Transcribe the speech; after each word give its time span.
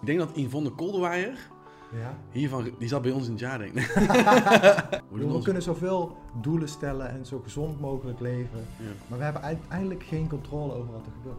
Ik 0.00 0.06
denk 0.06 0.18
dat 0.18 0.30
Yvonne 0.34 0.70
Kolderweijer, 0.70 1.38
Ja. 1.92 2.18
hiervan, 2.30 2.70
die 2.78 2.88
zat 2.88 3.02
bij 3.02 3.10
ons 3.10 3.24
in 3.24 3.30
het 3.30 3.40
jaar, 3.40 3.58
denk 3.58 3.74
ik. 3.74 3.86
We, 5.10 5.26
we 5.32 5.40
kunnen 5.42 5.62
zoveel 5.62 6.16
doelen 6.40 6.68
stellen 6.68 7.10
en 7.10 7.26
zo 7.26 7.40
gezond 7.42 7.80
mogelijk 7.80 8.20
leven. 8.20 8.66
Ja. 8.78 8.84
Maar 9.08 9.18
we 9.18 9.24
hebben 9.24 9.42
uiteindelijk 9.42 10.02
geen 10.02 10.28
controle 10.28 10.72
over 10.74 10.92
wat 10.92 11.06
er 11.06 11.12
gebeurt. 11.12 11.38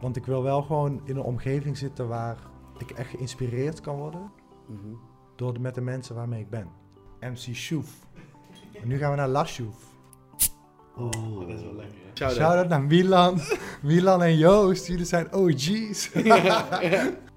Want 0.00 0.16
ik 0.16 0.26
wil 0.26 0.42
wel 0.42 0.62
gewoon 0.62 1.00
in 1.04 1.16
een 1.16 1.22
omgeving 1.22 1.76
zitten 1.78 2.08
waar 2.08 2.36
ik 2.78 2.90
echt 2.90 3.10
geïnspireerd 3.10 3.80
kan 3.80 3.96
worden 3.96 4.30
Mhm. 4.66 4.94
door 5.36 5.52
de, 5.52 5.60
met 5.60 5.74
de 5.74 5.80
mensen 5.80 6.14
waarmee 6.14 6.40
ik 6.40 6.50
ben. 6.50 6.68
MC 7.20 7.54
Shoef. 7.54 7.88
En 8.82 8.88
nu 8.88 8.98
gaan 8.98 9.10
we 9.10 9.16
naar 9.16 9.28
La 9.28 9.44
Shoef. 9.44 9.74
Oh, 10.96 11.10
dat 11.40 11.48
is 11.48 11.62
wel 11.62 11.74
lekker. 11.74 11.96
Shout-out. 12.14 12.68
Naar 12.68 12.82
Milan. 12.82 13.40
Milan 13.82 14.22
en 14.22 14.36
Joost, 14.36 14.86
jullie 14.86 15.04
zijn 15.04 15.34
OG's. 15.34 16.10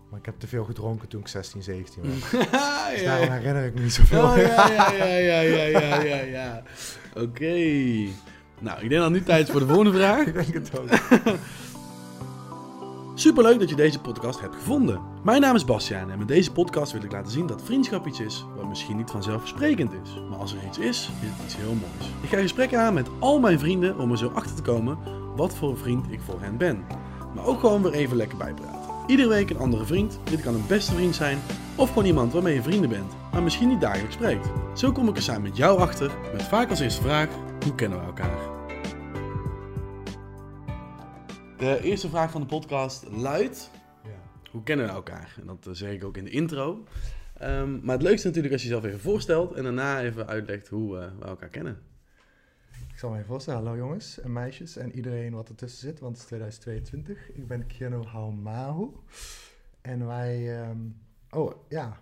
Maar 0.10 0.20
ik 0.20 0.26
heb 0.26 0.40
te 0.40 0.48
veel 0.48 0.64
gedronken 0.64 1.08
toen 1.08 1.22
ik 1.22 1.28
16, 1.28 1.64
17 1.64 2.04
was. 2.04 2.32
ja. 2.52 2.90
Dus 2.90 3.02
herinner 3.02 3.66
ik 3.66 3.74
me 3.74 3.82
niet 3.82 3.94
zoveel. 3.94 4.24
Oh, 4.24 4.38
ja, 4.38 4.72
ja, 4.72 4.92
ja, 4.92 5.06
ja, 5.06 5.42
ja, 5.42 5.62
ja, 5.62 6.02
ja. 6.02 6.22
ja. 6.22 6.64
Oké. 7.24 7.54
Nou, 8.60 8.82
ik 8.82 8.90
denk 8.90 9.02
dat 9.02 9.12
nu 9.12 9.24
tijd 9.24 9.46
is 9.46 9.52
voor 9.52 9.60
de 9.60 9.68
volgende 9.68 9.92
vraag. 9.92 10.26
ik 10.26 10.34
denk 10.34 10.54
het 10.54 10.80
ook. 10.80 10.90
Superleuk 13.16 13.60
dat 13.60 13.70
je 13.70 13.76
deze 13.76 14.00
podcast 14.00 14.40
hebt 14.40 14.56
gevonden. 14.56 15.02
Mijn 15.24 15.42
naam 15.42 15.56
is 15.56 15.66
Bastiaan 15.66 16.12
en 16.12 16.18
met 16.18 16.28
deze 16.28 16.52
podcast 16.52 16.92
wil 16.92 17.04
ik 17.04 17.12
laten 17.12 17.32
zien 17.32 17.48
dat 17.48 17.64
vriendschap 17.64 18.08
iets 18.08 18.20
is 18.20 18.46
wat 18.56 18.68
misschien 18.68 18.98
niet 18.98 19.10
vanzelfsprekend 19.10 19.92
is. 19.94 20.22
Maar 20.30 20.40
als 20.40 20.54
er 20.54 20.66
iets 20.68 20.78
is, 20.78 20.88
is 21.22 21.28
het 21.30 21.46
iets 21.46 21.56
heel 21.56 21.74
moois. 21.74 22.12
Ik 22.22 22.30
ga 22.30 22.38
gesprekken 22.38 22.80
aan 22.80 22.94
met 22.94 23.08
al 23.20 23.40
mijn 23.40 23.60
vrienden 23.60 24.00
om 24.00 24.12
er 24.12 24.18
zo 24.18 24.32
achter 24.34 24.56
te 24.56 24.62
komen 24.62 24.98
wat 25.36 25.56
voor 25.56 25.70
een 25.70 25.78
vriend 25.78 26.12
ik 26.12 26.20
voor 26.22 26.42
hen 26.42 26.58
ben. 26.58 26.86
Maar 27.36 27.46
ook 27.46 27.60
gewoon 27.60 27.82
weer 27.82 27.94
even 27.94 28.18
lekker 28.18 28.38
bijpraten. 28.38 28.79
Iedere 29.10 29.30
week 29.30 29.50
een 29.50 29.58
andere 29.58 29.86
vriend. 29.86 30.20
Dit 30.24 30.42
kan 30.42 30.56
een 30.56 30.68
beste 30.68 30.94
vriend 30.94 31.16
zijn 31.16 31.38
of 31.76 31.88
gewoon 31.88 32.06
iemand 32.06 32.34
waarmee 32.34 32.54
je 32.54 32.62
vrienden 32.62 32.90
bent, 32.90 33.14
maar 33.32 33.44
misschien 33.44 33.68
niet 33.68 33.82
dagelijks 33.82 34.14
spreekt. 34.16 34.48
Zo 34.76 34.92
kom 34.92 35.08
ik 35.10 35.16
er 35.16 35.22
samen 35.22 35.42
met 35.42 35.58
jou 35.58 35.80
achter 35.80 36.12
met 36.34 36.44
vaak 36.44 36.70
als 36.70 36.80
eerste 36.80 37.02
vraag, 37.02 37.30
hoe 37.64 37.76
kennen 37.76 38.00
we 38.00 38.06
elkaar? 38.06 38.38
De 41.58 41.80
eerste 41.82 42.10
vraag 42.10 42.32
van 42.32 42.42
de 42.42 42.48
podcast 42.48 43.06
luidt, 43.12 43.70
Ja. 44.04 44.10
hoe 44.52 44.64
kennen 44.64 44.86
we 44.86 44.92
elkaar? 44.92 45.36
En 45.40 45.48
dat 45.48 45.68
eh, 45.68 45.74
zeg 45.74 45.92
ik 45.92 46.04
ook 46.04 46.18
in 46.18 46.24
de 46.24 46.30
intro. 46.30 46.84
Ehm, 47.38 47.80
maar 47.82 47.96
het 47.96 48.04
leukste 48.04 48.28
natuurlijk 48.28 48.54
als 48.54 48.64
je 48.64 48.68
jezelf 48.70 48.86
even 48.86 49.00
voorstelt 49.00 49.54
en 49.54 49.64
daarna 49.64 50.02
even 50.02 50.28
uitlegt 50.28 50.68
hoe 50.68 50.98
eh, 50.98 51.06
we 51.20 51.26
elkaar 51.26 51.50
kennen. 51.50 51.78
Ik 53.00 53.06
zal 53.06 53.16
even 53.16 53.28
voorstellen. 53.28 53.64
Hallo 53.64 53.78
jongens 53.78 54.20
en 54.20 54.34
meisjes 54.34 54.78
en 54.78 54.96
iedereen 54.96 55.34
wat 55.34 55.50
ertussen 55.50 55.80
zit, 55.80 56.00
want 56.00 56.14
het 56.14 56.22
is 56.22 56.28
2022. 56.28 57.32
Ik 57.32 57.48
ben 57.48 57.68
Kiano 57.68 58.06
Haumahu. 58.06 58.90
En 59.82 60.08
wij... 60.08 60.62
ehm, 60.62 60.78
oh, 61.30 61.70
ja. 61.70 62.02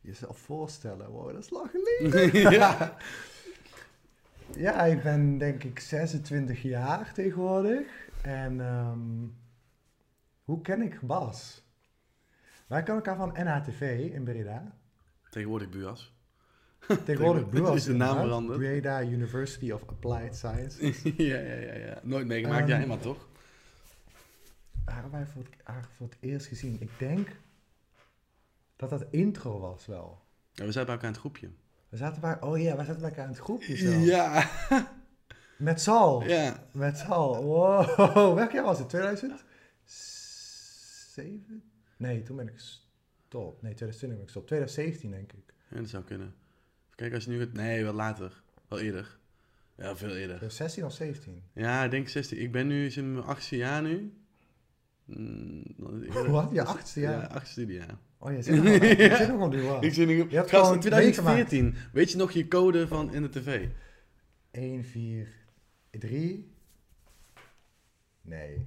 Jezelf 0.00 0.38
voorstellen. 0.38 1.10
Wow, 1.10 1.32
dat 1.32 1.44
is 1.44 1.50
lang 1.50 1.70
geleden. 1.70 2.40
ja. 2.58 2.96
Ja, 4.56 4.82
ik 4.82 5.02
ben 5.02 5.38
denk 5.38 5.64
ik 5.64 5.78
26 5.78 6.62
jaar 6.62 7.12
tegenwoordig. 7.12 8.08
En 8.22 8.60
ehm, 8.60 9.26
hoe 10.44 10.60
ken 10.60 10.82
ik 10.82 11.00
Bas? 11.00 11.64
Wij 12.66 12.82
kennen 12.82 13.04
elkaar 13.04 13.16
van 13.16 13.44
NHTV 13.44 14.10
in 14.12 14.24
Breda. 14.24 14.78
Tegenwoordig 15.30 15.68
Buas. 15.68 16.13
Tegenwoordig 17.04 17.50
BUAS. 17.50 17.76
Is 17.76 17.84
de 17.84 17.92
naam 17.94 18.16
veranderd? 18.16 18.58
Breda 18.58 19.02
University 19.02 19.70
of 19.70 19.82
Applied 19.88 20.36
Science. 20.36 20.84
ja, 21.16 21.38
ja, 21.38 21.54
ja, 21.54 21.74
ja. 21.74 22.00
Nooit 22.02 22.26
meegemaakt, 22.26 22.60
Ehm, 22.60 22.68
jij 22.78 22.86
maar 22.86 22.98
toch? 22.98 23.28
Waar 24.84 25.10
wij 25.10 25.26
voor 25.26 25.42
het, 25.42 25.50
haar 25.62 25.88
voor 25.96 26.06
het 26.06 26.16
eerst 26.20 26.46
gezien? 26.46 26.76
Ik 26.80 26.90
denk 26.98 27.28
dat 28.76 28.90
dat 28.90 29.04
intro 29.10 29.60
was 29.60 29.86
wel. 29.86 30.22
Ja, 30.52 30.64
we 30.64 30.72
zijn 30.72 30.84
bij 30.84 30.94
elkaar 30.94 31.08
in 31.08 31.14
het 31.14 31.22
groepje. 31.24 31.50
We 31.88 31.96
zaten 31.96 32.20
bij, 32.20 32.40
oh 32.40 32.58
ja, 32.60 32.76
we 32.76 32.84
zaten 32.84 33.00
bij 33.00 33.08
elkaar 33.10 33.24
in 33.24 33.30
het 33.30 33.40
groepje 33.40 33.76
zelf. 33.76 34.04
Ja. 34.04 34.50
Met 35.58 35.80
Sal. 35.80 36.22
ja. 36.22 36.66
Met 36.72 36.98
Sal. 36.98 37.44
Wow. 37.44 38.14
Welk 38.38 38.52
jaar 38.52 38.64
was 38.64 38.78
het? 38.78 38.88
2007? 38.88 41.62
Nee, 41.96 42.22
toen 42.22 42.36
ben 42.36 42.48
ik 42.48 42.52
gestopt. 42.54 43.62
Nee, 43.62 43.74
2020 43.74 44.08
ben 44.08 44.18
ik 44.18 44.24
gestopt. 44.24 44.46
2017 44.46 45.10
denk 45.10 45.32
ik. 45.32 45.54
Ja, 45.68 45.76
dat 45.76 45.88
zou 45.88 46.04
kunnen. 46.04 46.34
Kijken 46.94 47.14
als 47.16 47.24
je 47.24 47.30
nu 47.30 47.38
gaat... 47.38 47.52
Nee, 47.52 47.82
wel 47.84 47.92
later. 47.92 48.42
Wel 48.68 48.78
eerder. 48.78 49.18
Ja, 49.76 49.96
veel 49.96 50.08
eerder. 50.16 50.36
2016 50.36 50.84
of 50.84 50.92
17? 50.92 51.42
Ja, 51.52 51.84
ik 51.84 51.90
denk 51.90 52.08
16. 52.08 52.40
Ik 52.40 52.52
ben 52.52 52.66
nu 52.66 52.88
in 52.88 53.12
mijn 53.12 53.24
achtste 53.24 53.56
jaar 53.56 53.82
nu. 53.82 54.12
Mm, 55.04 55.62
het. 56.12 56.26
Wat? 56.26 56.50
Je 56.52 56.64
achtste 56.64 57.00
jaar? 57.00 57.20
Ja, 57.20 57.26
achtste 57.26 57.50
studiejaar. 57.52 57.96
Oh, 58.18 58.32
je 58.32 58.42
zit 58.42 58.54
nog 58.56 58.64
je 58.64 59.14
zit 59.18 59.28
nog 59.28 59.38
wel 59.38 59.48
nu 59.48 59.62
Ik 59.88 59.94
zit 59.94 60.06
nu... 60.06 60.16
Je 60.16 60.36
hebt 60.36 60.50
Gast, 60.50 60.62
gewoon 60.62 60.74
in 60.74 60.80
2014. 60.80 61.74
Weet 61.92 62.10
je 62.10 62.16
nog 62.16 62.32
je 62.32 62.48
code 62.48 62.88
van 62.88 63.12
in 63.14 63.22
de 63.22 63.28
tv? 63.28 63.66
1, 64.50 64.84
4, 64.84 65.28
3. 65.90 66.52
Nee. 68.22 68.66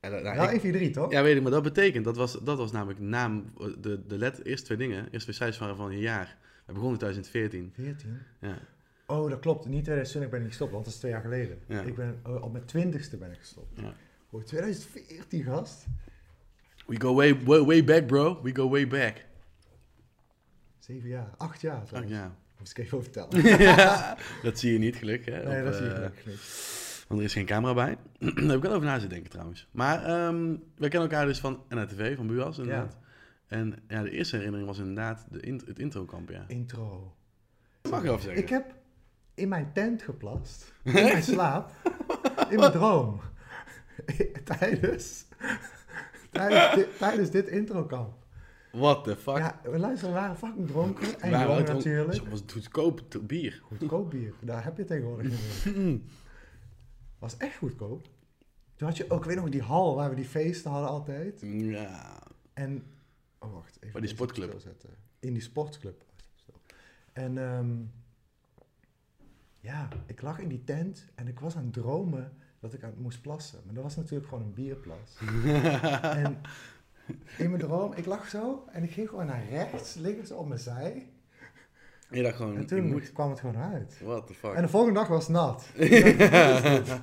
Ja, 0.00 0.10
dat- 0.10 0.22
nou, 0.22 0.36
Nou, 0.36 0.46
ik- 0.46 0.52
1, 0.52 0.60
4, 0.60 0.72
3 0.72 0.90
toch? 0.90 1.12
ja, 1.12 1.22
weet 1.22 1.36
ik, 1.36 1.42
maar 1.42 1.50
dat 1.50 1.62
betekent, 1.62 2.04
dat 2.04 2.16
was, 2.16 2.38
dat 2.42 2.58
was 2.58 2.72
namelijk 2.72 2.98
naam, 3.00 3.52
de, 3.80 4.06
de 4.06 4.18
let, 4.18 4.44
eerste 4.44 4.64
twee 4.66 4.78
dingen, 4.78 5.00
eerste 5.02 5.18
twee 5.18 5.34
cijfers 5.34 5.58
waren 5.58 5.76
van 5.76 5.92
je 5.92 5.98
jaar. 5.98 6.36
We 6.64 6.72
begonnen 6.72 6.92
in 6.92 6.98
2014. 6.98 7.70
14. 7.74 8.18
Ja. 8.40 8.58
Oh, 9.06 9.30
dat 9.30 9.40
klopt. 9.40 9.66
Niet 9.66 9.84
2020 9.84 10.30
ben 10.30 10.40
ik 10.40 10.46
gestopt, 10.48 10.72
want 10.72 10.84
dat 10.84 10.92
is 10.92 10.98
twee 10.98 11.12
jaar 11.12 11.20
geleden. 11.20 11.58
Ja. 11.66 11.80
Ik 11.80 11.94
ben, 11.94 12.20
oh, 12.26 12.42
op 12.42 12.52
mijn 12.52 12.64
twintigste 12.64 13.16
ben 13.16 13.30
ik 13.30 13.38
gestopt. 13.38 13.80
Ja. 13.80 13.92
Oh, 14.30 14.42
2014, 14.42 15.42
gast. 15.44 15.86
We 16.86 17.00
go 17.00 17.14
way, 17.14 17.42
way, 17.44 17.64
way 17.64 17.84
back, 17.84 18.06
bro. 18.06 18.42
We 18.42 18.54
go 18.54 18.68
way 18.68 18.86
back. 18.86 19.24
Zeven 20.78 21.08
jaar. 21.08 21.34
Acht 21.36 21.60
jaar 21.60 21.84
trouwens. 21.84 22.12
ja. 22.14 22.34
Moest 22.58 22.78
ik 22.78 22.84
even 22.84 22.98
over 22.98 23.10
vertellen. 23.12 23.58
ja. 23.58 24.16
Dat 24.42 24.58
zie 24.58 24.72
je 24.72 24.78
niet, 24.78 24.96
gelukkig. 24.96 25.34
Hè, 25.34 25.42
Nee, 25.44 25.58
op, 25.58 25.64
dat 25.64 25.74
zie 25.74 25.84
je 25.84 25.90
eh, 25.90 25.96
gelukkig 25.96 26.26
niet. 26.26 26.40
Want 27.08 27.20
er 27.20 27.26
is 27.26 27.32
geen 27.32 27.46
camera 27.46 27.74
bij. 27.74 27.96
Daar 28.18 28.34
heb 28.34 28.56
ik 28.56 28.62
wel 28.62 28.72
over 28.72 28.84
na 28.86 28.92
zitten 28.92 29.08
denken 29.10 29.30
trouwens. 29.30 29.68
Maar 29.70 30.04
ehm 30.04 30.46
wij 30.76 30.88
kennen 30.88 31.10
elkaar 31.10 31.26
dus 31.26 31.38
van 31.40 31.62
NRTV, 31.68 32.16
van 32.16 32.26
Buas 32.26 32.58
inderdaad. 32.58 32.96
En 33.52 33.74
ja, 33.88 34.02
de 34.02 34.10
eerste 34.10 34.36
herinnering 34.36 34.68
was 34.68 34.78
inderdaad 34.78 35.26
de 35.30 35.40
int 35.40 35.66
het 35.66 35.78
introkamp, 35.78 36.30
ja. 36.30 36.44
Intro. 36.48 37.14
Mag 37.90 38.00
je 38.00 38.06
wel 38.08 38.18
zeggen. 38.18 38.42
Ik 38.42 38.48
heb 38.48 38.74
in 39.34 39.48
mijn 39.48 39.72
tent 39.72 40.02
geplast. 40.02 40.72
In 40.82 40.92
mijn 40.92 41.22
slaap. 41.22 41.70
In 42.50 42.58
mijn 42.58 42.72
droom. 42.72 43.20
tijdens, 44.58 45.26
tijdens, 46.30 46.74
dit, 46.74 46.98
tijdens 46.98 47.30
dit 47.30 47.48
introkamp. 47.48 48.26
What 48.70 49.04
the 49.04 49.16
fuck? 49.16 49.36
Ja, 49.36 49.60
we 49.62 49.78
luisteren, 49.78 50.14
we 50.14 50.20
waren 50.20 50.36
fucking 50.36 50.66
dronken. 50.66 51.20
En 51.20 51.30
Waren 51.30 51.46
dronken? 51.46 51.74
natuurlijk. 51.74 52.14
Zo 52.14 52.28
was 52.28 52.40
het 52.40 52.52
goedkoop 52.52 53.02
bier. 53.22 53.62
Goedkoop 53.62 54.10
bier. 54.10 54.34
Daar 54.40 54.64
heb 54.64 54.76
je 54.76 54.84
tegenwoordig 54.84 55.30
niet 55.30 55.74
meer. 55.74 56.00
Was 57.18 57.36
echt 57.36 57.56
goedkoop. 57.56 58.08
Toen 58.76 58.88
had 58.88 58.96
je 58.96 59.10
ook, 59.10 59.20
ik 59.20 59.26
weet 59.26 59.36
nog, 59.36 59.48
die 59.48 59.62
hal 59.62 59.94
waar 59.94 60.10
we 60.10 60.16
die 60.16 60.24
feesten 60.24 60.70
hadden 60.70 60.90
altijd. 60.90 61.40
Ja. 61.40 62.22
En, 62.52 62.84
oh 63.42 63.52
wacht, 63.52 63.76
even 63.76 63.92
Bij 63.92 64.00
die 64.00 64.10
sportclub. 64.10 64.62
In 65.18 65.32
die 65.32 65.42
sportclub. 65.42 66.04
En 67.12 67.38
ehm, 67.38 67.70
ja, 69.60 69.88
ik 70.06 70.22
lag 70.22 70.38
in 70.38 70.48
die 70.48 70.64
tent 70.64 71.06
en 71.14 71.28
ik 71.28 71.40
was 71.40 71.56
aan 71.56 71.64
het 71.64 71.72
dromen 71.72 72.32
dat 72.60 72.72
ik 72.72 72.82
aan 72.82 72.90
het 72.90 73.00
moest 73.00 73.20
plassen. 73.20 73.60
Maar 73.64 73.74
dat 73.74 73.82
was 73.82 73.96
natuurlijk 73.96 74.28
gewoon 74.28 74.44
een 74.44 74.54
bierplas. 74.54 75.18
en 76.24 76.40
in 77.38 77.50
mijn 77.50 77.58
droom, 77.58 77.92
ik 77.92 78.06
lag 78.06 78.28
zo 78.28 78.64
en 78.72 78.82
ik 78.82 78.90
ging 78.90 79.08
gewoon 79.08 79.26
naar 79.26 79.48
rechts, 79.48 79.94
liggen 79.94 80.26
ze 80.26 80.34
op 80.34 80.48
mijn 80.48 80.60
zij. 80.60 81.10
Je 82.10 82.22
dacht 82.22 82.36
gewoon, 82.36 82.56
En 82.56 82.66
toen 82.66 82.86
moet... 82.86 83.12
kwam 83.12 83.30
het 83.30 83.40
gewoon 83.40 83.56
uit. 83.56 84.00
What 84.02 84.26
the 84.26 84.34
fuck? 84.34 84.52
En 84.54 84.62
de 84.62 84.68
volgende 84.68 84.98
dag 84.98 85.08
was 85.08 85.26
het 85.26 85.32
nat. 85.32 85.66
Dacht, 85.76 87.02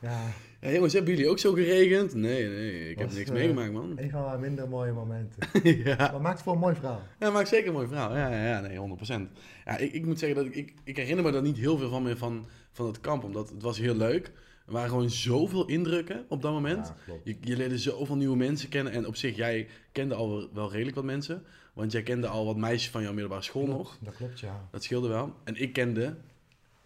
ja, 0.00 0.20
Ja, 0.60 0.70
jongens, 0.70 0.92
hebben 0.92 1.14
jullie 1.14 1.30
ook 1.30 1.38
zo 1.38 1.52
geregend? 1.52 2.14
Nee, 2.14 2.48
nee, 2.48 2.90
ik 2.90 2.98
heb 2.98 3.06
Was, 3.06 3.16
niks 3.16 3.28
eh, 3.28 3.34
meegemaakt, 3.34 3.72
man. 3.72 3.92
een 3.96 4.10
van 4.10 4.24
mijn 4.24 4.40
minder 4.40 4.68
mooie 4.68 4.92
momenten. 4.92 5.42
ja. 5.84 5.96
Maar 5.96 6.20
maakt 6.20 6.34
het 6.34 6.42
voor 6.42 6.52
een 6.52 6.58
mooi 6.58 6.74
verhaal. 6.74 7.02
Ja, 7.18 7.30
maar 7.30 7.46
zeker 7.46 7.66
een 7.66 7.72
mooi 7.72 7.86
verhaal. 7.86 8.16
Ja, 8.16 8.30
ja, 8.30 8.46
ja 8.46 8.60
nee, 8.60 8.96
100%. 9.28 9.32
Ja, 9.64 9.76
ik, 9.76 9.92
ik 9.92 10.06
moet 10.06 10.18
zeggen 10.18 10.36
dat 10.36 10.46
ik, 10.46 10.54
ik, 10.54 10.74
ik 10.84 10.96
herinner 10.96 11.24
me 11.24 11.30
daar 11.30 11.42
niet 11.42 11.56
heel 11.56 11.78
veel 11.78 11.88
van 11.88 12.02
meer 12.02 12.16
van, 12.16 12.46
van 12.72 12.86
het 12.86 13.00
kamp. 13.00 13.24
Omdat 13.24 13.48
het 13.48 13.62
was 13.62 13.78
heel 13.78 13.94
leuk. 13.94 14.32
Er 14.66 14.72
waren 14.72 14.88
gewoon 14.88 15.10
zoveel 15.10 15.66
indrukken 15.66 16.24
op 16.28 16.42
dat 16.42 16.52
moment. 16.52 16.86
Ja, 16.86 16.96
klopt. 17.04 17.20
Je, 17.24 17.36
je 17.40 17.56
leerde 17.56 17.78
zoveel 17.78 18.16
nieuwe 18.16 18.36
mensen 18.36 18.68
kennen. 18.68 18.92
En 18.92 19.06
op 19.06 19.16
zich, 19.16 19.36
jij 19.36 19.68
kende 19.92 20.14
al 20.14 20.48
wel, 20.52 20.70
redelijk 20.70 20.96
wat 20.96 21.04
mensen. 21.04 21.42
Want 21.72 21.92
jij 21.92 22.02
kende 22.02 22.26
al 22.26 22.44
wat 22.44 22.56
meisjes 22.56 22.90
van 22.90 23.02
jouw 23.02 23.12
middelbare 23.12 23.42
school 23.42 23.66
nog. 23.66 23.98
Dat 24.00 24.16
klopt, 24.16 24.40
ja. 24.40 24.68
Dat 24.70 24.82
scheelde 24.82 25.08
wel. 25.08 25.34
En 25.44 25.56
ik 25.56 25.72
kende 25.72 26.16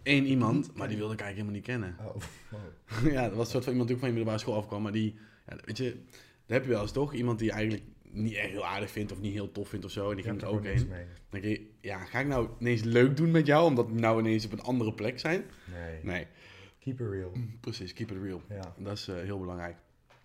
één 0.02 0.24
iemand, 0.26 0.74
maar 0.76 0.88
die 0.88 0.96
wilde 0.96 1.12
ik 1.14 1.20
eigenlijk 1.20 1.50
helemaal 1.66 1.82
niet 1.84 1.96
kennen. 1.98 2.16
Oh, 2.16 2.22
wow. 2.50 3.12
ja, 3.14 3.28
dat 3.28 3.36
was 3.36 3.44
een 3.46 3.52
soort 3.52 3.62
van 3.64 3.72
iemand 3.72 3.88
die 3.88 3.96
ook 3.96 4.02
van 4.04 4.12
je 4.12 4.16
middelbare 4.16 4.38
school 4.44 4.56
afkwam. 4.56 4.82
Maar 4.82 4.92
die, 4.92 5.14
ja, 5.48 5.56
weet 5.64 5.76
je, 5.78 5.92
daar 6.46 6.56
heb 6.58 6.64
je 6.64 6.70
wel 6.70 6.82
eens 6.82 6.92
toch? 6.92 7.14
Iemand 7.14 7.38
die 7.38 7.48
je 7.48 7.52
eigenlijk 7.54 7.84
niet 8.10 8.34
echt 8.34 8.50
heel 8.50 8.66
aardig 8.66 8.90
vindt 8.90 9.12
of 9.12 9.20
niet 9.20 9.32
heel 9.32 9.52
tof 9.52 9.68
vindt 9.68 9.84
of 9.84 9.90
zo. 9.90 10.10
En 10.10 10.16
die 10.16 10.24
ging 10.24 10.40
er 10.40 10.48
ook 10.48 10.64
heen. 10.64 10.88
mee. 10.88 11.04
Dan 11.30 11.40
denk 11.40 11.44
je, 11.44 11.70
ja, 11.80 11.98
ga 12.04 12.18
ik 12.20 12.26
nou 12.26 12.48
ineens 12.58 12.82
leuk 12.82 13.16
doen 13.16 13.30
met 13.30 13.46
jou, 13.46 13.66
omdat 13.66 13.86
we 13.86 13.94
nou 13.94 14.18
ineens 14.20 14.44
op 14.44 14.52
een 14.52 14.60
andere 14.62 14.92
plek 14.94 15.20
zijn? 15.20 15.44
Nee. 15.72 15.98
Nee, 16.02 16.26
Keep 16.78 17.00
it 17.00 17.06
real. 17.10 17.32
precies, 17.60 17.92
keep 17.92 18.10
it 18.10 18.22
real. 18.22 18.42
Ja. 18.48 18.74
Dat 18.78 18.96
is 18.96 19.08
eh, 19.08 19.14
heel 19.16 19.38
belangrijk. 19.38 19.76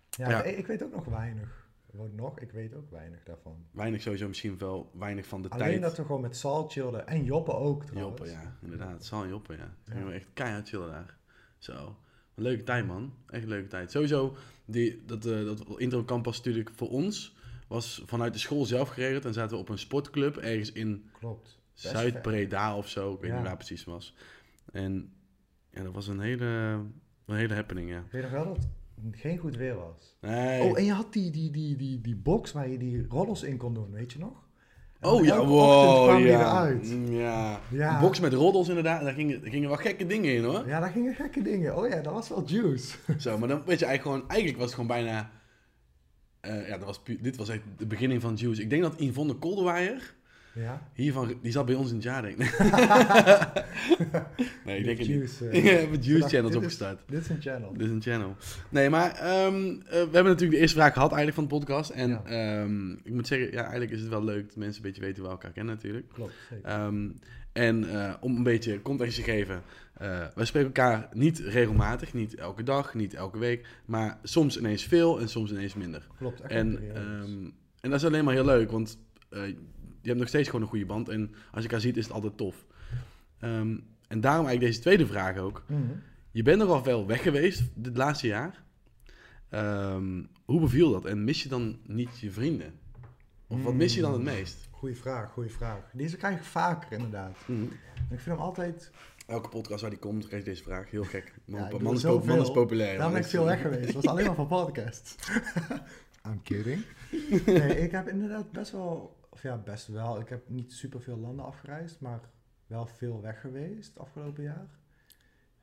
Ja, 0.09 0.29
Ja. 0.29 0.43
Ik, 0.43 0.57
ik 0.57 0.67
weet 0.67 0.83
ook 0.83 0.91
nog 0.95 1.05
weinig. 1.05 1.66
Gewoon 1.97 2.15
nog, 2.15 2.39
ik 2.39 2.51
weet 2.51 2.73
ook 2.75 2.89
weinig 2.91 3.23
daarvan. 3.23 3.65
Weinig 3.71 4.01
sowieso, 4.01 4.27
misschien 4.27 4.57
wel 4.57 4.91
weinig 4.93 5.25
van 5.25 5.41
de 5.41 5.49
Alleen 5.49 5.67
tijd. 5.67 5.81
dat 5.81 5.97
we 5.97 6.05
gewoon 6.05 6.21
met 6.21 6.37
Sal 6.37 6.67
chillden. 6.69 7.07
En 7.07 7.23
Joppe 7.23 7.51
ook 7.53 7.83
trouwens. 7.85 8.17
Joppe, 8.19 8.31
ja, 8.33 8.57
inderdaad. 8.61 9.05
Sal 9.05 9.23
en 9.23 9.29
Joppe, 9.29 9.53
ja. 9.57 9.75
Ja. 9.95 10.05
we 10.05 10.11
echt 10.11 10.27
keihard 10.33 10.69
chillen 10.69 10.89
daar. 10.89 11.17
Zo. 11.57 11.97
Een 12.35 12.43
leuke 12.43 12.63
tijd, 12.63 12.85
man. 12.87 13.13
Echt 13.29 13.43
een 13.43 13.49
leuke 13.49 13.67
tijd. 13.67 13.91
Sowieso, 13.91 14.35
die, 14.65 15.05
dat, 15.05 15.25
eh 15.25 15.45
dat 15.45 15.79
intro 15.79 16.03
campus 16.03 16.37
natuurlijk 16.37 16.69
voor 16.75 16.89
ons 16.89 17.35
was 17.67 18.03
vanuit 18.05 18.33
de 18.33 18.39
school 18.39 18.65
zelf 18.65 18.89
geregeld. 18.89 19.25
En 19.25 19.33
zaten 19.33 19.55
we 19.55 19.61
op 19.61 19.69
een 19.69 19.77
sportclub 19.77 20.37
ergens 20.37 20.71
in 20.71 21.09
Zuid-Breda 21.73 22.77
of 22.77 22.87
zo. 22.89 23.13
Ik 23.13 23.19
weet 23.21 23.29
Ja. 23.29 23.37
niet 23.37 23.45
waar 23.45 23.55
precies 23.57 23.83
was. 23.83 24.15
En 24.71 25.13
ja, 25.71 25.83
dat 25.83 25.93
was 25.93 26.07
een 26.07 26.19
hele, 26.19 26.45
een 27.25 27.35
hele 27.35 27.53
happening, 27.53 27.89
ja. 27.89 28.01
Weet 28.01 28.11
je 28.11 28.21
nog 28.21 28.31
wel 28.31 28.45
dat 28.53 28.67
geen 29.11 29.37
goed 29.37 29.55
weer 29.55 29.75
was? 29.75 30.17
Nee. 30.21 30.63
Oh, 30.63 30.77
en 30.77 30.85
je 30.85 30.91
had 30.91 31.13
die, 31.13 31.31
die, 31.31 31.51
die, 31.51 31.75
die, 31.75 32.01
die 32.01 32.15
box 32.15 32.51
waar 32.51 32.69
je 32.69 32.77
die 32.77 33.05
rollers 33.09 33.43
in 33.43 33.57
kon 33.57 33.73
doen, 33.73 33.91
weet 33.91 34.13
je 34.13 34.19
nog? 34.19 34.45
En 34.99 35.09
Oh 35.09 35.25
ja, 35.25 35.45
wow, 35.45 36.07
kwam 36.07 36.21
ja. 36.21 36.39
eruit. 36.39 36.89
Mm, 36.89 37.11
ja. 37.11 37.59
Ja. 37.69 37.99
Box 37.99 38.19
met 38.19 38.33
roddels 38.33 38.67
inderdaad, 38.67 39.01
daar 39.01 39.13
gingen, 39.13 39.41
daar 39.41 39.49
gingen 39.49 39.69
wel 39.69 39.77
gekke 39.77 40.05
dingen 40.05 40.35
in 40.35 40.43
hoor. 40.43 40.67
Ja, 40.67 40.79
daar 40.79 40.89
gingen 40.89 41.15
gekke 41.15 41.41
dingen. 41.41 41.77
Oh 41.77 41.87
ja, 41.87 42.01
dat 42.01 42.13
was 42.13 42.29
wel 42.29 42.43
juice. 42.45 42.97
Zo, 43.17 43.37
maar 43.37 43.47
dan 43.47 43.61
weet 43.65 43.79
je 43.79 43.85
eigenlijk 43.85 44.01
gewoon, 44.01 44.29
eigenlijk 44.29 44.59
was 44.59 44.65
het 44.65 44.75
gewoon 44.75 45.03
bijna, 45.03 45.31
eh, 46.39 46.67
ja, 46.67 46.77
dat 46.77 46.85
was 46.85 47.01
dit 47.21 47.35
was 47.37 47.49
echt 47.49 47.61
de 47.77 47.85
beginning 47.85 48.21
van 48.21 48.35
Juice. 48.35 48.61
Ik 48.61 48.69
denk 48.69 48.81
dat 48.81 48.99
Yvonne 48.99 49.33
Kolderweijer, 49.33 50.15
Ja. 50.57 50.89
hiervan, 50.93 51.33
die 51.41 51.51
zat 51.51 51.65
bij 51.65 51.75
ons 51.75 51.89
in 51.89 51.95
het 51.95 52.03
jaar 52.03 52.21
denk 52.21 52.37
ik. 52.37 52.59
nee, 54.65 54.77
ik 54.77 54.85
denk 54.85 54.97
het 54.97 55.07
niet. 55.07 55.17
Juice. 55.17 55.49
Ik 55.57 55.63
eh, 55.65 55.79
heb 55.79 55.91
het 55.91 56.03
ze 56.03 56.09
Juice 56.09 56.19
dacht, 56.19 56.31
Channels 56.33 56.55
opgestart. 56.55 57.01
Dit 57.07 57.21
is 57.21 57.29
een 57.29 57.41
channel. 57.41 57.73
Dit 57.73 57.81
is 57.81 57.89
een 57.91 58.01
channel. 58.01 58.35
Nee, 58.69 58.89
maar 58.89 59.11
ehm, 59.11 59.55
eh, 59.55 59.89
we 59.89 59.97
hebben 59.97 60.23
natuurlijk 60.23 60.51
de 60.51 60.57
eerste 60.57 60.75
vraag 60.77 60.93
gehad 60.93 61.11
eigenlijk 61.11 61.39
van 61.39 61.47
de 61.47 61.65
podcast. 61.65 61.89
En 61.89 62.09
Ja. 62.09 62.23
ehm, 62.25 62.91
ik 62.91 63.13
moet 63.13 63.27
zeggen, 63.27 63.51
ja, 63.51 63.61
eigenlijk 63.61 63.91
is 63.91 63.99
het 63.99 64.09
wel 64.09 64.23
leuk 64.23 64.47
dat 64.47 64.55
mensen 64.55 64.83
een 64.83 64.87
beetje 64.89 65.05
weten 65.05 65.21
waar 65.23 65.31
we 65.31 65.37
elkaar 65.37 65.53
kennen 65.53 65.75
natuurlijk. 65.75 66.09
Klopt, 66.13 66.33
zeker. 66.49 66.65
Ehm, 66.65 67.09
en 67.53 67.89
eh, 67.89 68.13
om 68.19 68.35
een 68.35 68.43
beetje 68.43 68.81
context 68.81 69.15
te 69.15 69.23
geven, 69.23 69.61
eh 69.97 70.25
wij 70.35 70.45
spreken 70.45 70.67
elkaar 70.67 71.09
niet 71.13 71.39
regelmatig, 71.39 72.13
niet 72.13 72.35
elke 72.35 72.63
dag, 72.63 72.93
niet 72.93 73.13
elke 73.13 73.37
week, 73.39 73.65
maar 73.85 74.17
soms 74.23 74.57
ineens 74.57 74.83
veel 74.83 75.19
en 75.19 75.29
soms 75.29 75.51
ineens 75.51 75.73
minder. 75.73 76.07
Klopt, 76.17 76.41
echt 76.41 76.51
En, 76.51 76.79
en 77.81 77.89
dat 77.89 77.99
is 78.01 78.05
alleen 78.05 78.23
maar 78.23 78.33
heel 78.33 78.45
leuk, 78.45 78.71
want 78.71 78.99
eh, 79.29 79.41
je 80.07 80.13
hebt 80.13 80.19
nog 80.19 80.27
steeds 80.27 80.47
gewoon 80.49 80.61
een 80.61 80.67
goede 80.71 80.85
band 80.85 81.09
en 81.09 81.29
als 81.51 81.63
je 81.63 81.69
elkaar 81.69 81.79
ziet 81.81 81.97
is 81.97 82.03
het 82.03 82.13
altijd 82.13 82.37
tof. 82.37 82.65
Ehm, 83.39 83.77
en 84.07 84.21
daarom 84.21 84.45
eigenlijk 84.45 84.59
deze 84.59 84.79
tweede 84.79 85.07
vraag 85.07 85.37
ook. 85.37 85.63
Mhm. 85.67 85.81
Je 86.31 86.43
bent 86.43 86.57
nogal 86.59 86.83
veel 86.83 87.05
weg 87.07 87.21
geweest 87.21 87.63
dit 87.75 87.97
laatste 87.97 88.27
jaar. 88.27 88.63
Ehm, 89.49 90.23
hoe 90.45 90.59
beviel 90.59 90.91
dat? 90.91 91.05
En 91.05 91.23
mis 91.23 91.43
je 91.43 91.49
dan 91.49 91.79
niet 91.85 92.19
je 92.19 92.31
vrienden? 92.31 92.73
Of 93.47 93.63
wat 93.63 93.73
mis 93.73 93.95
je 93.95 94.01
dan 94.01 94.11
het 94.11 94.19
Mm. 94.21 94.25
meest? 94.27 94.67
Goeie 94.71 94.95
vraag, 94.95 95.31
goeie 95.31 95.51
vraag. 95.51 95.79
Deze 95.93 96.17
krijg 96.17 96.37
ik 96.37 96.43
vaker 96.43 96.91
inderdaad. 96.91 97.37
Mhm. 97.45 97.63
Ik 97.63 98.19
vind 98.19 98.25
hem 98.25 98.37
altijd... 98.37 98.91
Elke 99.27 99.49
podcast 99.49 99.81
waar 99.81 99.89
die 99.89 99.99
komt, 99.99 100.27
krijg 100.27 100.43
je 100.43 100.49
deze 100.49 100.63
vraag. 100.63 100.89
Heel 100.91 101.03
gek. 101.03 101.33
Man, 101.45 101.59
Ja, 101.71 101.77
man, 101.79 101.93
is, 101.93 102.01
zoveel. 102.01 102.19
po- 102.19 102.25
man 102.25 102.39
is 102.45 102.51
populair. 102.51 102.93
Daarom 102.95 103.13
ben 103.13 103.21
ik 103.21 103.27
veel 103.27 103.43
weg 103.45 103.61
geweest. 103.61 103.85
Het 103.85 103.93
was 103.93 104.05
alleen 104.07 104.25
maar 104.25 104.35
voor 104.35 104.47
podcasts. 104.47 105.15
I'm 106.27 106.41
kidding. 106.43 106.85
Nee, 107.45 107.79
ik 107.79 107.91
heb 107.91 108.07
inderdaad 108.07 108.51
best 108.51 108.71
wel... 108.71 109.15
Of 109.37 109.43
ja, 109.43 109.57
best 109.57 109.87
wel. 109.87 110.19
Ik 110.19 110.29
heb 110.29 110.49
niet 110.49 110.73
super 110.73 111.01
veel 111.01 111.17
landen 111.17 111.45
afgereisd, 111.45 111.99
maar 111.99 112.19
wel 112.67 112.85
veel 112.85 113.21
weg 113.21 113.41
geweest 113.41 113.89
het 113.89 113.99
afgelopen 113.99 114.43
jaar. 114.43 114.67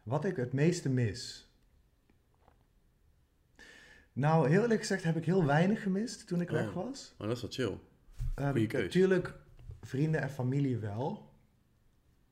Wat 0.03 0.25
ik 0.25 0.37
het 0.37 0.53
meeste 0.53 0.89
mis... 0.89 1.49
Nou, 4.13 4.49
heel 4.49 4.63
eerlijk 4.63 4.81
gezegd 4.81 5.05
heb 5.05 5.17
ik 5.17 5.25
heel 5.25 5.45
weinig 5.45 5.83
gemist 5.83 6.27
toen 6.27 6.41
ik 6.41 6.49
Oh. 6.51 6.55
weg 6.55 6.73
was. 6.73 7.15
Maar 7.19 7.29
dat 7.29 7.37
is 7.37 7.43
wel 7.43 7.51
chill. 7.51 7.79
Um, 8.47 8.67
keus. 8.67 8.83
Natuurlijk, 8.83 9.35
vrienden 9.81 10.21
en 10.21 10.31
familie 10.31 10.79
wel. 10.79 11.31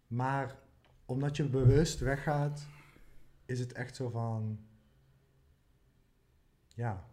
Maar 0.06 0.59
omdat 1.06 1.37
je 1.37 1.44
bewust 1.44 2.00
weggaat, 2.00 2.67
is 3.47 3.59
het 3.59 3.73
echt 3.73 3.97
zo 3.97 4.09
van. 4.09 4.59
Ja. 6.75 7.11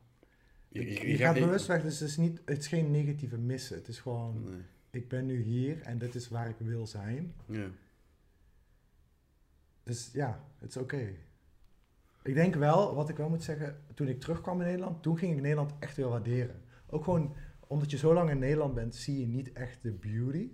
Je, 0.72 1.08
je 1.10 1.18
gaat 1.18 1.34
bewust 1.34 1.68
weg, 1.68 1.82
dus 1.82 2.00
het 2.00 2.10
is, 2.10 2.18
niet, 2.18 2.42
het 2.46 2.58
is 2.58 2.68
geen 2.68 2.92
negatieve 2.92 3.38
missen. 3.38 3.78
Het 3.78 3.88
is 3.88 4.00
gewoon, 4.00 4.44
Nee. 4.44 4.62
ik 4.90 5.08
ben 5.08 5.26
nu 5.26 5.42
hier 5.42 5.82
en 5.82 5.98
dit 5.98 6.16
is 6.16 6.30
waar 6.30 6.50
ik 6.50 6.56
wil 6.58 6.88
zijn. 6.88 7.34
Ja. 7.46 7.68
Dus 9.84 10.10
ja, 10.14 10.44
het 10.58 10.70
is 10.70 10.78
oké. 10.78 11.14
Ik 12.24 12.34
denk 12.34 12.56
wel, 12.56 12.96
wat 12.96 13.10
ik 13.10 13.18
wel 13.18 13.30
moet 13.30 13.44
zeggen, 13.44 13.84
toen 13.94 14.08
ik 14.08 14.20
terugkwam 14.20 14.62
in 14.62 14.68
Nederland, 14.68 15.04
toen 15.04 15.18
ging 15.18 15.36
ik 15.36 15.42
Nederland 15.42 15.74
echt 15.80 15.96
weer 15.96 16.08
waarderen. 16.08 16.62
Ook 16.90 17.04
gewoon, 17.04 17.36
omdat 17.68 17.92
je 17.92 17.98
zo 17.98 18.14
lang 18.14 18.30
in 18.30 18.40
Nederland 18.40 18.74
bent, 18.74 18.96
zie 18.96 19.20
je 19.20 19.28
niet 19.28 19.54
echt 19.54 19.82
de 19.82 19.92
beauty. 19.92 20.52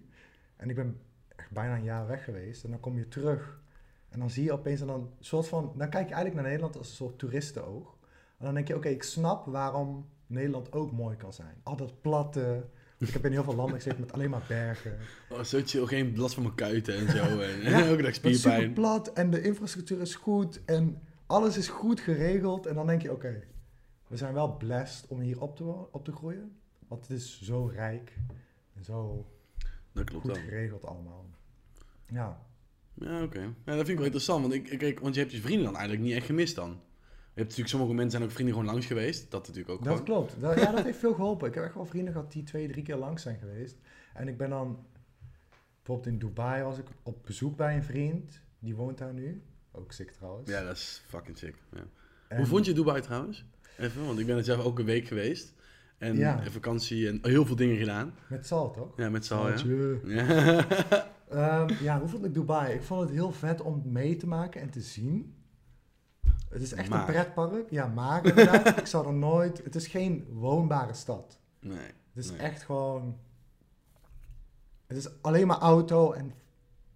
En 0.55 0.69
ik 0.69 0.75
ben 0.75 0.99
echt 1.35 1.51
bijna 1.51 1.75
een 1.75 1.83
jaar 1.83 2.07
weg 2.07 2.23
geweest 2.23 2.63
en 2.63 2.69
dan 2.69 2.79
kom 2.79 2.97
je 2.97 3.07
terug. 3.07 3.63
En 4.09 4.19
dan 4.19 4.29
zie 4.29 4.43
je 4.43 4.51
opeens, 4.53 4.81
en 4.81 4.87
dan, 4.87 5.13
soort 5.19 5.47
van, 5.47 5.73
dan 5.77 5.89
kijk 5.89 6.07
je 6.07 6.13
eigenlijk 6.13 6.35
naar 6.35 6.43
Nederland 6.43 6.77
als 6.77 6.89
een 6.89 6.95
soort 6.95 7.19
toeristenoog. 7.19 7.94
En 8.37 8.45
dan 8.45 8.53
denk 8.53 8.67
je, 8.67 8.75
oké, 8.75 8.87
ik 8.89 9.03
snap 9.03 9.45
waarom 9.45 10.09
Nederland 10.27 10.71
ook 10.73 10.91
mooi 10.91 11.15
kan 11.15 11.33
zijn. 11.33 11.55
Al 11.63 11.75
dat 11.75 12.01
platte. 12.01 12.65
Ik 12.97 13.07
heb 13.09 13.25
in 13.25 13.31
heel 13.31 13.43
veel 13.43 13.55
landen 13.55 13.75
gezeten 13.75 13.99
met 13.99 14.13
alleen 14.13 14.29
maar 14.29 14.45
bergen. 14.47 14.97
Oh, 15.29 15.39
zo 15.41 15.61
chill. 15.65 15.85
Geen 15.85 16.17
last 16.17 16.33
van 16.33 16.43
mijn 16.43 16.55
kuiten 16.55 16.95
en 16.95 17.09
zo. 17.11 17.39
En 17.39 17.61
Ja, 17.61 17.85
elke 17.85 18.01
dag 18.01 18.15
Het 18.15 18.25
is 18.25 18.39
spierpijn. 18.39 18.73
plat 18.73 19.13
en 19.13 19.29
de 19.29 19.41
infrastructuur 19.41 20.01
is 20.01 20.15
goed 20.15 20.65
en 20.65 21.01
alles 21.25 21.57
is 21.57 21.67
goed 21.67 21.99
geregeld. 21.99 22.65
En 22.65 22.75
dan 22.75 22.87
denk 22.87 23.01
je, 23.01 23.11
oké, 23.11 23.43
we 24.07 24.17
zijn 24.17 24.33
wel 24.33 24.57
blessed 24.57 25.07
om 25.07 25.19
hier 25.19 25.41
op 25.41 25.55
te, 25.55 25.63
op 25.91 26.05
te 26.05 26.11
groeien. 26.11 26.55
Want 26.87 27.01
het 27.07 27.17
is 27.17 27.41
zo 27.41 27.65
rijk 27.65 28.17
en 28.75 28.83
zo 28.83 29.25
Dat 29.93 30.03
klopt 30.03 30.25
goed 30.25 30.37
geregeld 30.37 30.85
allemaal. 30.85 31.25
Ja, 32.07 32.45
Ja, 32.93 33.23
oké. 33.23 33.39
Ja, 33.39 33.49
dat 33.65 33.75
vind 33.75 33.87
ik 33.87 33.95
wel 33.95 34.05
interessant. 34.05 34.41
Want, 34.41 34.53
ik, 34.53 34.67
ik, 34.67 34.79
kijk, 34.79 34.99
want 34.99 35.13
je 35.15 35.19
hebt 35.21 35.31
je 35.33 35.41
vrienden 35.41 35.63
dan 35.65 35.75
eigenlijk 35.75 36.05
niet 36.07 36.15
echt 36.15 36.25
gemist 36.25 36.55
dan. 36.55 36.79
Je 37.35 37.41
hebt 37.41 37.55
natuurlijk 37.57 37.69
sommige 37.69 37.93
mensen 37.93 38.11
zijn 38.11 38.23
ook 38.23 38.31
vrienden 38.31 38.55
gewoon 38.55 38.71
langs 38.71 38.85
geweest. 38.85 39.31
Dat 39.31 39.41
natuurlijk 39.47 39.69
ook 39.69 39.83
dat 39.83 39.87
gewoon. 39.97 40.05
klopt. 40.05 40.35
Dat, 40.41 40.59
ja, 40.59 40.71
dat 40.71 40.83
heeft 40.83 40.97
veel 40.99 41.13
geholpen. 41.13 41.47
Ik 41.47 41.53
heb 41.55 41.63
echt 41.63 41.73
wel 41.75 41.85
vrienden 41.85 42.13
gehad 42.13 42.31
die 42.31 42.43
twee, 42.43 42.67
drie 42.67 42.83
keer 42.83 42.95
langs 42.95 43.21
zijn 43.23 43.37
geweest. 43.39 43.75
En 44.13 44.27
ik 44.27 44.37
ben 44.37 44.49
dan, 44.49 44.85
bijvoorbeeld 45.75 46.07
in 46.07 46.19
Dubai 46.19 46.63
was 46.63 46.77
ik 46.77 46.85
op 47.03 47.25
bezoek 47.25 47.55
bij 47.57 47.75
een 47.75 47.83
vriend. 47.83 48.41
Die 48.59 48.75
woont 48.75 48.97
daar 48.97 49.13
nu. 49.13 49.41
Ook 49.71 49.91
sick 49.91 50.11
trouwens. 50.11 50.49
Ja, 50.49 50.63
dat 50.63 50.75
is 50.75 51.03
fucking 51.07 51.37
sick. 51.37 51.55
Ja. 51.73 51.83
En- 52.27 52.37
Hoe 52.37 52.45
vond 52.45 52.65
je 52.65 52.73
Dubai 52.73 53.01
trouwens? 53.01 53.45
Even, 53.77 54.05
want 54.05 54.19
ik 54.19 54.25
ben 54.25 54.37
er 54.37 54.43
zelf 54.43 54.63
ook 54.63 54.79
een 54.79 54.85
week 54.85 55.07
geweest. 55.07 55.53
En 55.97 56.17
Ja. 56.17 56.43
vakantie 56.51 57.07
en 57.07 57.19
heel 57.21 57.45
veel 57.45 57.55
dingen 57.55 57.77
gedaan. 57.77 58.13
Met 58.29 58.45
Sal, 58.47 58.71
toch? 58.71 58.93
Ja, 58.97 59.09
met. 59.09 59.25
Saltje. 59.25 59.99
Ja. 60.05 60.65
Ehm, 61.29 61.73
ja, 61.83 61.99
hoe 61.99 62.07
vond 62.09 62.25
ik 62.25 62.33
Dubai? 62.33 62.73
Ik 62.73 62.81
vond 62.83 63.01
het 63.01 63.09
heel 63.09 63.31
vet 63.31 63.61
om 63.61 63.81
mee 63.85 64.15
te 64.15 64.27
maken 64.27 64.61
en 64.61 64.69
te 64.69 64.81
zien. 64.81 65.35
Het 66.55 66.63
is 66.63 66.73
echt 66.73 66.89
Maar. 66.89 66.99
een 66.99 67.05
pretpark. 67.05 67.69
Ja, 67.69 67.87
maar 67.87 68.25
inderdaad, 68.25 68.67
ik 68.79 68.85
zou 68.85 69.07
er 69.07 69.13
nooit... 69.13 69.61
Het 69.63 69.75
is 69.75 69.87
geen 69.87 70.25
woonbare 70.31 70.93
stad. 70.93 71.39
nee. 71.59 71.77
Het 72.13 72.23
is 72.23 72.29
Nee. 72.29 72.39
echt 72.39 72.63
gewoon... 72.63 73.17
Het 74.87 74.97
is 74.97 75.07
alleen 75.21 75.47
maar 75.47 75.57
auto 75.57 76.11
en 76.11 76.33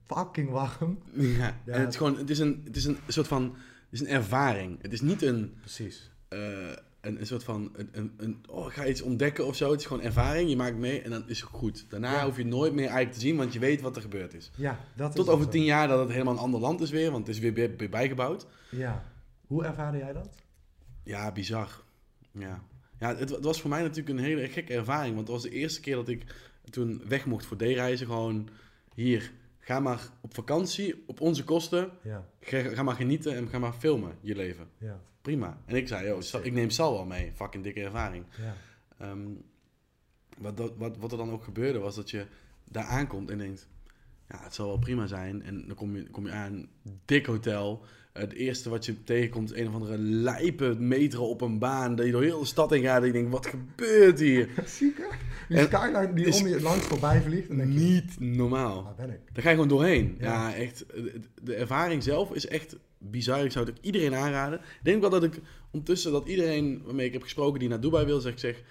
fucking 0.06 0.50
warm. 0.50 1.00
Ja. 1.14 1.56
Ja. 1.66 1.74
En 1.74 1.80
het 1.80 1.90
is 1.90 1.96
gewoon, 1.96 2.18
het 2.18 2.30
is 2.30 2.40
een, 2.40 2.62
het 2.66 2.76
is 2.76 2.86
een 2.86 2.98
soort 3.08 3.28
van, 3.28 3.44
het 3.44 3.54
is 3.92 4.00
een 4.00 4.08
ervaring. 4.08 4.82
Het 4.82 4.94
is 4.94 5.02
niet 5.02 5.22
een, 5.22 5.54
Precies. 5.60 6.12
eh, 6.28 6.40
een, 7.02 7.20
een 7.20 7.26
soort 7.28 7.44
van, 7.44 7.72
een, 7.76 7.90
een, 7.92 8.14
een, 8.18 8.44
oh, 8.50 8.66
ik 8.68 8.74
ga 8.74 8.86
iets 8.86 9.02
ontdekken 9.02 9.46
of 9.46 9.56
zo. 9.56 9.72
Het 9.72 9.80
is 9.80 9.86
gewoon 9.86 10.04
ervaring, 10.04 10.50
je 10.50 10.56
maakt 10.56 10.76
mee 10.78 11.02
en 11.02 11.10
dan 11.12 11.24
is 11.30 11.42
het 11.42 11.50
goed. 11.50 11.86
Daarna 11.90 12.12
Ja. 12.12 12.26
hoef 12.26 12.36
je 12.36 12.42
het 12.42 12.52
nooit 12.52 12.74
meer 12.74 12.84
eigenlijk 12.86 13.14
te 13.14 13.20
zien, 13.20 13.38
want 13.38 13.54
je 13.54 13.60
weet 13.60 13.82
wat 13.82 13.96
er 13.96 14.02
gebeurd 14.02 14.34
is. 14.34 14.52
Ja, 14.56 14.80
dat 14.96 15.10
is 15.10 15.16
Tot 15.16 15.30
over 15.30 15.50
tien 15.50 15.64
jaar 15.64 15.88
dat 15.88 16.00
het 16.00 16.10
helemaal 16.12 16.34
een 16.34 16.40
ander 16.40 16.60
land 16.60 16.82
is 16.82 16.90
weer, 16.90 17.12
want 17.12 17.28
het 17.28 17.36
is 17.36 17.42
weer, 17.42 17.54
weer, 17.54 17.76
weer 17.78 17.90
bijgebouwd. 17.90 18.48
Ja. 18.72 19.04
Hoe 19.50 19.64
ervaarde 19.64 19.98
jij 19.98 20.14
dat? 20.14 20.30
Ja, 21.04 21.32
bizar. 21.32 21.84
Ja, 22.32 22.64
ja 23.00 23.16
het, 23.16 23.30
het 23.30 23.44
was 23.44 23.62
voor 23.62 23.70
mij 23.70 23.82
natuurlijk 23.82 24.10
een 24.18 24.24
hele 24.26 24.48
gekke 24.50 24.74
ervaring. 24.74 25.16
Want 25.16 25.28
het 25.28 25.36
was 25.36 25.46
de 25.46 25.50
eerste 25.58 25.80
keer 25.82 25.96
dat 25.96 26.08
ik 26.08 26.36
toen 26.70 27.02
weg 27.08 27.26
mocht 27.26 27.46
voor 27.46 27.58
D-reizen. 27.58 28.06
Gewoon 28.08 28.50
hier, 28.94 29.32
ga 29.60 29.80
maar 29.80 30.10
op 30.22 30.34
vakantie, 30.34 31.04
op 31.08 31.22
onze 31.22 31.44
kosten. 31.44 31.90
Ja, 32.04 32.28
Ga, 32.42 32.62
ga 32.62 32.84
maar 32.84 32.96
genieten 32.96 33.36
en 33.36 33.48
ga 33.50 33.60
maar 33.60 33.74
filmen, 33.74 34.16
je 34.22 34.36
leven. 34.36 34.68
ja, 34.78 35.00
Prima. 35.22 35.58
En 35.66 35.76
ik 35.76 35.88
zei, 35.88 36.08
joh, 36.08 36.46
ik 36.46 36.54
neem 36.54 36.70
Sal 36.70 36.94
wel 36.94 37.06
mee. 37.06 37.32
Fucking 37.36 37.64
dikke 37.64 37.82
ervaring. 37.82 38.26
ja. 38.38 38.56
Ehm, 38.98 39.28
wat, 40.38 40.74
wat, 40.78 40.98
wat 40.98 41.12
er 41.12 41.18
dan 41.18 41.32
ook 41.32 41.44
gebeurde, 41.44 41.80
was 41.80 41.96
dat 41.96 42.10
je 42.10 42.26
daar 42.64 42.86
aankomt 42.86 43.30
en 43.30 43.38
denkt... 43.38 43.68
Ja, 44.30 44.44
het 44.44 44.54
zal 44.54 44.68
wel 44.68 44.78
prima 44.78 45.08
zijn. 45.08 45.44
En 45.44 45.68
dan 45.68 45.76
kom 45.76 45.96
je, 45.96 46.10
kom 46.10 46.26
je 46.26 46.32
aan, 46.32 46.68
dik 47.06 47.26
hotel. 47.26 47.86
Het 48.14 48.34
eerste 48.34 48.70
wat 48.70 48.86
je 48.86 49.04
tegenkomt 49.04 49.52
is 49.54 49.60
een 49.60 49.68
of 49.68 49.74
andere 49.74 49.98
lijpe 49.98 50.76
metro 50.80 51.24
op 51.30 51.42
een 51.42 51.60
baan. 51.60 51.96
Dat 51.96 52.06
je 52.06 52.12
door 52.12 52.24
heel 52.24 52.40
de 52.40 52.46
stad 52.46 52.70
heen 52.70 52.82
gaat 52.84 53.02
en 53.02 53.08
je 53.08 53.14
denkt, 53.14 53.32
wat 53.32 53.46
gebeurt 53.48 54.20
hier? 54.20 54.50
Ziek 54.66 54.98
hè? 54.98 55.04
Die 55.48 55.58
En- 55.58 55.66
skyline 55.66 56.14
die 56.14 56.34
om 56.34 56.48
je 56.48 56.62
langs 56.62 56.86
voorbij 56.86 57.22
vliegt. 57.22 57.48
Dan 57.48 57.58
denk 57.58 57.72
je, 57.74 57.80
Niet 57.80 58.20
normaal. 58.20 58.84
waar 58.84 58.96
ben 58.96 59.10
ik? 59.10 59.20
Daar 59.34 59.44
ga 59.44 59.50
je 59.50 59.56
gewoon 59.56 59.70
doorheen. 59.70 60.16
Ja. 60.20 60.50
Ja, 60.50 60.56
echt. 60.56 60.86
de- 60.94 61.20
De 61.42 61.56
ervaring 61.56 62.04
zelf 62.04 62.32
is 62.34 62.48
echt 62.48 62.76
bizar. 62.98 63.46
Ik 63.46 63.52
zou 63.52 63.66
het 63.66 63.78
ook 63.78 63.84
iedereen 63.84 64.16
aanraden. 64.16 64.60
Ik 64.60 64.66
denk 64.84 65.02
wel 65.02 65.10
dat 65.10 65.24
ik 65.24 65.40
ondertussen 65.72 66.12
dat 66.12 66.28
iedereen 66.28 66.82
waarmee 66.86 67.06
ik 67.08 67.14
heb 67.14 67.22
gesproken 67.24 67.60
die 67.60 67.70
naar 67.70 67.80
Dubai 67.82 68.06
wil, 68.06 68.20
zeg 68.20 68.32
ik 68.32 68.40
zeg, 68.40 68.64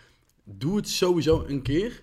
doe 0.45 0.77
het 0.77 0.89
sowieso 0.89 1.45
een 1.47 1.63
keer. 1.63 2.03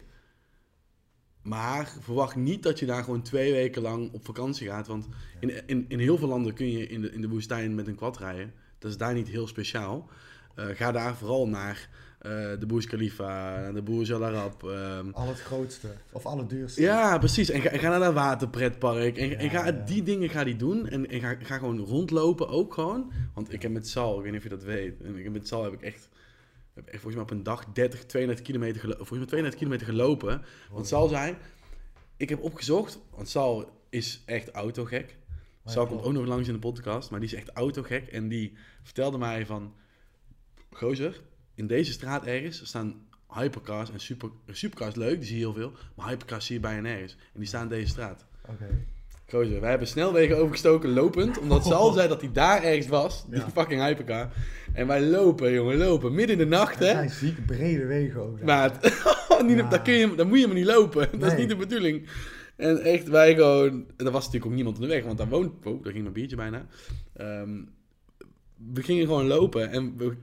Maar 1.45 1.93
verwacht 2.01 2.35
niet 2.35 2.63
dat 2.63 2.79
je 2.79 2.85
daar 2.85 3.03
gewoon 3.03 3.21
twee 3.21 3.51
weken 3.51 3.81
lang 3.81 4.13
op 4.13 4.25
vakantie 4.25 4.67
gaat. 4.67 4.87
Want 4.87 5.07
in, 5.39 5.67
in, 5.67 5.85
in 5.87 5.99
heel 5.99 6.17
veel 6.17 6.27
landen 6.27 6.53
kun 6.53 6.71
je 6.71 6.87
in 6.87 7.01
de, 7.01 7.11
in 7.11 7.21
de 7.21 7.29
woestijn 7.29 7.75
met 7.75 7.87
een 7.87 7.95
quad 7.95 8.17
rijden. 8.17 8.53
Dat 8.79 8.91
is 8.91 8.97
daar 8.97 9.13
niet 9.13 9.27
heel 9.27 9.47
speciaal. 9.47 10.09
Eh, 10.55 10.65
ga 10.73 10.91
daar 10.91 11.15
vooral 11.15 11.47
naar 11.47 11.89
eh, 12.19 12.31
de 12.31 12.65
Burj 12.67 12.85
Khalifa, 12.85 13.59
naar 13.61 13.73
de 13.73 13.81
Burj 13.81 14.13
Al 14.13 14.25
Arab. 14.25 14.63
ehm, 14.63 15.09
Al 15.11 15.27
het 15.27 15.41
grootste. 15.41 15.87
Of 16.11 16.25
alle 16.25 16.45
duurste. 16.45 16.81
ja, 16.81 17.17
precies. 17.17 17.49
En 17.49 17.61
ga, 17.61 17.69
en 17.69 17.79
ga 17.79 17.89
naar 17.89 17.99
dat 17.99 18.13
waterpretpark. 18.13 19.17
En, 19.17 19.49
ga 19.49 19.65
ja. 19.65 19.71
die 19.71 20.03
dingen 20.03 20.29
ga 20.29 20.43
die 20.43 20.55
doen. 20.55 20.87
En, 20.87 21.09
en 21.09 21.19
ga, 21.19 21.35
ga 21.41 21.57
gewoon 21.57 21.79
rondlopen 21.79 22.47
ook 22.47 22.73
gewoon. 22.73 23.11
Want 23.33 23.53
ik 23.53 23.61
heb 23.61 23.71
met 23.71 23.87
Sal, 23.87 24.17
ik 24.17 24.23
weet 24.23 24.31
niet 24.31 24.37
of 24.37 24.43
je 24.43 24.55
dat 24.55 24.63
weet. 24.63 25.01
En 25.01 25.17
ik 25.17 25.23
heb 25.23 25.33
met 25.33 25.47
Sal 25.47 25.63
heb 25.63 25.73
ik 25.73 25.81
echt, 25.81 26.09
heb 26.75 26.85
echt 26.85 27.01
volgens 27.01 27.13
mij 27.13 27.23
op 27.23 27.29
een 27.29 27.43
dag 27.43 27.65
30, 27.65 28.05
32 28.05 28.45
kilometer, 28.45 28.81
volgens 28.81 29.09
mij 29.09 29.27
32 29.27 29.59
kilometer 29.59 29.87
gelopen. 29.87 30.41
Want 30.71 30.87
Sal 30.87 31.07
zei, 31.07 31.35
ik 32.17 32.29
heb 32.29 32.41
opgezocht, 32.41 32.99
want 33.09 33.29
Sal 33.29 33.81
is 33.89 34.23
echt 34.25 34.49
autogek. 34.49 35.17
Maar 35.63 35.73
Sal 35.73 35.87
komt 35.87 36.03
ook 36.03 36.13
nog 36.13 36.25
langs 36.25 36.47
in 36.47 36.53
de 36.53 36.59
podcast, 36.59 37.11
maar 37.11 37.19
die 37.19 37.29
is 37.29 37.35
echt 37.35 37.49
autogek. 37.49 38.07
En 38.07 38.27
die 38.27 38.57
vertelde 38.83 39.17
mij 39.17 39.45
van, 39.45 39.73
gozer, 40.71 41.21
in 41.55 41.67
deze 41.67 41.91
straat 41.91 42.25
ergens 42.25 42.65
staan 42.65 43.07
hypercars 43.27 43.91
en 43.91 43.99
super, 43.99 44.29
supercars 44.47 44.95
leuk, 44.95 45.17
die 45.17 45.27
zie 45.27 45.37
je 45.37 45.41
heel 45.41 45.53
veel. 45.53 45.71
Maar 45.95 46.07
hypercars 46.07 46.45
zie 46.45 46.55
je 46.55 46.61
bijna 46.61 46.81
nergens. 46.81 47.13
En 47.13 47.39
die 47.39 47.47
staan 47.47 47.63
in 47.63 47.69
deze 47.69 47.87
straat. 47.87 48.25
Oké. 48.47 48.85
Gozer, 49.29 49.59
wij 49.61 49.69
hebben 49.69 49.87
snelwegen 49.87 50.37
overgestoken 50.37 50.93
lopend, 50.93 51.37
omdat 51.39 51.65
Sal 51.67 51.91
zei 51.91 52.07
dat 52.07 52.21
hij 52.21 52.31
daar 52.31 52.63
ergens 52.63 52.87
was, 52.87 53.25
die 53.29 53.39
Ja. 53.39 53.49
fucking 53.49 53.81
hypercar. 53.81 54.29
En 54.73 54.87
wij 54.87 55.01
lopen, 55.01 55.53
jongen, 55.53 55.77
lopen, 55.77 56.13
midden 56.15 56.39
in 56.39 56.49
de 56.49 56.55
nacht, 56.55 56.79
hè. 56.79 56.85
zijn 56.85 57.09
ziek 57.09 57.45
brede 57.45 57.85
wegen 57.85 58.21
ook. 58.21 58.39
niet, 59.45 59.57
Ja. 59.57 59.69
daar, 59.69 59.81
kun 59.81 59.93
je, 59.93 60.15
daar 60.15 60.27
moet 60.27 60.39
je 60.39 60.45
maar 60.47 60.55
niet 60.55 60.65
lopen. 60.65 61.09
Dat 61.19 61.31
is 61.31 61.37
niet 61.37 61.49
de 61.49 61.55
bedoeling. 61.55 62.07
En 62.55 62.81
echt, 62.81 63.07
wij 63.07 63.35
gewoon... 63.35 63.85
Er 63.97 64.11
was 64.11 64.13
natuurlijk 64.25 64.45
ook 64.45 64.53
niemand 64.53 64.75
onderweg, 64.75 65.03
want 65.03 65.17
daar 65.17 65.27
woont... 65.27 65.65
Oh, 65.65 65.83
daar 65.83 65.91
ging 65.91 66.03
mijn 66.03 66.13
biertje 66.13 66.35
bijna. 66.35 66.65
Ehm, 67.13 67.49
we 68.73 68.83
gingen 68.83 69.05
gewoon 69.05 69.27
lopen 69.27 69.71
en 69.71 69.93
we, 69.97 70.13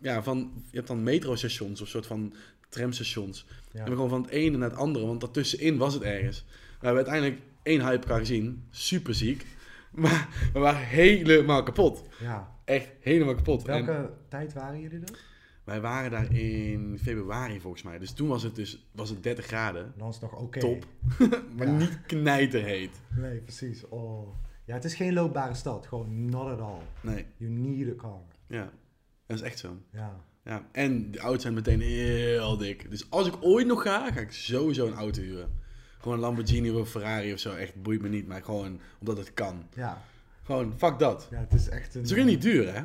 ja, 0.00 0.22
van, 0.22 0.52
je 0.70 0.76
hebt 0.76 0.88
dan 0.88 1.02
metrostations 1.02 1.80
of 1.80 1.88
soort 1.88 2.06
van 2.06 2.34
tramstations. 2.68 3.46
Ja. 3.72 3.78
En 3.78 3.84
we 3.84 3.90
gewoon 3.92 4.08
van 4.08 4.22
het 4.22 4.30
ene 4.30 4.56
naar 4.56 4.70
het 4.70 4.78
andere, 4.78 5.06
want 5.06 5.20
daartussenin 5.20 5.76
was 5.76 5.94
het 5.94 6.02
ergens. 6.02 6.44
We 6.80 6.86
hebben 6.86 7.04
uiteindelijk 7.04 7.40
één 7.62 7.80
hypercar 7.88 8.18
gezien, 8.18 8.66
super 8.70 9.14
ziek. 9.14 9.46
Maar 9.92 10.28
we 10.52 10.58
waren 10.58 10.86
helemaal 10.86 11.62
kapot. 11.62 12.02
ja. 12.20 12.50
Echt 12.64 12.88
helemaal 13.00 13.34
kapot. 13.34 13.68
En- 13.68 13.86
Welke 13.86 14.12
tijd 14.28 14.52
waren 14.52 14.80
jullie 14.80 14.98
dan? 14.98 15.14
wij 15.64 15.80
waren 15.80 16.10
daar 16.10 16.32
in 16.34 16.98
februari 17.02 17.60
volgens 17.60 17.82
mij. 17.82 17.98
Dus 17.98 18.12
toen 18.12 18.28
was 18.28 18.42
het 18.42 18.54
dus 18.54 18.86
was 18.94 19.10
het 19.10 19.22
30 19.22 19.46
graden. 19.46 19.92
Dan 19.96 20.08
is 20.08 20.14
het 20.14 20.22
nog 20.30 20.40
oké. 20.40 20.58
Top. 20.60 20.86
Maar 21.56 21.66
Ja. 21.66 21.76
niet 21.76 21.98
knijterheet. 22.06 23.00
Nee, 23.16 23.38
precies. 23.40 23.88
Oh. 23.88 24.28
Ja, 24.64 24.74
het 24.74 24.84
is 24.84 24.94
geen 24.94 25.12
loopbare 25.12 25.54
stad. 25.54 25.86
Gewoon 25.86 26.24
not 26.24 26.50
at 26.50 26.60
all. 26.60 26.80
Nee, 27.00 27.26
You 27.36 27.50
need 27.50 27.88
a 27.92 27.94
car. 27.96 28.20
ja. 28.48 28.70
Dat 29.26 29.36
is 29.36 29.42
echt 29.42 29.58
zo. 29.58 29.76
Ja. 29.92 30.20
Ja. 30.44 30.68
En 30.72 31.10
de 31.10 31.18
auto's 31.18 31.42
zijn 31.42 31.54
meteen 31.54 31.80
heel 31.80 32.56
dik. 32.56 32.90
Dus 32.90 33.10
als 33.10 33.26
ik 33.26 33.34
ooit 33.40 33.66
nog 33.66 33.82
ga, 33.82 34.12
ga 34.12 34.20
ik 34.20 34.32
sowieso 34.32 34.86
een 34.86 34.94
auto 34.94 35.20
huren. 35.22 35.60
Gewoon 36.02 36.16
een 36.16 36.22
Lamborghini 36.22 36.70
of 36.70 36.76
een 36.78 36.86
Ferrari 36.86 37.32
of 37.32 37.38
zo. 37.38 37.54
Echt 37.54 37.82
boeit 37.82 38.02
me 38.02 38.08
niet. 38.08 38.26
Maar 38.26 38.42
gewoon 38.42 38.80
omdat 39.00 39.16
het 39.16 39.34
kan. 39.34 39.62
Ja. 39.74 40.02
Gewoon, 40.44 40.74
fuck 40.76 40.98
dat. 40.98 41.28
Ja, 41.30 41.38
het 41.38 41.52
is 41.52 41.68
echt 41.68 41.94
een... 41.94 42.00
Het 42.02 42.10
is 42.10 42.18
ook 42.18 42.24
niet 42.24 42.42
duur, 42.42 42.66
hè? 42.74 42.80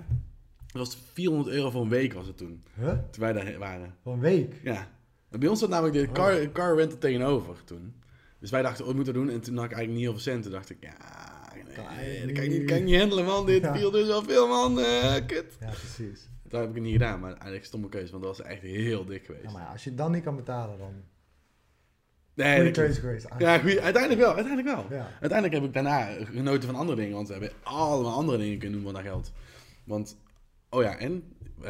Het 0.68 0.76
was 0.76 0.98
400 1.14 1.56
euro 1.56 1.70
voor 1.72 1.82
een 1.82 1.90
week 1.90 2.14
was 2.14 2.28
het 2.28 2.38
toen. 2.38 2.64
Huh? 2.80 2.88
Toen 2.90 3.00
wij 3.24 3.34
daar 3.34 3.58
waren. 3.58 3.96
Voor 4.04 4.14
een 4.14 4.20
week? 4.20 4.56
Ja. 4.64 4.88
En 5.30 5.40
bij 5.40 5.50
ons 5.50 5.60
zat 5.60 5.70
namelijk 5.70 5.96
de 5.96 6.08
Oh. 6.08 6.14
car, 6.14 6.52
car 6.52 6.76
rental 6.76 6.98
tegenover 6.98 7.64
toen. 7.64 7.94
Dus 8.40 8.50
wij 8.52 8.62
dachten, 8.62 8.86
oh, 8.86 8.94
moeten 8.94 9.14
we 9.14 9.20
doen. 9.20 9.30
En 9.30 9.42
toen 9.42 9.56
had 9.56 9.66
ik 9.66 9.72
eigenlijk 9.72 10.00
niet 10.00 10.10
heel 10.10 10.12
veel 10.24 10.32
cent. 10.34 10.44
Toen 10.44 10.52
dacht 10.52 10.70
ik, 10.70 10.78
ja, 10.80 10.94
nee, 11.98 12.26
dat 12.26 12.32
kan 12.36 12.44
ik 12.44 12.50
niet, 12.50 12.66
kan 12.66 12.78
ik 12.78 12.84
niet 12.84 13.00
handelen, 13.00 13.26
man. 13.26 13.46
Dit 13.46 13.62
Ja. 13.62 13.76
viel 13.76 13.92
dus 13.92 14.08
wel 14.08 14.24
veel, 14.24 14.48
man. 14.48 14.80
Eh, 14.80 15.14
kut. 15.26 15.58
Ja, 15.60 15.70
precies. 15.70 16.30
Toen 16.50 16.60
heb 16.60 16.70
ik 16.70 16.76
het 16.76 16.84
niet 16.84 16.92
gedaan, 16.92 17.20
maar 17.20 17.32
eigenlijk 17.32 17.66
stomme 17.66 17.90
keuze, 17.90 18.12
want 18.12 18.24
dat 18.24 18.38
was 18.38 18.48
echt 18.48 18.62
heel 18.62 19.06
dik 19.06 19.26
geweest. 19.26 19.44
Ja, 19.46 19.52
maar 19.52 19.66
als 19.68 19.84
je 19.84 19.90
het 19.90 19.98
dan 19.98 20.12
niet 20.12 20.24
kan 20.24 20.36
betalen, 20.36 20.78
dan... 20.78 20.94
nee, 22.38 22.56
Goeie 22.56 22.64
dat 22.64 22.74
klopt. 22.74 22.88
keuze 22.88 23.00
geweest. 23.00 23.28
Ja, 23.38 23.58
goeie, 23.60 23.82
uiteindelijk 23.82 24.22
wel, 24.22 24.36
uiteindelijk 24.36 24.76
wel. 24.76 24.98
Ja. 24.98 25.08
Uiteindelijk 25.22 25.54
heb 25.54 25.64
ik 25.64 25.74
daarna 25.74 26.08
genoten 26.26 26.70
van 26.70 26.78
andere 26.80 26.98
dingen, 26.98 27.16
want 27.16 27.28
we 27.28 27.34
hebben 27.34 27.52
allemaal 27.64 28.14
andere 28.14 28.38
dingen 28.38 28.60
kunnen 28.60 28.82
doen 28.82 28.92
van 28.92 29.02
dat 29.04 29.12
geld. 29.12 29.32
Want, 29.84 30.18
oh 30.70 30.84
ja, 30.84 30.98
en, 30.98 31.24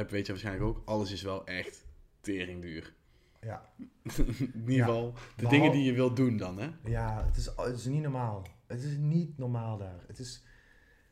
weet 0.10 0.26
je 0.26 0.32
waarschijnlijk 0.32 0.66
ook, 0.66 0.82
alles 0.86 1.12
is 1.12 1.22
wel 1.22 1.46
echt 1.46 1.86
teringduur. 2.22 2.94
Ja. 3.42 3.70
In 4.18 4.52
ieder 4.68 4.74
Ja. 4.76 4.86
geval, 4.86 5.14
de 5.14 5.20
Behal- 5.36 5.52
dingen 5.52 5.72
die 5.72 5.84
je 5.84 5.94
wilt 5.94 6.16
doen 6.16 6.38
dan, 6.38 6.60
hè? 6.60 6.70
Ja, 6.84 7.26
het 7.26 7.38
is, 7.38 7.50
het 7.56 7.78
is 7.78 7.86
niet 7.86 8.02
normaal. 8.02 8.48
Het 8.68 8.84
is 8.84 8.96
niet 8.98 9.38
normaal 9.38 9.78
daar. 9.78 10.00
Het 10.08 10.20
is, 10.20 10.44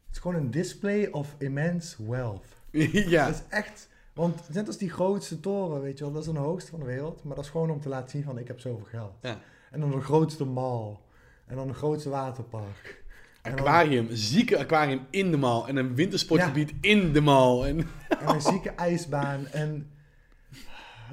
het 0.06 0.16
is 0.16 0.20
gewoon 0.22 0.36
een 0.38 0.52
display 0.52 1.06
of 1.08 1.36
immense 1.38 2.10
wealth. 2.10 2.46
ja. 3.16 3.26
Dat 3.26 3.36
is 3.36 3.42
echt... 3.50 3.90
Want 4.16 4.54
net 4.54 4.68
als 4.68 4.78
die 4.78 4.90
grootste 4.90 5.40
toren, 5.40 5.82
weet 5.82 5.98
je 5.98 6.04
wel, 6.04 6.14
dat 6.14 6.22
is 6.22 6.28
een 6.28 6.36
hoogste 6.36 6.70
van 6.72 6.80
de 6.80 6.86
wereld. 6.86 7.24
Maar 7.24 7.36
dat 7.36 7.46
is 7.46 7.52
gewoon 7.52 7.70
om 7.70 7.82
te 7.82 7.90
laten 7.90 8.10
zien 8.10 8.24
van, 8.24 8.38
ik 8.38 8.48
heb 8.48 8.60
zoveel 8.60 8.86
geld. 8.86 9.14
Ja. 9.22 9.40
En 9.72 9.80
dan 9.80 9.92
de 9.92 10.02
grootste 10.02 10.46
mall. 10.46 10.98
En 11.46 11.56
dan 11.56 11.68
de 11.68 11.74
grootste 11.74 12.10
waterpark. 12.10 13.04
Dan- 13.42 13.52
Aquarium, 13.54 14.08
zieke 14.12 14.58
aquarium 14.60 15.02
in 15.10 15.32
de 15.32 15.38
mall. 15.38 15.64
En 15.68 15.76
een 15.76 15.96
wintersportgebied 15.96 16.74
in 16.82 17.12
de 17.14 17.22
mall. 17.22 17.64
En, 17.68 17.78
En 18.20 18.28
een 18.28 18.42
zieke 18.42 18.70
ijsbaan. 18.70 19.48
En 19.48 19.92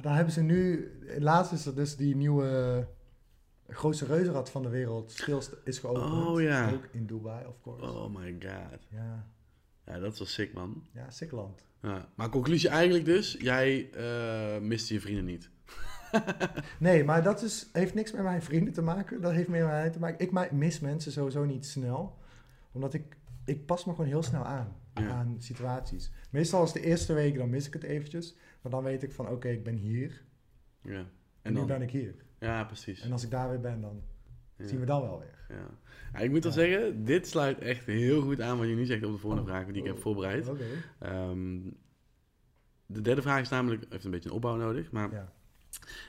dan 0.01 0.13
hebben 0.13 0.33
ze 0.33 0.41
nu... 0.41 0.91
Laatst 1.19 1.51
is 1.51 1.65
er 1.65 1.75
dus 1.75 1.95
die 1.95 2.15
nieuwe... 2.15 2.87
grootste 3.67 4.05
reuzenrad 4.05 4.49
van 4.49 4.61
de 4.61 4.69
wereld 4.69 5.11
stilst 5.11 5.51
is 5.63 5.79
geopend. 5.79 6.11
Oh, 6.27 6.41
ja. 6.41 6.71
Ook 6.71 6.87
in 6.91 7.05
Dubai, 7.05 7.45
of 7.47 7.55
course. 7.61 7.85
oh 7.85 8.15
my 8.15 8.35
god. 8.39 8.79
Ja, 8.89 9.27
Ja, 9.85 9.99
dat 9.99 10.17
was 10.17 10.33
sick, 10.33 10.53
man. 10.53 10.83
ja, 10.93 11.09
sick 11.09 11.31
land. 11.31 11.65
Ja. 11.83 12.07
Maar 12.15 12.29
conclusie 12.29 12.69
eigenlijk 12.69 13.05
dus, 13.05 13.37
jij 13.39 13.89
eh 13.91 14.59
miste 14.61 14.93
je 14.93 14.99
vrienden 14.99 15.25
niet. 15.25 15.49
Nee, 16.79 17.03
maar 17.03 17.23
dat 17.23 17.41
is, 17.41 17.69
heeft 17.71 17.93
niks 17.93 18.11
met 18.11 18.23
mijn 18.23 18.41
vrienden 18.41 18.73
te 18.73 18.81
maken. 18.81 19.21
Dat 19.21 19.31
heeft 19.31 19.47
meer 19.47 19.63
met 19.63 19.71
mij 19.71 19.89
te 19.89 19.99
maken. 19.99 20.19
Ik 20.19 20.51
mis 20.51 20.79
mensen 20.79 21.11
sowieso 21.11 21.45
niet 21.45 21.65
snel. 21.65 22.17
Omdat 22.71 22.93
ik, 22.93 23.17
ik 23.45 23.65
pas 23.65 23.85
me 23.85 23.91
gewoon 23.91 24.09
heel 24.09 24.23
snel 24.23 24.45
aan. 24.45 24.75
Ja. 24.93 25.09
Aan 25.09 25.35
situaties. 25.39 26.11
Meestal 26.29 26.63
is 26.63 26.71
de 26.71 26.81
eerste 26.81 27.13
week, 27.13 27.37
dan 27.37 27.49
mis 27.49 27.67
ik 27.67 27.73
het 27.73 27.83
eventjes. 27.83 28.35
Maar 28.61 28.71
dan 28.71 28.83
weet 28.83 29.03
ik 29.03 29.11
van, 29.11 29.27
oké, 29.29 29.47
ik 29.49 29.63
ben 29.63 29.75
hier. 29.75 30.23
Ja. 30.81 30.91
En, 30.93 31.09
En 31.41 31.53
nu 31.53 31.57
dan, 31.57 31.67
ben 31.67 31.81
ik 31.81 31.91
hier. 31.91 32.15
ja, 32.39 32.63
precies. 32.63 33.01
En 33.01 33.11
als 33.11 33.23
ik 33.23 33.31
daar 33.31 33.49
weer 33.49 33.59
ben, 33.59 33.81
dan 33.81 34.03
Ja. 34.57 34.67
zien 34.67 34.79
we 34.79 34.85
dan 34.85 35.01
wel 35.01 35.19
weer. 35.19 35.57
Ja. 35.57 35.65
Ja, 36.13 36.19
ik 36.19 36.29
moet 36.31 36.43
wel 36.43 36.51
zeggen, 36.51 37.05
dit 37.05 37.27
sluit 37.27 37.59
echt 37.59 37.85
heel 37.85 38.21
goed 38.21 38.41
aan 38.41 38.57
wat 38.57 38.67
je 38.67 38.75
nu 38.75 38.85
zegt 38.85 39.03
op 39.05 39.11
de 39.11 39.17
volgende 39.17 39.45
Oh. 39.45 39.49
vraag 39.55 39.65
die 39.67 39.75
ik 39.75 39.85
heb 39.85 39.95
Oh. 39.95 40.01
voorbereid. 40.01 40.47
Oké. 40.49 40.63
Ehm, 40.99 41.59
de 42.85 43.01
derde 43.01 43.21
vraag 43.21 43.41
is 43.41 43.49
namelijk, 43.49 43.85
heeft 43.89 44.03
een 44.05 44.11
beetje 44.11 44.29
een 44.29 44.35
opbouw 44.35 44.55
nodig, 44.55 44.91
maar 44.91 45.11
Ja. 45.11 45.31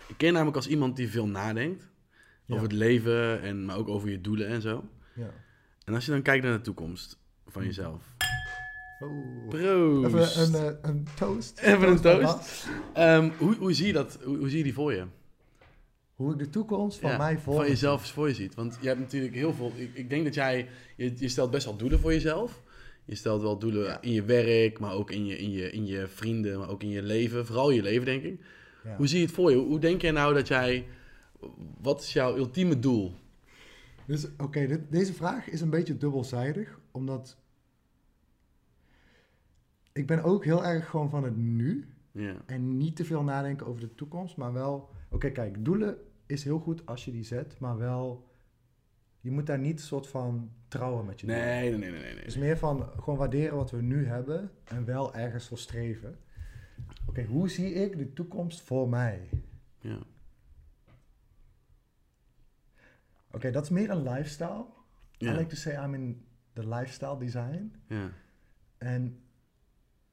ik 0.09 0.15
ken 0.17 0.33
namelijk 0.33 0.57
als 0.57 0.69
iemand 0.69 0.97
die 0.97 1.09
veel 1.11 1.27
nadenkt 1.29 1.89
over 2.49 2.63
het 2.63 2.73
leven, 2.73 3.41
en, 3.43 3.65
maar 3.65 3.77
ook 3.77 3.89
over 3.89 4.09
je 4.11 4.21
doelen 4.21 4.47
en 4.47 4.61
zo. 4.61 4.85
Ja. 5.15 5.31
En 5.85 5.95
als 5.95 6.05
je 6.05 6.11
dan 6.11 6.23
kijkt 6.23 6.45
naar 6.45 6.53
de 6.57 6.61
toekomst 6.61 7.19
van 7.47 7.61
Hm. 7.63 7.67
jezelf. 7.69 8.15
Oeh. 9.01 9.49
Proost! 9.49 10.37
Even 10.37 10.55
een, 10.55 10.67
eh, 10.73 10.79
een 10.91 11.07
toast. 11.15 11.59
Even 11.59 11.89
een 11.89 12.01
toast. 12.01 12.67
Ehm, 12.95 13.31
hoe, 13.39 13.55
hoe 13.57 13.73
zie 13.73 13.87
je 13.87 13.93
dat? 13.93 14.19
Hoe, 14.25 14.37
hoe 14.37 14.49
zie 14.49 14.59
je 14.59 14.65
die 14.65 14.75
voor 14.75 14.93
je? 14.93 15.07
Hoe 16.15 16.33
ik 16.33 16.39
de 16.39 16.49
toekomst 16.49 16.99
van 16.99 17.11
Ja, 17.11 17.17
mij 17.17 17.39
voor 17.39 17.55
Van 17.55 17.67
jezelf 17.67 18.07
voor 18.07 18.29
je 18.29 18.35
ziet. 18.35 18.55
Want 18.55 18.79
je 18.81 18.89
hebt 18.89 19.01
natuurlijk 19.01 19.35
heel 19.35 19.53
veel... 19.55 19.73
Ik, 19.77 19.91
ik 19.95 20.11
denk 20.11 20.25
dat 20.25 20.35
jij... 20.35 20.69
Je, 20.97 21.13
je 21.17 21.29
stelt 21.29 21.51
best 21.51 21.65
wel 21.65 21.77
doelen 21.77 22.01
voor 22.01 22.13
jezelf. 22.13 22.63
Je 23.05 23.15
stelt 23.15 23.43
wel 23.43 23.59
doelen 23.59 23.85
Ja. 23.85 24.01
in 24.01 24.13
je 24.13 24.25
werk, 24.25 24.79
maar 24.79 24.93
ook 24.93 25.11
in 25.11 25.27
je, 25.27 25.39
in, 25.39 25.51
je, 25.51 25.71
in 25.71 25.87
je 25.87 26.09
vrienden, 26.09 26.59
maar 26.59 26.69
ook 26.69 26.83
in 26.83 26.89
je 26.89 27.03
leven. 27.03 27.47
Vooral 27.47 27.71
je 27.71 27.83
leven, 27.83 28.05
denk 28.05 28.23
ik. 28.23 28.41
Ja. 28.85 28.97
Hoe 28.97 29.07
zie 29.07 29.19
je 29.19 29.25
het 29.25 29.35
voor 29.35 29.51
je? 29.51 29.57
Hoe 29.57 29.79
denk 29.79 30.01
jij 30.01 30.11
nou 30.11 30.35
dat 30.35 30.49
jij... 30.49 30.87
Wat 31.81 32.01
is 32.03 32.13
jouw 32.13 32.37
ultieme 32.37 32.79
doel? 32.79 33.15
Dus 34.07 34.27
oké, 34.39 34.87
deze 34.91 35.15
vraag 35.15 35.49
is 35.49 35.61
een 35.61 35.71
beetje 35.71 35.97
dubbelzijdig, 35.97 36.79
omdat 36.91 37.37
ik 39.93 40.07
ben 40.07 40.23
ook 40.23 40.45
heel 40.45 40.65
erg 40.65 40.89
gewoon 40.91 41.11
van 41.11 41.25
het 41.25 41.37
nu 41.37 41.87
Ja, 42.13 42.37
en 42.47 42.77
niet 42.77 42.97
te 42.97 43.05
veel 43.05 43.23
nadenken 43.23 43.67
over 43.67 43.81
de 43.81 43.95
toekomst, 43.95 44.37
maar 44.37 44.53
wel, 44.53 44.89
oké, 45.15 45.31
kijk, 45.31 45.65
doelen 45.65 45.99
is 46.27 46.45
heel 46.45 46.59
goed 46.59 46.87
als 46.87 47.05
je 47.05 47.13
die 47.13 47.25
zet, 47.25 47.59
maar 47.59 47.79
wel, 47.79 48.29
je 49.21 49.31
moet 49.31 49.47
daar 49.47 49.59
niet 49.59 49.79
een 49.79 49.87
soort 49.87 50.07
van 50.07 50.51
trouwen 50.69 51.07
met 51.07 51.21
je 51.21 51.27
doelen. 51.27 51.45
nee, 51.45 51.71
nee, 51.71 51.79
nee, 51.79 51.91
nee. 51.91 52.01
nee. 52.01 52.17
Het 52.17 52.27
is 52.27 52.37
meer 52.37 52.59
van 52.59 52.89
gewoon 53.01 53.19
waarderen 53.19 53.57
wat 53.57 53.71
we 53.71 53.83
nu 53.83 54.07
hebben 54.07 54.51
en 54.65 54.85
wel 54.85 55.15
ergens 55.15 55.49
voor 55.49 55.59
streven. 55.59 56.19
Oké, 57.07 57.25
hoe 57.25 57.49
zie 57.49 57.73
ik 57.73 57.99
de 57.99 58.13
toekomst 58.13 58.63
voor 58.63 58.89
mij? 58.89 59.29
Ja. 59.79 59.99
Oké, 63.31 63.51
dat 63.51 63.63
is 63.63 63.71
meer 63.71 63.91
een 63.91 64.03
lifestyle. 64.03 64.65
I 65.21 65.31
like 65.31 65.47
to 65.47 65.57
say 65.57 65.85
I'm 65.85 65.95
in 65.95 66.27
the 66.53 66.69
lifestyle 66.69 67.19
design. 67.19 67.75
ja. 67.89 68.11
En 68.79 69.24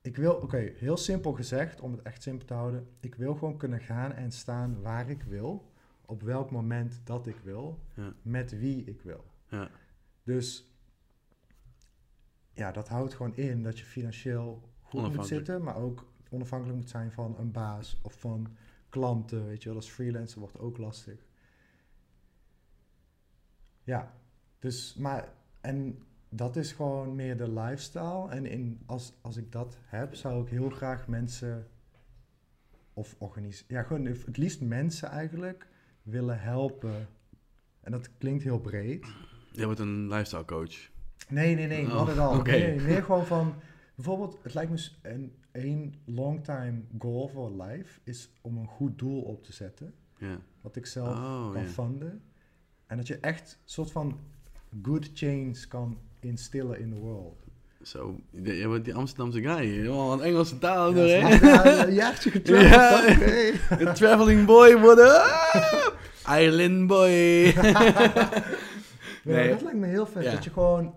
ik 0.01 0.17
wil, 0.17 0.33
oké, 0.33 0.57
heel 0.57 0.97
simpel 0.97 1.33
gezegd, 1.33 1.81
om 1.81 1.91
het 1.91 2.01
echt 2.01 2.21
simpel 2.21 2.47
te 2.47 2.53
houden. 2.53 2.87
Ik 2.99 3.15
wil 3.15 3.33
gewoon 3.33 3.57
kunnen 3.57 3.79
gaan 3.79 4.13
en 4.13 4.31
staan 4.31 4.81
waar 4.81 5.09
ik 5.09 5.23
wil. 5.23 5.71
Op 6.05 6.21
welk 6.21 6.51
moment 6.51 7.01
dat 7.03 7.27
ik 7.27 7.39
wil. 7.43 7.79
Ja. 7.93 8.13
Met 8.21 8.59
wie 8.59 8.83
ik 8.83 9.01
wil. 9.01 9.25
Ja. 9.47 9.69
Dus 10.23 10.75
ja, 12.53 12.71
dat 12.71 12.87
houdt 12.87 13.13
gewoon 13.13 13.35
in 13.35 13.63
dat 13.63 13.79
je 13.79 13.85
financieel 13.85 14.69
goed 14.81 15.15
moet 15.15 15.27
zitten. 15.27 15.63
Maar 15.63 15.75
ook 15.75 16.11
onafhankelijk 16.29 16.77
moet 16.77 16.89
zijn 16.89 17.11
van 17.11 17.37
een 17.37 17.51
baas 17.51 17.99
of 18.01 18.19
van 18.19 18.55
klanten. 18.89 19.45
Weet 19.45 19.63
je 19.63 19.69
wel, 19.69 19.77
als 19.77 19.89
freelancer 19.89 20.39
wordt 20.39 20.59
ook 20.59 20.77
lastig. 20.77 21.25
Ja, 23.83 24.13
dus 24.59 24.95
maar 24.95 25.33
en 25.61 26.03
dat 26.33 26.55
is 26.55 26.71
gewoon 26.71 27.15
meer 27.15 27.37
de 27.37 27.51
lifestyle. 27.51 28.29
En 28.29 28.45
in, 28.45 28.79
als, 28.85 29.13
als 29.21 29.37
ik 29.37 29.51
dat 29.51 29.77
heb, 29.85 30.15
zou 30.15 30.43
ik 30.43 30.49
heel 30.49 30.69
graag 30.69 31.07
mensen 31.07 31.67
of 32.93 33.15
organiseren. 33.17 33.75
Ja, 33.75 33.83
gewoon 33.83 34.05
het 34.05 34.37
liefst 34.37 34.61
mensen 34.61 35.09
eigenlijk 35.09 35.67
willen 36.03 36.39
helpen. 36.41 37.07
En 37.81 37.91
dat 37.91 38.17
klinkt 38.17 38.43
heel 38.43 38.59
breed. 38.59 39.05
Jij 39.51 39.65
wordt 39.65 39.79
een 39.79 40.07
lifestyle 40.07 40.45
coach. 40.45 40.89
Nee, 41.29 41.55
nee, 41.55 41.67
nee, 41.67 41.85
Oh, 41.85 41.93
not 41.93 42.09
at 42.09 42.17
all. 42.17 42.37
oké. 42.37 42.51
Nee, 42.51 42.79
meer 42.81 43.03
gewoon 43.03 43.25
van... 43.25 43.53
Bijvoorbeeld, 43.95 44.39
het 44.43 44.53
lijkt 44.53 44.71
me 44.71 45.09
een, 45.09 45.35
een 45.51 45.95
long 46.05 46.43
time 46.43 46.81
goal 46.99 47.27
voor 47.27 47.51
life... 47.63 47.99
is 48.03 48.29
om 48.41 48.57
een 48.57 48.67
goed 48.67 48.99
doel 48.99 49.21
op 49.21 49.43
te 49.43 49.53
zetten. 49.53 49.93
Ja. 50.17 50.37
Wat 50.61 50.75
ik 50.75 50.85
zelf 50.85 51.17
Oh, 51.17 51.51
kan 51.51 51.65
funden. 51.65 52.21
En 52.87 52.97
dat 52.97 53.07
je 53.07 53.17
echt 53.17 53.51
een 53.51 53.69
soort 53.69 53.91
van 53.91 54.19
good 54.81 55.09
change 55.13 55.67
kan 55.67 55.97
instillen 56.23 56.79
in 56.79 56.89
the 56.89 56.99
world. 56.99 57.39
Zo, 57.83 58.19
jij 58.31 58.67
wordt 58.67 58.85
die 58.85 58.93
Amsterdamse 58.95 59.41
guy. 59.41 59.65
Helemaal 59.65 60.13
een 60.13 60.21
Engelse 60.21 60.57
taal 60.57 60.95
Ja, 60.95 61.01
hè? 61.03 61.27
je? 61.27 61.85
Een 61.87 61.93
jaartje 62.03 62.31
getrouwd. 62.31 62.63
Ja. 62.69 63.79
Een 63.79 63.93
traveling 63.93 64.45
boy 64.45 64.77
worden. 64.79 65.21
Island 66.29 66.87
boy. 66.87 67.09
Nee. 69.23 69.49
Dat 69.49 69.61
lijkt 69.61 69.77
me 69.77 69.87
heel 69.87 70.05
vet. 70.05 70.23
Ja. 70.23 70.31
Dat 70.31 70.43
je 70.43 70.49
gewoon... 70.49 70.95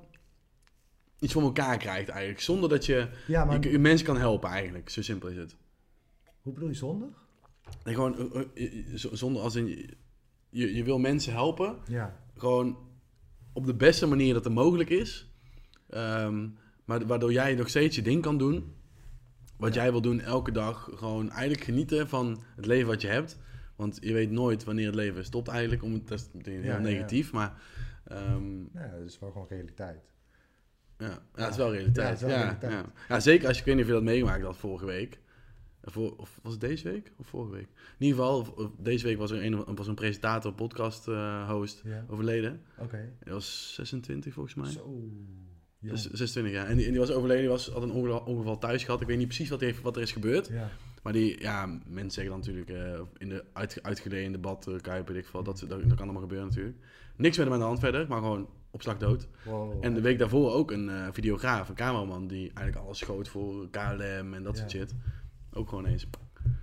Iets 1.19 1.33
voor 1.33 1.43
elkaar 1.43 1.79
krijgt 1.79 2.09
eigenlijk. 2.09 2.41
Zonder 2.41 2.69
dat 2.69 2.87
je, 2.87 3.09
Ja, 3.27 3.45
maar 3.45 3.61
je, 3.61 3.71
je 3.71 3.79
mensen 3.79 4.07
kan 4.07 4.17
helpen 4.19 4.51
eigenlijk. 4.51 4.89
Zo 4.89 5.03
simpel 5.03 5.29
is 5.29 5.37
het. 5.37 5.57
hoe 6.43 6.53
bedoel 6.53 6.69
je 6.69 6.75
zonder? 6.75 7.09
Nee, 7.85 7.95
gewoon 7.95 8.33
eh, 8.33 8.65
eh, 8.65 8.73
z- 8.95 9.11
zonder 9.13 9.43
als 9.43 9.55
in... 9.55 9.67
Je, 10.51 10.75
je 10.75 10.85
wil 10.85 10.99
mensen 10.99 11.33
helpen. 11.33 11.77
Ja, 11.89 12.17
Gewoon 12.37 12.79
op 13.55 13.67
de 13.67 13.75
beste 13.75 14.07
manier 14.07 14.35
dat 14.35 14.45
er 14.45 14.53
mogelijk 14.53 14.91
is. 14.91 15.31
Ehm, 15.91 16.49
maar 16.85 17.07
waardoor 17.07 17.33
jij 17.33 17.55
nog 17.55 17.69
steeds 17.69 17.97
je 17.97 18.03
ding 18.03 18.23
kan 18.23 18.39
doen. 18.39 18.75
Wat 19.57 19.75
Ja. 19.75 19.83
jij 19.83 19.91
wil 19.91 20.01
doen 20.01 20.21
elke 20.21 20.53
dag. 20.53 20.91
Gewoon 20.95 21.31
eigenlijk 21.31 21.65
genieten 21.65 22.09
van 22.09 22.43
het 22.57 22.67
leven 22.67 22.87
wat 22.89 23.01
je 23.03 23.09
hebt. 23.09 23.39
Want 23.77 23.99
je 24.01 24.13
weet 24.13 24.31
nooit 24.31 24.65
wanneer 24.65 24.87
het 24.87 24.95
leven 24.95 25.25
stopt 25.25 25.49
eigenlijk. 25.49 25.83
Om, 25.83 26.03
dat 26.05 26.19
is 26.19 26.29
meteen 26.33 26.55
heel 26.55 26.63
Ja, 26.63 26.69
ja, 26.71 26.77
ja. 26.77 26.83
negatief. 26.83 27.33
Maar 27.33 27.63
ehm, 28.05 28.61
ja, 28.73 28.89
dat 28.99 29.07
is 29.09 29.19
wel 29.19 29.31
gewoon 29.31 29.47
realiteit. 29.49 30.13
ja, 30.99 31.07
ja, 31.35 31.43
het 31.43 31.51
is 31.51 31.57
wel 31.57 31.73
realiteit. 31.73 32.07
Ja, 32.07 32.13
het 32.13 32.21
is 32.21 32.27
wel 32.27 32.37
Ja, 32.37 32.43
realiteit. 32.43 32.73
ja. 32.73 32.93
Ja, 33.09 33.21
zeker 33.21 33.47
als 33.47 33.55
je, 33.57 33.61
ik 33.61 33.67
weet 33.67 33.75
niet 33.77 33.85
of 33.85 33.91
je 33.91 33.97
dat 33.97 34.05
meegemaakt 34.07 34.43
had 34.43 34.57
vorige 34.57 34.87
week. 34.87 35.19
Voor, 35.87 36.17
of 36.17 36.39
was 36.43 36.53
het 36.53 36.61
deze 36.61 36.89
week 36.91 37.13
of 37.17 37.27
vorige 37.27 37.53
week? 37.53 37.69
In 37.99 38.07
ieder 38.07 38.19
geval, 38.25 38.71
deze 38.79 39.07
week 39.07 39.19
was 39.19 39.31
er 39.31 39.45
een, 39.45 39.75
was 39.75 39.87
een 39.87 39.95
presentator, 39.95 40.53
podcast 40.53 41.09
eh, 41.09 41.51
host 41.51 41.81
Ja, 41.85 42.05
overleden. 42.09 42.61
oké. 42.79 43.13
Hij 43.19 43.33
was 43.33 43.73
26 43.75 44.33
volgens 44.35 44.55
mij. 44.55 44.71
Zo. 44.71 44.81
jong. 45.79 45.93
Dus 45.93 46.11
26 46.11 46.53
jaar. 46.53 46.67
En 46.67 46.77
die, 46.77 46.85
en 46.85 46.91
die 46.91 47.01
was 47.01 47.11
overleden, 47.11 47.43
die 47.43 47.51
was, 47.51 47.69
had 47.69 47.83
een 47.83 47.91
ongeval, 47.91 48.21
ongeval 48.21 48.59
thuis 48.59 48.85
gehad. 48.85 49.01
Ik 49.01 49.07
weet 49.07 49.17
niet 49.19 49.27
precies 49.27 49.49
wat, 49.49 49.61
heeft, 49.61 49.81
wat 49.83 49.97
er 49.97 50.03
is 50.03 50.13
gebeurd. 50.13 50.49
Ja, 50.49 50.71
Maar 51.03 51.13
die, 51.13 51.41
ja, 51.41 51.67
mensen 51.87 52.11
zeggen 52.11 52.33
dan 52.33 52.39
natuurlijk 52.39 52.71
eh, 52.71 53.01
in 53.19 53.29
de 53.29 53.45
uit, 53.53 53.79
uitgeleden 53.83 54.33
debat, 54.33 54.67
uh, 54.69 54.81
kuipen, 54.81 55.15
weet 55.15 55.23
ik 55.23 55.29
veel. 55.31 55.43
Dat, 55.43 55.59
dat, 55.59 55.69
dat 55.69 55.89
kan 55.95 55.99
allemaal 56.05 56.23
gebeuren 56.23 56.47
natuurlijk. 56.49 56.77
Niks 57.17 57.37
met 57.37 57.47
hem 57.47 57.55
aan 57.55 57.61
de 57.61 57.67
hand 57.67 57.79
verder, 57.79 58.09
maar 58.09 58.19
gewoon 58.19 58.49
op 58.71 58.83
slag 58.83 58.97
dood. 58.99 59.29
wow. 59.45 59.85
En 59.85 59.95
de 59.95 60.01
week 60.01 60.19
daarvoor 60.19 60.53
ook 60.53 60.71
een 60.71 60.89
eh, 60.89 61.09
videograaf, 61.13 61.69
een 61.69 61.75
cameraman, 61.75 62.27
die 62.27 62.51
eigenlijk 62.55 62.87
alles 62.87 62.99
schoot 62.99 63.29
voor 63.29 63.69
KLM 63.71 64.35
en 64.35 64.43
dat 64.43 64.57
soort 64.57 64.73
Ja. 64.73 64.79
shit. 64.79 64.95
Ook 65.55 65.69
gewoon 65.69 65.87
eens. 65.87 66.07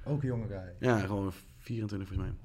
Ook 0.06 0.22
een 0.22 0.28
jonge 0.28 0.48
guy. 0.48 0.76
Ja, 0.80 1.00
gewoon 1.00 1.32
24 1.58 2.08
volgens 2.08 2.30
mij. 2.30 2.38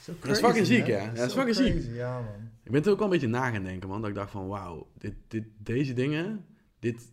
Zo 0.00 0.12
Dat 0.20 0.30
is 0.30 0.38
fucking 0.38 0.66
ziek, 0.66 0.86
hè? 0.86 0.96
Dat 0.98 1.04
Ja, 1.06 1.14
dat 1.14 1.26
is 1.28 1.32
fucking 1.34 1.56
ziek. 1.56 1.72
crazy, 1.72 1.90
Ja, 1.90 2.20
man. 2.20 2.50
Ik 2.62 2.70
ben 2.70 2.84
er 2.84 2.90
ook 2.90 2.96
wel 2.98 3.06
een 3.06 3.12
beetje 3.12 3.28
na 3.28 3.50
gaan 3.50 3.62
denken, 3.64 3.88
man. 3.88 4.00
Dat 4.00 4.10
ik 4.10 4.16
dacht 4.16 4.30
van, 4.30 4.46
wauw, 4.46 4.86
dit, 4.98 5.14
dit, 5.28 5.44
deze 5.58 5.92
dingen, 5.94 6.44
dit 6.78 7.12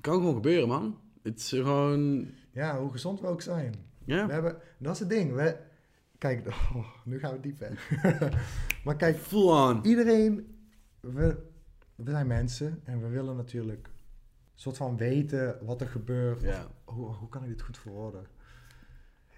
kan 0.00 0.14
gewoon 0.14 0.34
gebeuren, 0.34 0.68
man. 0.68 0.98
Het 1.22 1.38
is 1.38 1.48
gewoon, 1.48 2.26
Ja, 2.52 2.78
hoe 2.80 2.90
gezond 2.90 3.20
we 3.20 3.26
ook 3.26 3.42
zijn. 3.42 3.74
ja, 4.04 4.26
We 4.26 4.32
hebben, 4.32 4.56
dat 4.78 4.92
is 4.94 5.00
het 5.00 5.08
ding. 5.10 5.32
We, 5.34 5.56
kijk, 6.18 6.46
oh, 6.74 6.86
nu 7.04 7.18
gaan 7.18 7.32
we 7.32 7.40
diep 7.40 7.58
weg. 7.58 7.90
maar 8.84 8.96
kijk, 8.96 9.16
full 9.16 9.48
on. 9.48 9.84
iedereen, 9.86 10.56
we, 11.00 11.36
we 11.94 12.10
zijn 12.10 12.26
mensen 12.26 12.80
en 12.84 13.00
we 13.00 13.08
willen 13.08 13.36
natuurlijk 13.36 13.90
soort 14.62 14.76
van 14.76 14.96
weten 14.96 15.58
wat 15.64 15.80
er 15.80 15.86
gebeurt. 15.86 16.42
Ja, 16.42 16.66
Hoe, 16.84 17.06
hoe 17.06 17.28
kan 17.28 17.42
ik 17.42 17.48
dit 17.48 17.62
goed 17.62 17.78
verwoorden? 17.78 18.26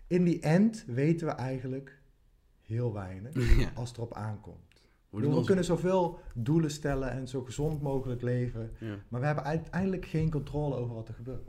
In 0.06 0.24
die 0.24 0.40
end 0.40 0.84
weten 0.86 1.26
we 1.26 1.32
eigenlijk 1.32 1.98
heel 2.62 2.92
weinig 2.92 3.34
ja. 3.60 3.70
als 3.74 3.88
het 3.88 3.98
erop 3.98 4.14
aankomt. 4.14 4.82
We 5.10 5.44
kunnen 5.44 5.64
zoveel 5.64 6.20
doelen 6.34 6.70
stellen 6.70 7.10
en 7.10 7.28
zo 7.28 7.42
gezond 7.42 7.82
mogelijk 7.82 8.22
leven. 8.22 8.70
ja. 8.78 8.96
Maar 9.08 9.20
we 9.20 9.26
hebben 9.26 9.44
uiteindelijk 9.44 10.06
geen 10.06 10.30
controle 10.30 10.74
over 10.74 10.94
wat 10.94 11.08
er 11.08 11.14
gebeurt. 11.14 11.48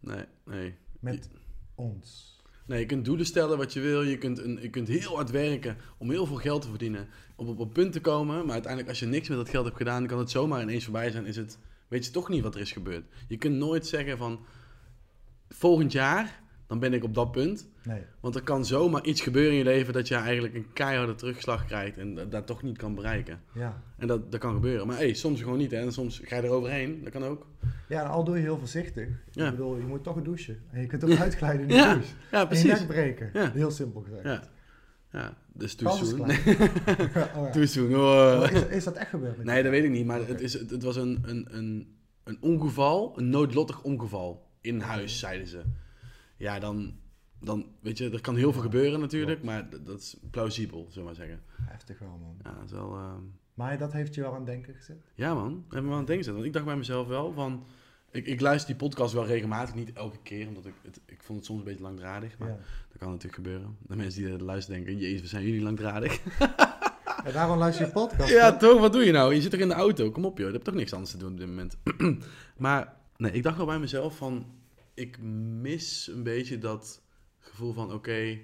Nee, 0.00 0.24
nee. 0.44 0.74
Met 1.00 1.30
ons. 1.74 2.40
Nee, 2.66 2.80
je 2.80 2.86
kunt 2.86 3.04
doelen 3.04 3.26
stellen 3.26 3.58
wat 3.58 3.72
je 3.72 3.80
wil. 3.80 4.02
Je 4.02 4.18
kunt, 4.18 4.38
een, 4.38 4.58
je 4.60 4.70
kunt 4.70 4.88
heel 4.88 5.14
hard 5.14 5.30
werken 5.30 5.76
om 5.98 6.10
heel 6.10 6.26
veel 6.26 6.36
geld 6.36 6.62
te 6.62 6.68
verdienen. 6.68 7.08
Om 7.36 7.48
op 7.48 7.58
een 7.58 7.72
punt 7.72 7.92
te 7.92 8.00
komen. 8.00 8.44
Maar 8.44 8.52
uiteindelijk, 8.52 8.90
als 8.90 9.00
je 9.00 9.06
niks 9.06 9.28
met 9.28 9.38
dat 9.38 9.48
geld 9.48 9.64
hebt 9.64 9.76
gedaan, 9.76 10.06
kan 10.06 10.18
het 10.18 10.30
zomaar 10.30 10.62
ineens 10.62 10.84
voorbij 10.84 11.10
zijn. 11.10 11.26
Is 11.26 11.36
het, 11.36 11.58
weet 11.92 12.04
je 12.04 12.10
toch 12.10 12.28
niet 12.28 12.42
wat 12.42 12.54
er 12.54 12.60
is 12.60 12.72
gebeurd. 12.72 13.04
Je 13.28 13.36
kunt 13.36 13.56
nooit 13.56 13.86
zeggen 13.86 14.18
van, 14.18 14.40
volgend 15.48 15.92
jaar, 15.92 16.40
dan 16.66 16.78
ben 16.78 16.92
ik 16.92 17.04
op 17.04 17.14
dat 17.14 17.32
punt. 17.32 17.68
Nee. 17.84 18.02
Want 18.20 18.34
er 18.34 18.42
kan 18.42 18.64
zomaar 18.66 19.04
iets 19.04 19.20
gebeuren 19.20 19.52
in 19.52 19.58
je 19.58 19.64
leven 19.64 19.92
dat 19.92 20.08
je 20.08 20.14
eigenlijk 20.14 20.54
een 20.54 20.72
keiharde 20.72 21.14
terugslag 21.14 21.66
krijgt. 21.66 21.98
En 21.98 22.14
dat, 22.14 22.30
dat 22.30 22.46
toch 22.46 22.62
niet 22.62 22.78
kan 22.78 22.94
bereiken. 22.94 23.40
Ja. 23.54 23.82
En 23.96 24.06
dat, 24.06 24.32
dat 24.32 24.40
kan 24.40 24.54
gebeuren. 24.54 24.86
Maar 24.86 24.96
hey, 24.96 25.14
soms 25.14 25.40
gewoon 25.40 25.58
niet. 25.58 25.70
Hè. 25.70 25.76
En 25.80 25.92
soms 25.92 26.20
ga 26.24 26.36
je 26.36 26.42
eroverheen. 26.42 27.00
Dat 27.02 27.12
kan 27.12 27.24
ook. 27.24 27.46
Ja, 27.88 28.02
al 28.02 28.24
doe 28.24 28.36
je 28.36 28.42
heel 28.42 28.58
voorzichtig. 28.58 29.08
Ja. 29.30 29.44
Ik 29.44 29.50
bedoel, 29.50 29.76
je 29.76 29.86
moet 29.86 30.02
toch 30.04 30.16
een 30.16 30.22
douchen. 30.22 30.60
En 30.70 30.80
je 30.80 30.86
kunt 30.86 31.04
ook 31.04 31.18
uitglijden 31.18 31.60
in 31.60 31.68
de 31.68 31.74
Ja, 31.74 31.92
douche. 31.92 32.14
Ja, 32.30 32.32
En 32.32 32.40
je 32.40 32.46
precies. 32.46 32.78
nek 32.78 32.86
breken. 32.86 33.30
Ja. 33.32 33.50
Heel 33.52 33.70
simpel 33.70 34.00
gezegd. 34.00 34.50
Ja. 35.12 35.36
Dus 35.52 35.74
too 35.74 35.92
is 36.02 36.08
soon. 36.08 36.22
klein. 36.22 36.40
oh, 37.36 37.44
ja. 37.44 37.50
Too 37.50 37.66
soon. 37.66 37.94
Oh. 37.94 38.50
Is, 38.50 38.66
is 38.66 38.84
dat 38.84 38.96
echt 38.96 39.10
gebeurd? 39.10 39.44
Nee, 39.44 39.62
dat 39.62 39.72
weet 39.72 39.84
ik 39.84 39.90
niet. 39.90 40.06
Maar 40.06 40.26
het, 40.26 40.40
is, 40.40 40.52
het, 40.52 40.82
was 40.82 40.96
een, 40.96 41.22
een, 41.22 41.46
een, 41.56 41.96
een 42.24 42.38
ongeval, 42.40 43.18
een 43.18 43.28
noodlottig 43.28 43.82
ongeval 43.82 44.50
in 44.60 44.80
huis, 44.80 45.18
zeiden 45.18 45.46
ze. 45.46 45.62
Ja, 46.36 46.58
dan, 46.58 46.94
dan 47.40 47.66
weet 47.80 47.98
je, 47.98 48.10
er 48.10 48.20
kan 48.20 48.36
heel 48.36 48.52
veel 48.52 48.62
gebeuren 48.62 49.00
natuurlijk, 49.00 49.42
maar 49.42 49.70
dat, 49.70 49.86
dat 49.86 50.00
is 50.00 50.16
plausibel, 50.30 50.86
zullen 50.88 50.98
we 50.98 51.04
maar 51.04 51.14
zeggen. 51.14 51.42
Heftig 51.62 51.98
wel, 51.98 52.18
man. 52.20 52.36
Ja, 52.42 52.54
dat 52.54 52.64
is 52.64 52.72
wel... 52.72 52.94
ehm, 52.94 53.22
Maar 53.54 53.78
dat 53.78 53.92
heeft 53.92 54.14
je 54.14 54.20
wel 54.20 54.30
aan 54.30 54.36
het 54.36 54.46
denken 54.46 54.74
gezet? 54.74 55.10
Ja 55.14 55.34
man, 55.34 55.64
heb 55.68 55.82
me 55.82 55.88
wel 55.88 55.92
aan 55.92 55.98
het 55.98 56.06
denken 56.06 56.16
gezet. 56.16 56.34
Want 56.34 56.46
ik 56.46 56.52
dacht 56.52 56.64
bij 56.64 56.76
mezelf 56.76 57.06
wel 57.06 57.32
van... 57.32 57.66
Ik, 58.12 58.26
ik 58.26 58.40
luister 58.40 58.66
die 58.66 58.76
podcast 58.88 59.12
wel 59.14 59.26
regelmatig, 59.26 59.74
niet 59.74 59.92
elke 59.92 60.18
keer, 60.22 60.48
omdat 60.48 60.66
ik 60.66 60.74
het, 60.82 61.00
ik 61.06 61.22
vond 61.22 61.38
het 61.38 61.46
soms 61.46 61.58
een 61.58 61.64
beetje 61.64 61.82
langdradig. 61.82 62.38
Maar 62.38 62.48
Ja. 62.48 62.56
dat 62.88 62.98
kan 62.98 63.08
natuurlijk 63.08 63.34
gebeuren. 63.34 63.76
De 63.86 63.96
mensen 63.96 64.22
die 64.22 64.32
er 64.32 64.42
luisteren 64.42 64.84
denken, 64.84 65.02
jezus, 65.02 65.20
wat 65.20 65.30
zijn 65.30 65.44
jullie 65.44 65.62
langdradig? 65.62 66.20
Daarom 67.32 67.58
luister 67.58 67.86
je 67.86 67.92
podcast. 67.92 68.30
Ja, 68.30 68.50
toch? 68.56 68.70
toch? 68.70 68.80
Wat 68.80 68.92
doe 68.92 69.04
je 69.04 69.12
nou? 69.12 69.34
Je 69.34 69.40
zit 69.40 69.50
toch 69.50 69.60
in 69.60 69.68
de 69.68 69.74
auto? 69.74 70.10
Kom 70.10 70.24
op, 70.24 70.38
joh. 70.38 70.46
Je 70.46 70.52
hebt 70.52 70.64
toch 70.64 70.74
niks 70.74 70.92
anders 70.92 71.10
te 71.10 71.16
doen 71.16 71.32
op 71.32 71.38
dit 71.38 71.46
moment. 71.46 71.76
maar 72.56 72.96
nee, 73.16 73.32
ik 73.32 73.42
dacht 73.42 73.56
wel 73.56 73.66
bij 73.66 73.78
mezelf 73.78 74.16
van... 74.16 74.46
Ik 74.94 75.18
mis 75.60 76.10
een 76.14 76.22
beetje 76.22 76.58
dat 76.58 77.02
gevoel 77.38 77.72
van... 77.72 77.92
Oké, 77.92 78.38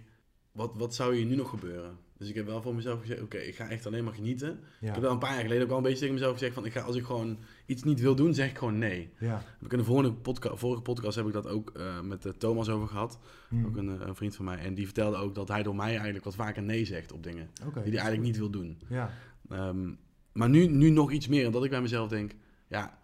wat, 0.53 0.77
wat 0.77 0.95
zou 0.95 1.17
hier 1.17 1.27
nu 1.27 1.35
nog 1.35 1.51
gebeuren? 1.51 1.99
Dus 2.19 2.29
ik 2.29 2.35
heb 2.35 2.47
wel 2.47 2.63
voor 2.63 2.75
mezelf 2.75 3.01
gezegd... 3.01 3.23
Oké, 3.23 3.37
ik 3.37 3.57
ga 3.57 3.69
echt 3.69 3.87
alleen 3.87 4.05
maar 4.05 4.15
genieten. 4.15 4.61
Ja. 4.81 4.87
Ik 4.89 4.93
heb 4.93 5.03
wel 5.03 5.13
een 5.13 5.19
paar 5.19 5.33
jaar 5.33 5.43
geleden 5.43 5.63
ook 5.63 5.69
wel 5.69 5.77
een 5.77 5.83
beetje 5.83 5.99
tegen 5.99 6.15
mezelf 6.15 6.33
gezegd... 6.33 6.55
Van, 6.55 6.65
ik 6.65 6.73
ga, 6.73 6.81
als 6.81 6.97
ik 6.97 7.05
gewoon 7.05 7.39
iets 7.67 7.83
niet 7.83 8.01
wil 8.01 8.15
doen, 8.15 8.35
zeg 8.35 8.51
ik 8.51 8.59
gewoon 8.59 8.79
nee. 8.79 9.11
Ja. 9.19 9.43
Ik 9.61 9.73
in 9.73 9.79
de 9.79 9.85
vorige, 9.85 10.13
podca 10.13 10.57
vorige 10.57 10.83
podcast 10.83 11.17
heb 11.17 11.27
ik 11.27 11.33
dat 11.33 11.49
ook 11.49 11.71
eh, 11.71 12.01
met 12.01 12.27
eh, 12.27 12.33
Thomas 12.33 12.69
over 12.69 12.89
gehad. 12.89 13.19
Hm. 13.49 13.67
Ook 13.67 13.77
een, 13.77 14.01
eh, 14.01 14.07
een 14.07 14.15
vriend 14.15 14.37
van 14.37 14.45
mij. 14.45 14.59
En 14.59 14.75
die 14.75 14.85
vertelde 14.85 15.17
ook 15.17 15.35
dat 15.35 15.49
hij 15.49 15.63
door 15.63 15.77
mij 15.77 15.91
eigenlijk 15.91 16.25
wat 16.25 16.35
vaker 16.35 16.63
nee 16.63 16.85
zegt 16.85 17.13
op 17.13 17.23
dingen. 17.23 17.51
Die 17.55 17.73
hij 17.73 17.93
eigenlijk 17.93 18.23
niet 18.23 18.39
wil 18.39 18.51
doen. 18.51 18.79
Ja. 18.89 19.11
Ehm, 19.49 19.93
maar 20.33 20.49
nu, 20.49 20.67
nu 20.67 20.91
nog 20.91 21.13
iets 21.13 21.29
meer. 21.29 21.47
Omdat 21.47 21.65
ik 21.65 21.71
bij 21.71 21.81
mezelf 21.81 22.09
denk, 22.09 22.35
ja, 22.69 22.99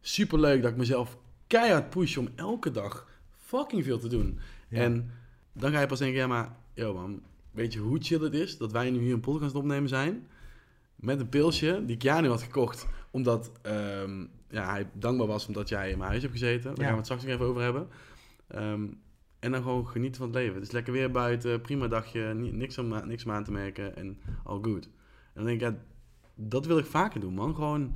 superleuk 0.00 0.62
dat 0.62 0.70
ik 0.70 0.76
mezelf 0.76 1.18
keihard 1.46 1.90
push 1.90 2.16
om 2.16 2.28
elke 2.34 2.70
dag 2.70 3.08
fucking 3.36 3.84
veel 3.84 3.98
te 3.98 4.08
doen. 4.08 4.38
Ja. 4.68 4.80
En 4.80 5.10
dan 5.52 5.72
ga 5.72 5.80
je 5.80 5.86
pas 5.86 5.98
denken, 5.98 6.18
ja 6.18 6.26
maar, 6.26 6.56
yo 6.74 6.94
man, 6.94 7.22
weet 7.52 7.72
je 7.72 7.78
hoe 7.78 7.98
chill 8.00 8.20
het 8.22 8.34
is 8.34 8.58
dat 8.58 8.72
wij 8.72 8.90
nu 8.90 8.98
hier 8.98 9.12
een 9.14 9.20
podcast 9.20 9.54
opnemen 9.54 9.88
zijn? 9.88 10.26
met 10.94 11.20
een 11.20 11.28
pilsje 11.28 11.82
die 11.86 11.96
Keanu 11.96 12.28
had 12.28 12.42
gekocht. 12.42 12.86
Omdat 13.10 13.52
ehm, 13.62 14.26
ja, 14.50 14.70
hij 14.70 14.90
dankbaar 14.92 15.26
was 15.26 15.46
omdat 15.46 15.68
jij 15.68 15.90
in 15.90 15.98
mijn 15.98 16.10
huis 16.10 16.22
hebt 16.22 16.34
gezeten. 16.34 16.62
Daar 16.62 16.74
Ja. 16.76 16.82
gaan 16.82 16.90
we 16.90 16.96
het 16.96 17.04
straks 17.04 17.22
nog 17.24 17.32
even 17.32 17.46
over 17.46 17.62
hebben. 17.62 17.88
Ehm, 18.46 18.86
en 19.38 19.50
dan 19.52 19.62
gewoon 19.62 19.86
genieten 19.88 20.16
van 20.20 20.26
het 20.26 20.36
leven. 20.36 20.54
Het 20.54 20.62
is 20.64 20.70
lekker 20.70 20.92
weer 20.92 21.10
buiten, 21.10 21.60
prima 21.60 21.88
dagje, 21.88 22.34
ni- 22.34 22.50
niks 22.50 22.78
om, 22.78 23.06
niks 23.06 23.28
aan 23.28 23.44
te 23.44 23.52
merken 23.52 23.96
en 23.96 24.18
all 24.44 24.58
good. 24.62 24.84
En 24.84 24.90
dan 25.34 25.44
denk 25.44 25.60
ik, 25.60 25.68
ja, 25.70 25.76
dat 26.34 26.66
wil 26.66 26.78
ik 26.78 26.84
vaker 26.86 27.20
doen, 27.20 27.34
man. 27.34 27.54
Gewoon 27.54 27.94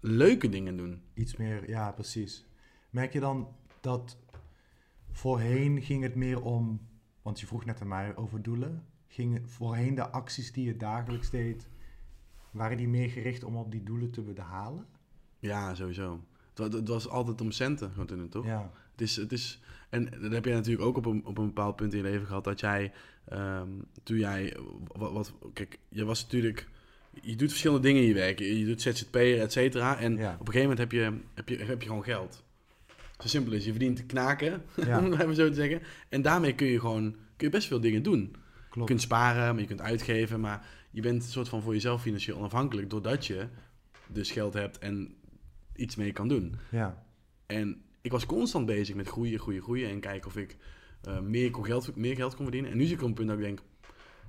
leuke 0.00 0.48
dingen 0.48 0.76
doen. 0.76 1.02
Iets 1.14 1.36
meer, 1.36 1.68
ja, 1.68 1.90
precies. 1.92 2.46
Merk 2.90 3.12
je 3.12 3.20
dan 3.20 3.48
dat 3.80 4.18
voorheen 5.10 5.82
ging 5.82 6.02
het 6.02 6.14
meer 6.14 6.42
om, 6.42 6.80
want 7.22 7.40
je 7.40 7.46
vroeg 7.46 7.64
net 7.64 7.80
aan 7.80 7.88
mij 7.88 8.16
over 8.16 8.42
doelen, 8.42 8.84
ging 9.06 9.34
het 9.34 9.50
voorheen 9.50 9.94
de 9.94 10.08
acties 10.10 10.52
die 10.52 10.64
je 10.66 10.76
dagelijks 10.76 11.30
deed, 11.30 11.68
waren 12.50 12.76
die 12.76 12.88
meer 12.88 13.10
gericht 13.10 13.44
om 13.44 13.56
op 13.56 13.70
die 13.70 13.82
doelen 13.82 14.10
te 14.10 14.20
behalen? 14.20 14.86
Ja, 15.38 15.74
sowieso. 15.74 16.24
Het, 16.54 16.72
het 16.72 16.88
was 16.88 17.08
altijd 17.08 17.40
om 17.40 17.50
centen, 17.50 17.90
gewoon 17.90 18.06
te 18.06 18.16
doen, 18.16 18.28
toch? 18.28 18.44
Ja, 18.46 18.70
Het 18.92 19.00
is, 19.00 19.16
het 19.16 19.32
is, 19.32 19.60
en 19.88 20.04
dat 20.20 20.32
heb 20.32 20.44
jij 20.44 20.54
natuurlijk 20.54 20.84
ook 20.84 20.96
op 20.96 21.06
een, 21.06 21.24
op 21.26 21.38
een 21.38 21.46
bepaald 21.46 21.76
punt 21.76 21.92
in 21.92 21.98
je 21.98 22.04
leven 22.04 22.26
gehad. 22.26 22.44
Dat 22.44 22.60
jij, 22.60 22.92
ehm, 23.28 23.68
toen 24.02 24.18
jij, 24.18 24.56
wat, 24.86 25.12
wat, 25.12 25.32
kijk, 25.52 25.78
je 25.88 26.04
was 26.04 26.22
natuurlijk, 26.22 26.68
je 27.22 27.36
doet 27.36 27.48
verschillende 27.50 27.82
dingen 27.82 28.02
in 28.02 28.08
je 28.08 28.14
werk. 28.14 28.38
Je, 28.38 28.58
je 28.58 28.64
doet 28.66 28.82
ZZP'er, 28.82 29.40
et 29.40 29.52
cetera. 29.52 29.98
En 29.98 30.16
Ja. 30.16 30.32
op 30.32 30.46
een 30.46 30.52
gegeven 30.52 30.60
moment 30.60 30.78
heb 30.78 30.92
je, 30.92 31.20
heb, 31.34 31.48
je, 31.48 31.56
heb 31.64 31.82
je 31.82 31.88
gewoon 31.88 32.04
geld. 32.04 32.44
Zo 33.22 33.28
simpel 33.28 33.52
is, 33.52 33.64
je 33.64 33.70
verdient 33.70 33.96
te 33.96 34.04
knaken, 34.04 34.62
Ja. 34.86 34.98
om 34.98 35.10
het 35.10 35.20
even 35.20 35.34
zo 35.34 35.48
te 35.48 35.54
zeggen. 35.54 35.82
En 36.08 36.22
daarmee 36.22 36.54
kun 36.54 36.66
je 36.66 36.80
gewoon, 36.80 37.10
kun 37.36 37.46
je 37.46 37.48
best 37.52 37.66
veel 37.68 37.80
dingen 37.80 38.02
doen. 38.02 38.20
Je 38.20 38.68
klopt. 38.70 38.88
kunt 38.88 39.00
sparen, 39.00 39.52
maar 39.52 39.60
je 39.60 39.66
kunt 39.68 39.80
uitgeven. 39.80 40.40
Maar 40.40 40.66
je 40.90 41.00
bent 41.00 41.22
een 41.24 41.28
soort 41.30 41.48
van 41.48 41.62
voor 41.62 41.72
jezelf 41.72 42.02
financieel 42.02 42.36
onafhankelijk. 42.36 42.90
Doordat 42.90 43.26
je 43.26 43.46
dus 44.06 44.30
geld 44.30 44.54
hebt 44.54 44.78
en 44.78 45.14
iets 45.76 45.96
mee 45.96 46.12
kan 46.12 46.28
doen. 46.28 46.56
Ja, 46.70 47.04
En 47.46 47.82
ik 48.00 48.12
was 48.12 48.26
constant 48.26 48.66
bezig 48.66 48.94
met 48.94 49.08
groeien, 49.08 49.38
groeien, 49.38 49.62
groeien. 49.62 49.90
En 49.90 50.00
kijken 50.00 50.28
of 50.28 50.36
ik 50.36 50.56
eh, 51.02 51.20
meer, 51.20 51.50
kon 51.50 51.64
geld, 51.64 51.96
meer 51.96 52.14
geld 52.16 52.34
kon 52.34 52.44
verdienen. 52.44 52.70
En 52.70 52.76
nu 52.76 52.84
zit 52.84 52.92
ik 52.92 53.02
op 53.02 53.08
een 53.08 53.14
punt 53.14 53.28
dat 53.28 53.38
ik 53.38 53.44
denk... 53.44 53.60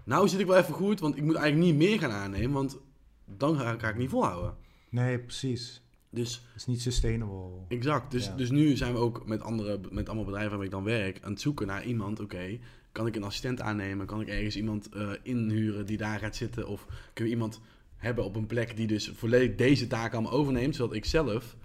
Nou 0.05 0.27
zit 0.27 0.39
ik 0.39 0.45
wel 0.45 0.57
even 0.57 0.73
goed, 0.73 0.99
want 0.99 1.17
ik 1.17 1.23
moet 1.23 1.35
eigenlijk 1.35 1.71
niet 1.71 1.89
meer 1.89 1.99
gaan 1.99 2.11
aannemen. 2.11 2.51
Want 2.51 2.77
dan 3.25 3.57
ga, 3.57 3.77
ga 3.77 3.89
ik 3.89 3.97
niet 3.97 4.09
volhouden. 4.09 4.55
nee, 4.89 5.19
precies. 5.19 5.81
Dus 6.13 6.33
Het 6.51 6.55
is 6.55 6.65
niet 6.65 6.81
sustainable. 6.81 7.49
exact. 7.67 8.11
Dus, 8.11 8.25
Ja. 8.25 8.35
dus 8.35 8.49
nu 8.51 8.75
zijn 8.77 8.93
we 8.93 8.99
ook 8.99 9.25
met, 9.25 9.41
andere, 9.41 9.79
met 9.91 10.07
allemaal 10.07 10.25
bedrijven 10.25 10.55
waar 10.57 10.65
ik 10.65 10.71
dan 10.71 10.83
werk... 10.83 11.19
aan 11.23 11.31
het 11.31 11.41
zoeken 11.41 11.67
naar 11.67 11.83
iemand. 11.85 12.19
Oké, 12.19 12.59
kan 12.91 13.07
ik 13.07 13.15
een 13.15 13.23
assistent 13.23 13.61
aannemen? 13.61 14.05
Kan 14.05 14.21
ik 14.21 14.27
ergens 14.27 14.55
iemand 14.55 14.89
eh, 14.89 15.11
inhuren 15.23 15.85
die 15.85 15.97
daar 15.97 16.19
gaat 16.19 16.35
zitten? 16.35 16.67
Of 16.67 16.85
kunnen 17.13 17.33
we 17.33 17.39
iemand 17.39 17.59
hebben 17.95 18.23
op 18.25 18.35
een 18.35 18.45
plek 18.45 18.75
die 18.75 18.87
dus 18.87 19.09
volledig 19.15 19.55
deze 19.55 19.87
taak 19.87 20.13
allemaal 20.13 20.31
overneemt... 20.31 20.75
zodat 20.75 20.95
ik 20.95 21.05
zelf 21.05 21.55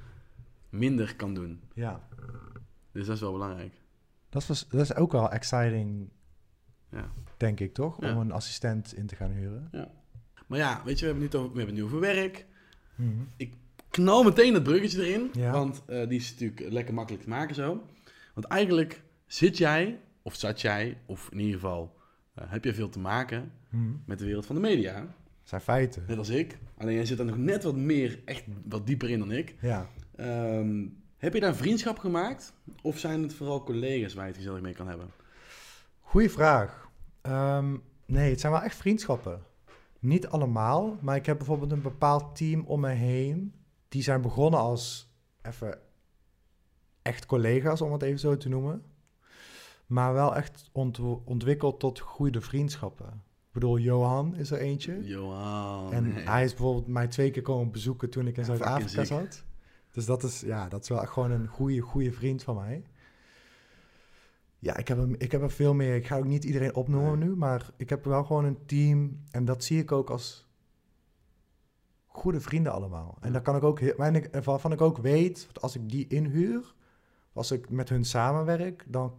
minder 0.69 1.17
kan 1.17 1.35
doen. 1.35 1.61
Ja, 1.75 2.09
Dus 2.93 3.07
dat 3.07 3.15
is 3.15 3.21
wel 3.21 3.33
belangrijk. 3.33 3.73
dat 4.29 4.49
is, 4.49 4.67
dat 4.69 4.81
is 4.81 4.95
ook 4.95 5.13
wel 5.13 5.31
exciting, 5.31 6.09
Ja. 6.91 7.11
denk 7.37 7.61
ik, 7.61 7.75
toch? 7.75 8.01
Ja. 8.01 8.13
Om 8.15 8.21
een 8.21 8.33
assistent 8.33 8.95
in 8.97 9.07
te 9.07 9.17
gaan 9.17 9.31
huren. 9.31 9.71
Maar 10.47 10.59
ja, 10.59 10.83
weet 10.85 10.99
je, 10.99 11.05
we 11.05 11.11
hebben 11.13 11.25
het, 11.25 11.33
nu 11.33 11.39
over, 11.41 11.53
we 11.53 11.59
hebben 11.59 11.77
het 11.77 11.85
nu 11.85 11.91
over 11.91 12.01
werk. 12.15 12.47
Mhm. 12.95 13.11
Knal 13.99 14.23
meteen 14.23 14.53
dat 14.53 14.63
bruggetje 14.63 15.07
erin. 15.07 15.31
Ja. 15.33 15.53
Want 15.53 15.83
eh, 15.87 16.09
die 16.09 16.19
is 16.19 16.31
natuurlijk 16.31 16.73
lekker 16.73 16.95
makkelijk 16.95 17.23
te 17.23 17.29
maken 17.29 17.55
zo. 17.55 17.83
Want 18.35 18.47
eigenlijk 18.47 19.03
zit 19.27 19.59
jij, 19.59 20.01
of 20.23 20.35
zat 20.35 20.61
jij, 20.61 20.99
of 21.07 21.29
in 21.33 21.39
ieder 21.39 21.55
geval 21.55 21.97
eh, 22.35 22.45
heb 22.49 22.65
je 22.65 22.75
veel 22.75 22.89
te 22.89 22.99
maken 22.99 23.53
Mhm. 23.71 23.91
met 24.07 24.19
de 24.19 24.25
wereld 24.25 24.47
van 24.47 24.55
de 24.55 24.61
media. 24.61 25.07
zijn 25.43 25.61
feiten. 25.61 26.05
Net 26.07 26.19
als 26.19 26.29
ik. 26.29 26.59
Alleen 26.79 26.95
jij 26.95 27.05
zit 27.07 27.19
er 27.19 27.25
nog 27.25 27.37
net 27.37 27.63
wat 27.63 27.77
meer, 27.77 28.21
echt 28.25 28.45
wat 28.65 28.87
dieper 28.87 29.11
in 29.11 29.19
dan 29.19 29.31
ik. 29.33 29.55
Ja. 29.61 29.87
Ehm, 30.17 30.87
heb 31.17 31.35
je 31.35 31.41
daar 31.41 31.55
vriendschap 31.57 31.99
gemaakt? 31.99 32.53
Of 32.83 32.99
zijn 32.99 33.23
het 33.23 33.35
vooral 33.35 33.63
collega's 33.65 34.15
waar 34.15 34.25
je 34.25 34.29
het 34.31 34.39
gezellig 34.41 34.61
mee 34.61 34.75
kan 34.75 34.89
hebben? 34.89 35.11
Goeie 36.01 36.31
vraag. 36.31 36.89
Ehm, 37.23 37.77
nee, 38.07 38.31
het 38.31 38.41
zijn 38.41 38.53
wel 38.53 38.63
echt 38.63 38.77
vriendschappen. 38.77 39.43
Niet 39.99 40.27
allemaal, 40.29 40.97
maar 41.01 41.17
ik 41.17 41.27
heb 41.27 41.37
bijvoorbeeld 41.37 41.73
een 41.73 41.83
bepaald 41.83 42.37
team 42.37 42.65
om 42.67 42.81
me 42.81 42.91
heen. 42.91 43.53
Die 43.89 44.03
zijn 44.03 44.21
begonnen 44.21 44.61
als 44.61 45.13
even 45.43 45.79
echt 47.03 47.27
collega's, 47.27 47.81
om 47.81 47.93
het 47.93 48.03
even 48.03 48.19
zo 48.19 48.37
te 48.37 48.49
noemen. 48.49 48.83
Maar 49.87 50.13
wel 50.13 50.37
echt 50.37 50.69
ont- 50.73 50.99
ontwikkeld 51.25 51.81
tot 51.81 51.99
goede 51.99 52.41
vriendschappen. 52.41 53.07
Ik 53.47 53.55
bedoel, 53.55 53.79
Johan 53.79 54.37
is 54.37 54.51
er 54.51 54.59
eentje. 54.59 55.05
Johan. 55.05 55.93
en 55.93 56.09
nee. 56.13 56.25
hij 56.25 56.45
is 56.45 56.55
bijvoorbeeld 56.55 56.87
mij 56.87 57.07
twee 57.09 57.31
keer 57.31 57.43
komen 57.43 57.71
bezoeken 57.73 58.11
toen 58.11 58.27
ik 58.27 58.37
in 58.37 58.43
Ja, 58.43 58.49
Zuid-Afrika 58.49 59.05
zat. 59.05 59.45
Dus 59.93 60.07
dat 60.07 60.23
is, 60.23 60.41
ja, 60.41 60.69
dat 60.69 60.83
is 60.83 60.89
wel 60.89 61.07
gewoon 61.07 61.31
een 61.31 61.47
goede, 61.47 61.81
goede 61.81 62.13
vriend 62.13 62.43
van 62.43 62.55
mij. 62.57 62.83
Ja, 64.59 64.77
ik 64.77 64.89
heb, 64.89 64.99
hem, 64.99 65.15
ik 65.19 65.33
heb 65.33 65.43
er 65.43 65.51
veel 65.51 65.75
meer. 65.75 65.95
Ik 65.95 66.07
ga 66.07 66.17
ook 66.17 66.25
niet 66.25 66.45
iedereen 66.45 66.75
opnoemen 66.75 67.19
Nee. 67.19 67.29
nu, 67.29 67.37
maar 67.37 67.71
ik 67.77 67.89
heb 67.89 68.05
wel 68.05 68.25
gewoon 68.25 68.45
een 68.45 68.67
team. 68.67 69.23
En 69.31 69.45
dat 69.45 69.65
zie 69.65 69.79
ik 69.79 69.93
ook 69.93 70.11
als 70.11 70.48
goede 72.19 72.41
vrienden 72.41 72.73
allemaal. 72.73 73.17
En 73.21 73.33
daar 73.33 73.43
kan 73.43 73.57
ik 73.57 73.63
ook, 73.63 73.97
waarvan 74.45 74.73
ik 74.73 74.81
ook 74.81 74.99
weet, 74.99 75.49
als 75.61 75.77
ik 75.77 75.89
die 75.89 76.07
inhuur, 76.09 76.75
als 77.33 77.51
ik 77.53 77.71
met 77.71 77.89
hun 77.89 78.05
samenwerk, 78.05 78.85
dan, 78.89 79.15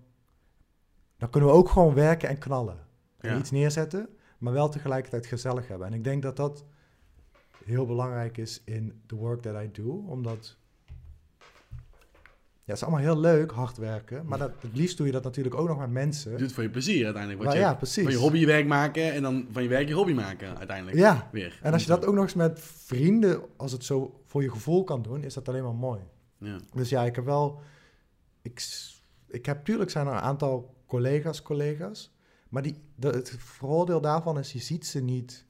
dan 1.18 1.30
kunnen 1.30 1.50
we 1.50 1.56
ook 1.56 1.70
gewoon 1.70 1.94
werken 1.94 2.30
en 2.30 2.38
knallen. 2.38 2.88
En 3.18 3.30
Ja. 3.32 3.38
iets 3.38 3.52
neerzetten, 3.52 4.10
maar 4.38 4.54
wel 4.54 4.70
tegelijkertijd 4.70 5.26
gezellig 5.26 5.68
hebben. 5.68 5.88
En 5.88 5.94
ik 5.94 6.04
denk 6.04 6.22
dat 6.22 6.36
dat 6.36 6.66
heel 7.66 7.86
belangrijk 7.86 8.38
is 8.38 8.62
in 8.64 9.02
the 9.06 9.16
work 9.16 9.42
that 9.42 9.64
I 9.64 9.72
do, 9.72 9.90
omdat 10.08 10.58
ja, 12.70 12.76
het 12.76 12.84
is 12.84 12.88
allemaal 12.88 13.14
heel 13.14 13.22
leuk, 13.22 13.52
hard 13.52 13.78
werken, 13.78 14.26
maar 14.26 14.38
dat, 14.38 14.52
het 14.62 14.76
liefst 14.76 14.98
doe 14.98 15.06
je 15.06 15.12
dat 15.12 15.24
natuurlijk 15.24 15.56
ook 15.56 15.68
nog 15.68 15.80
met 15.80 15.90
mensen. 15.92 16.32
Je 16.32 16.38
doet 16.38 16.46
het 16.46 16.56
voor 16.56 16.64
je 16.64 16.70
plezier 16.70 17.04
uiteindelijk. 17.06 17.44
Wat 17.44 17.54
je, 17.54 17.60
ja, 17.60 17.74
precies. 17.76 18.04
Van 18.04 18.12
je 18.12 18.18
hobby 18.18 18.38
je 18.38 18.46
werk 18.46 18.68
maken 18.68 19.14
en 19.14 19.22
dan 19.22 19.48
van 19.52 19.64
je 19.64 19.70
werk 19.70 19.88
je 19.88 19.94
hobby 19.94 20.14
maken 20.14 20.58
uiteindelijk. 20.58 20.98
Ja, 20.98 21.30
Weer. 21.32 21.60
en 21.62 21.74
als 21.74 21.82
je 21.82 21.88
dat 21.88 22.06
ook 22.06 22.14
nog 22.14 22.24
eens 22.24 22.34
met 22.34 22.60
vrienden, 22.62 23.42
als 23.58 23.72
het 23.72 23.84
zo 23.84 24.22
voor 24.26 24.44
je 24.44 24.52
gevoel 24.52 24.84
kan 24.84 25.02
doen, 25.02 25.24
is 25.24 25.34
dat 25.34 25.50
alleen 25.50 25.64
maar 25.64 25.74
mooi. 25.76 26.00
Ja. 26.38 26.60
Dus 26.74 26.90
ja, 26.90 27.04
ik 27.04 27.16
heb 27.16 27.26
wel. 27.26 27.60
Ik, 28.42 28.62
ik 29.28 29.46
heb 29.46 29.66
tuurlijk 29.66 29.90
zijn 29.90 30.08
er 30.08 30.14
een 30.14 30.20
aantal 30.20 30.76
collega's, 30.88 31.42
collega's. 31.42 32.14
Maar 32.50 32.62
die, 32.62 32.76
de, 32.96 33.08
het 33.08 33.36
voordeel 33.38 34.02
daarvan 34.02 34.40
is, 34.40 34.54
je 34.54 34.60
ziet 34.60 34.86
ze 34.86 35.00
niet 35.00 35.46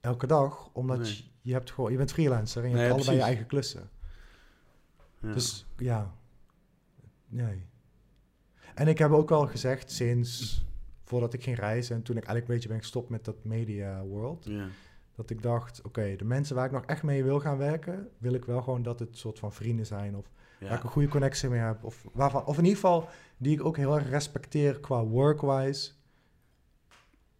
elke 0.00 0.26
dag. 0.26 0.70
Omdat 0.72 0.98
Nee. 0.98 1.08
je, 1.08 1.22
je, 1.40 1.52
hebt 1.52 1.70
gewoon, 1.70 1.90
je 1.90 1.96
bent 1.96 2.12
freelancer 2.12 2.62
en 2.62 2.68
je 2.68 2.74
Nee, 2.74 2.84
hebt 2.84 2.96
allebei 2.96 3.16
je 3.16 3.22
eigen 3.22 3.46
klussen. 3.46 3.90
Ja. 5.22 5.32
Dus 5.32 5.66
ja, 5.76 6.14
nee. 7.28 7.66
En 8.74 8.88
ik 8.88 8.98
heb 8.98 9.10
ook 9.10 9.30
al 9.30 9.46
gezegd 9.46 9.90
sinds 9.90 10.64
voordat 11.04 11.32
ik 11.32 11.42
ging 11.42 11.56
reizen 11.58 11.96
en 11.96 12.02
toen 12.02 12.16
ik 12.16 12.24
eigenlijk 12.24 12.48
een 12.48 12.54
beetje 12.54 12.68
ben 12.68 12.78
gestopt 12.78 13.08
met 13.08 13.24
dat 13.24 13.44
media 13.44 14.04
world, 14.04 14.44
ja. 14.44 14.66
dat 15.14 15.30
ik 15.30 15.42
dacht, 15.42 15.82
oké, 15.82 16.16
de 16.16 16.24
mensen 16.24 16.56
waar 16.56 16.66
ik 16.66 16.72
nog 16.72 16.84
echt 16.84 17.02
mee 17.02 17.24
wil 17.24 17.40
gaan 17.40 17.58
werken, 17.58 18.08
wil 18.18 18.32
ik 18.34 18.44
wel 18.44 18.62
gewoon 18.62 18.82
dat 18.82 18.98
het 18.98 19.16
soort 19.18 19.38
van 19.38 19.52
vrienden 19.52 19.86
zijn 19.86 20.16
of 20.16 20.30
Ja. 20.60 20.68
waar 20.68 20.76
ik 20.78 20.84
een 20.84 20.90
goede 20.90 21.08
connectie 21.08 21.48
mee 21.48 21.60
heb. 21.60 21.84
Of, 21.84 22.04
waarvan, 22.12 22.44
of 22.44 22.58
in 22.58 22.64
ieder 22.64 22.80
geval 22.80 23.08
die 23.36 23.52
ik 23.52 23.64
ook 23.64 23.76
heel 23.76 23.94
erg 23.94 24.08
respecteer 24.08 24.80
qua 24.80 25.04
workwise. 25.04 25.92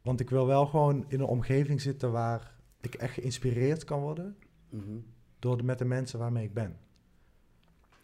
Want 0.02 0.20
ik 0.20 0.30
wil 0.30 0.46
wel 0.46 0.66
gewoon 0.66 1.04
in 1.08 1.20
een 1.20 1.26
omgeving 1.26 1.80
zitten 1.80 2.12
waar 2.12 2.54
ik 2.80 2.94
echt 2.94 3.14
geïnspireerd 3.14 3.84
kan 3.84 4.00
worden 4.00 4.36
Mhm. 4.70 4.98
door 5.38 5.56
de, 5.56 5.62
met 5.62 5.78
de 5.78 5.84
mensen 5.84 6.18
waarmee 6.18 6.44
ik 6.44 6.54
ben. 6.54 6.76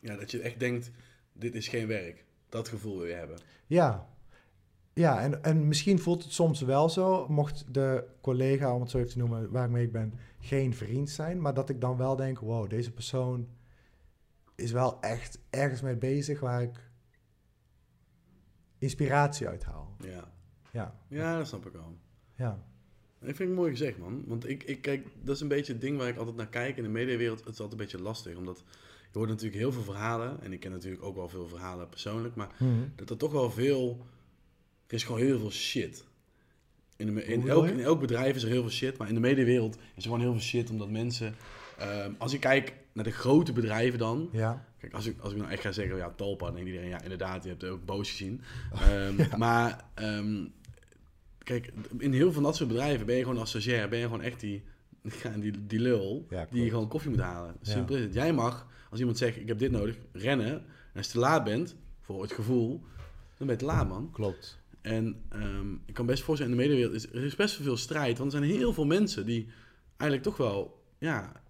Ja, 0.00 0.16
dat 0.16 0.30
je 0.30 0.40
echt 0.40 0.58
denkt, 0.60 0.90
dit 1.32 1.54
is 1.54 1.68
geen 1.68 1.86
werk. 1.86 2.24
Dat 2.48 2.68
gevoel 2.68 2.96
wil 2.96 3.06
je 3.06 3.14
hebben. 3.14 3.38
Ja, 3.66 4.08
ja 4.92 5.20
en, 5.20 5.42
en 5.42 5.68
misschien 5.68 5.98
voelt 5.98 6.22
het 6.22 6.32
soms 6.32 6.60
wel 6.60 6.88
zo, 6.88 7.28
mocht 7.28 7.74
de 7.74 8.04
collega, 8.20 8.74
om 8.74 8.80
het 8.80 8.90
zo 8.90 8.98
even 8.98 9.10
te 9.10 9.18
noemen, 9.18 9.50
waarmee 9.50 9.84
ik 9.84 9.92
ben, 9.92 10.14
geen 10.40 10.74
vriend 10.74 11.10
zijn. 11.10 11.40
Maar 11.40 11.54
dat 11.54 11.68
ik 11.68 11.80
dan 11.80 11.96
wel 11.96 12.16
denk, 12.16 12.38
wow, 12.38 12.70
deze 12.70 12.92
persoon 12.92 13.48
is 14.54 14.70
wel 14.70 15.00
echt 15.00 15.38
ergens 15.50 15.80
mee 15.80 15.96
bezig 15.96 16.40
waar 16.40 16.62
ik 16.62 16.90
inspiratie 18.78 19.48
uit 19.48 19.64
haal. 19.64 19.96
Ja. 19.98 20.36
Ja, 20.72 20.94
ja, 21.08 21.38
dat 21.38 21.46
snap 21.46 21.66
ik 21.66 21.74
al. 21.74 21.96
ja. 22.34 22.66
Ik 23.20 23.36
vind 23.36 23.48
het 23.48 23.58
mooi 23.58 23.70
gezegd, 23.70 23.98
man. 23.98 24.24
Want 24.26 24.48
ik, 24.48 24.62
ik 24.62 24.82
kijk, 24.82 25.06
dat 25.22 25.34
is 25.34 25.40
een 25.40 25.48
beetje 25.48 25.72
het 25.72 25.80
ding 25.80 25.96
waar 25.96 26.08
ik 26.08 26.16
altijd 26.16 26.36
naar 26.36 26.48
kijk. 26.48 26.76
In 26.76 26.82
de 26.82 26.88
mediawereld 26.88 27.38
het 27.38 27.48
is 27.48 27.60
altijd 27.60 27.72
een 27.72 27.86
beetje 27.86 28.02
lastig. 28.02 28.36
Omdat 28.36 28.64
je 29.12 29.18
hoort 29.18 29.28
natuurlijk 29.28 29.58
heel 29.58 29.72
veel 29.72 29.82
verhalen. 29.82 30.42
En 30.42 30.52
ik 30.52 30.60
ken 30.60 30.70
natuurlijk 30.70 31.02
ook 31.02 31.14
wel 31.16 31.28
veel 31.28 31.48
verhalen 31.48 31.88
persoonlijk. 31.88 32.34
Maar 32.34 32.48
Mhm. 32.58 32.72
dat 32.96 33.10
er 33.10 33.16
toch 33.16 33.32
wel 33.32 33.50
veel... 33.50 34.06
Er 34.86 34.94
is 34.94 35.04
gewoon 35.04 35.20
heel 35.20 35.38
veel 35.38 35.50
shit. 35.50 36.04
In, 36.96 37.14
de, 37.14 37.24
in, 37.24 37.48
elk, 37.48 37.66
in 37.66 37.80
elk 37.80 38.00
bedrijf 38.00 38.36
is 38.36 38.42
er 38.42 38.48
heel 38.48 38.60
veel 38.62 38.70
shit. 38.70 38.98
Maar 38.98 39.08
in 39.08 39.14
de 39.14 39.20
mediawereld 39.20 39.74
is 39.76 39.80
er 39.96 40.02
gewoon 40.02 40.20
heel 40.20 40.32
veel 40.32 40.40
shit. 40.40 40.70
Omdat 40.70 40.90
mensen... 40.90 41.34
ehm, 41.78 42.12
als 42.18 42.32
ik 42.32 42.40
kijk 42.40 42.74
naar 42.92 43.04
de 43.04 43.10
grote 43.10 43.52
bedrijven 43.52 43.98
dan... 43.98 44.28
Ja, 44.32 44.66
Kijk, 44.78 44.92
als 44.94 45.06
ik, 45.06 45.20
als 45.20 45.32
ik 45.32 45.38
nou 45.38 45.50
echt 45.50 45.62
ga 45.62 45.72
zeggen, 45.72 45.96
ja, 45.96 46.10
Talpa, 46.16 46.44
dan 46.44 46.54
denkt 46.54 46.68
iedereen, 46.68 46.88
ja, 46.90 47.02
inderdaad, 47.02 47.42
je 47.42 47.48
hebt 47.48 47.62
het 47.62 47.70
ook 47.70 47.84
boos 47.84 48.10
gezien. 48.10 48.40
Ehm, 48.72 49.38
Maar, 49.38 49.84
ehm, 49.94 50.44
kijk, 51.38 51.72
in 51.98 52.12
heel 52.12 52.22
veel 52.24 52.32
van 52.32 52.42
dat 52.42 52.56
soort 52.56 52.68
bedrijven 52.68 53.06
ben 53.06 53.16
je 53.16 53.22
gewoon 53.22 53.38
als 53.38 53.48
stagiair, 53.48 53.88
ben 53.88 53.98
je 53.98 54.04
gewoon 54.04 54.22
echt 54.22 54.40
die 54.40 54.62
die, 55.40 55.66
die 55.66 55.78
lul, 55.80 56.26
Ja, 56.30 56.46
die 56.50 56.68
gewoon 56.70 56.88
koffie 56.88 57.10
moet 57.10 57.20
halen. 57.20 57.54
Simpel 57.62 57.96
is 57.96 58.02
het. 58.02 58.14
Jij 58.14 58.32
mag, 58.32 58.66
als 58.90 59.00
iemand 59.00 59.18
zegt, 59.18 59.36
ik 59.36 59.48
heb 59.48 59.58
dit 59.58 59.70
nodig, 59.70 59.96
rennen. 60.12 60.52
En 60.52 60.94
als 60.94 61.06
je 61.06 61.12
te 61.12 61.18
laat 61.18 61.44
bent, 61.44 61.76
voor 62.00 62.22
het 62.22 62.32
gevoel, 62.32 62.80
dan 63.36 63.46
ben 63.46 63.50
je 63.50 63.56
te 63.56 63.64
laat, 63.64 63.88
man. 63.88 64.10
Klopt. 64.12 64.58
En 64.80 65.22
ehm, 65.28 65.72
ik 65.86 65.94
kan 65.94 66.06
best 66.06 66.22
voorstellen, 66.22 66.52
in 66.52 66.58
de 66.58 66.64
medewereld 66.64 66.94
is 66.94 67.12
er 67.12 67.24
is 67.24 67.36
best 67.36 67.56
veel 67.56 67.76
strijd. 67.76 68.18
Want 68.18 68.32
er 68.32 68.38
zijn 68.38 68.50
heel 68.50 68.72
veel 68.72 68.86
mensen 68.86 69.26
die 69.26 69.48
eigenlijk 69.96 70.22
toch 70.22 70.36
wel, 70.36 70.82
ja, 70.98 71.42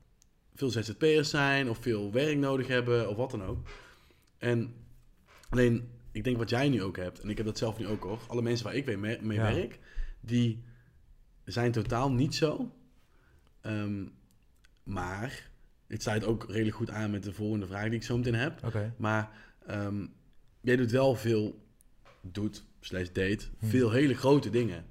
veel 0.55 0.71
ZZP'ers 0.71 1.31
zijn 1.31 1.69
of 1.69 1.79
veel 1.79 2.13
werk 2.13 2.37
nodig 2.37 2.67
hebben 2.67 3.09
of 3.09 3.17
wat 3.17 3.31
dan 3.31 3.43
ook. 3.45 3.69
En 4.39 4.75
alleen, 5.49 5.91
ik 6.13 6.25
denk 6.25 6.37
wat 6.37 6.51
jij 6.51 6.69
nu 6.69 6.83
ook 6.83 6.97
hebt, 6.97 7.21
en 7.21 7.29
ik 7.29 7.37
heb 7.37 7.47
dat 7.47 7.59
zelf 7.59 7.79
nu 7.79 7.87
ook 7.87 8.03
hoor. 8.03 8.21
Alle 8.27 8.43
mensen 8.43 8.67
waar 8.67 8.75
ik 8.75 8.87
mee, 8.87 8.97
mee 8.97 9.19
mee 9.23 9.39
Ja. 9.39 9.55
werk, 9.55 9.79
die 10.21 10.63
zijn 11.45 11.73
totaal 11.73 12.13
niet 12.13 12.35
zo. 12.35 12.73
Ehm, 13.61 14.07
maar, 14.83 15.51
het 15.89 16.03
sluit 16.03 16.25
ook 16.25 16.45
redelijk 16.49 16.77
goed 16.77 16.91
aan 16.91 17.11
met 17.11 17.23
de 17.23 17.33
volgende 17.33 17.67
vraag 17.67 17.85
die 17.85 17.93
ik 17.99 18.03
zo 18.03 18.17
meteen 18.17 18.35
heb. 18.35 18.61
Maar 18.97 19.31
ehm, 19.67 20.07
jij 20.61 20.77
doet 20.77 20.91
wel 20.91 21.15
veel, 21.15 21.63
doet, 22.21 22.65
slash 22.81 23.07
date, 23.13 23.47
Hm. 23.59 23.67
veel 23.67 23.91
hele 23.91 24.15
grote 24.15 24.51
dingen. 24.51 24.85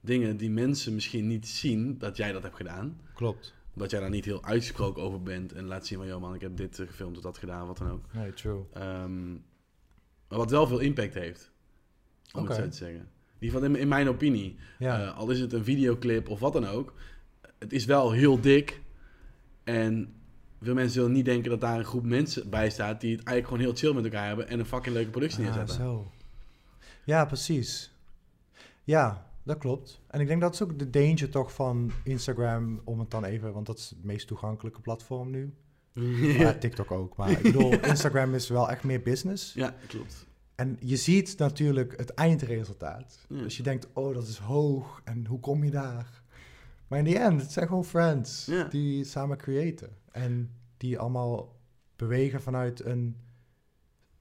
Dingen 0.00 0.36
die 0.36 0.50
mensen 0.50 0.94
misschien 0.94 1.26
niet 1.26 1.48
zien 1.48 1.98
dat 1.98 2.16
jij 2.16 2.32
dat 2.32 2.42
hebt 2.42 2.56
gedaan. 2.56 3.00
Klopt. 3.14 3.54
Omdat 3.74 3.90
jij 3.90 4.00
daar 4.00 4.10
niet 4.10 4.24
heel 4.24 4.44
uitgesproken 4.44 5.02
over 5.02 5.22
bent 5.22 5.52
en 5.52 5.64
laat 5.64 5.86
zien 5.86 5.98
van, 5.98 6.06
joh 6.06 6.20
man, 6.20 6.34
ik 6.34 6.40
heb 6.40 6.56
dit 6.56 6.78
eh, 6.78 6.86
gefilmd 6.86 7.16
of 7.16 7.22
dat 7.22 7.38
gedaan, 7.38 7.66
wat 7.66 7.78
dan 7.78 7.90
ook. 7.90 8.04
Nee, 8.12 8.32
true. 8.32 8.64
Ehm, 8.72 9.32
maar 10.28 10.38
wat 10.38 10.50
wel 10.50 10.66
veel 10.66 10.78
impact 10.78 11.14
heeft, 11.14 11.50
om 12.32 12.42
Oké. 12.42 12.52
het 12.52 12.62
zo 12.62 12.68
te 12.68 12.76
zeggen. 12.76 13.00
In 13.00 13.46
ieder 13.50 13.60
geval 13.60 13.76
in, 13.80 13.88
mijn 13.88 14.08
opinie. 14.08 14.56
Ja. 14.78 15.02
Eh, 15.02 15.18
al 15.18 15.30
is 15.30 15.40
het 15.40 15.52
een 15.52 15.64
videoclip 15.64 16.28
of 16.28 16.40
wat 16.40 16.52
dan 16.52 16.66
ook. 16.66 16.94
Het 17.58 17.72
is 17.72 17.84
wel 17.84 18.12
heel 18.12 18.40
dik. 18.40 18.80
En 19.64 20.14
veel 20.64 20.74
mensen 20.74 20.92
zullen 20.92 21.12
niet 21.12 21.24
denken 21.24 21.50
dat 21.50 21.60
daar 21.60 21.78
een 21.78 21.84
groep 21.84 22.04
mensen 22.04 22.50
bij 22.50 22.70
staat... 22.70 23.00
die 23.00 23.16
het 23.16 23.24
eigenlijk 23.26 23.46
gewoon 23.46 23.62
heel 23.74 23.74
chill 23.88 23.94
met 24.02 24.04
elkaar 24.12 24.26
hebben... 24.26 24.48
en 24.48 24.58
een 24.58 24.66
fucking 24.66 24.94
leuke 24.94 25.10
productie 25.10 25.38
Ah, 25.38 25.44
neerzetten. 25.44 25.76
zo. 25.76 26.10
Ja, 27.04 27.24
precies. 27.24 27.92
Ja, 28.84 29.26
dat 29.42 29.58
klopt. 29.58 30.00
En 30.08 30.20
ik 30.20 30.26
denk 30.26 30.40
dat 30.40 30.54
is 30.54 30.62
ook 30.62 30.78
de 30.78 30.90
danger 30.90 31.30
toch 31.30 31.52
van 31.54 31.90
Instagram, 32.04 32.80
om 32.84 32.98
het 32.98 33.10
dan 33.10 33.24
even, 33.24 33.52
want 33.52 33.66
dat 33.66 33.78
is 33.78 33.90
het 33.90 34.04
meest 34.04 34.26
toegankelijke 34.26 34.80
platform 34.80 35.30
nu. 35.30 35.54
Ja, 36.38 36.52
TikTok 36.52 36.90
ook. 36.90 37.16
Maar 37.16 37.30
ik 37.30 37.42
bedoel, 37.42 37.72
Instagram 37.94 38.34
is 38.34 38.48
wel 38.48 38.70
echt 38.70 38.84
meer 38.84 39.02
business. 39.02 39.52
ja, 39.54 39.74
klopt. 39.86 40.26
En 40.54 40.76
je 40.80 40.96
ziet 40.96 41.38
natuurlijk 41.38 41.96
het 41.96 42.10
eindresultaat. 42.10 43.18
Ja. 43.28 43.42
Dus 43.42 43.56
je 43.56 43.62
denkt, 43.62 43.88
oh, 43.92 44.14
dat 44.14 44.26
is 44.28 44.38
hoog. 44.38 45.00
En 45.04 45.26
hoe 45.26 45.40
kom 45.40 45.64
je 45.64 45.70
daar? 45.70 46.22
Maar 46.88 46.98
in 46.98 47.04
the 47.04 47.18
end, 47.18 47.40
het 47.40 47.52
zijn 47.52 47.66
gewoon 47.66 47.84
friends 47.84 48.46
Ja. 48.46 48.64
die 48.64 49.04
samen 49.04 49.36
creëren. 49.36 49.88
En 50.14 50.50
die 50.76 50.98
allemaal 50.98 51.60
bewegen 51.96 52.42
vanuit 52.42 52.84
een 52.84 53.16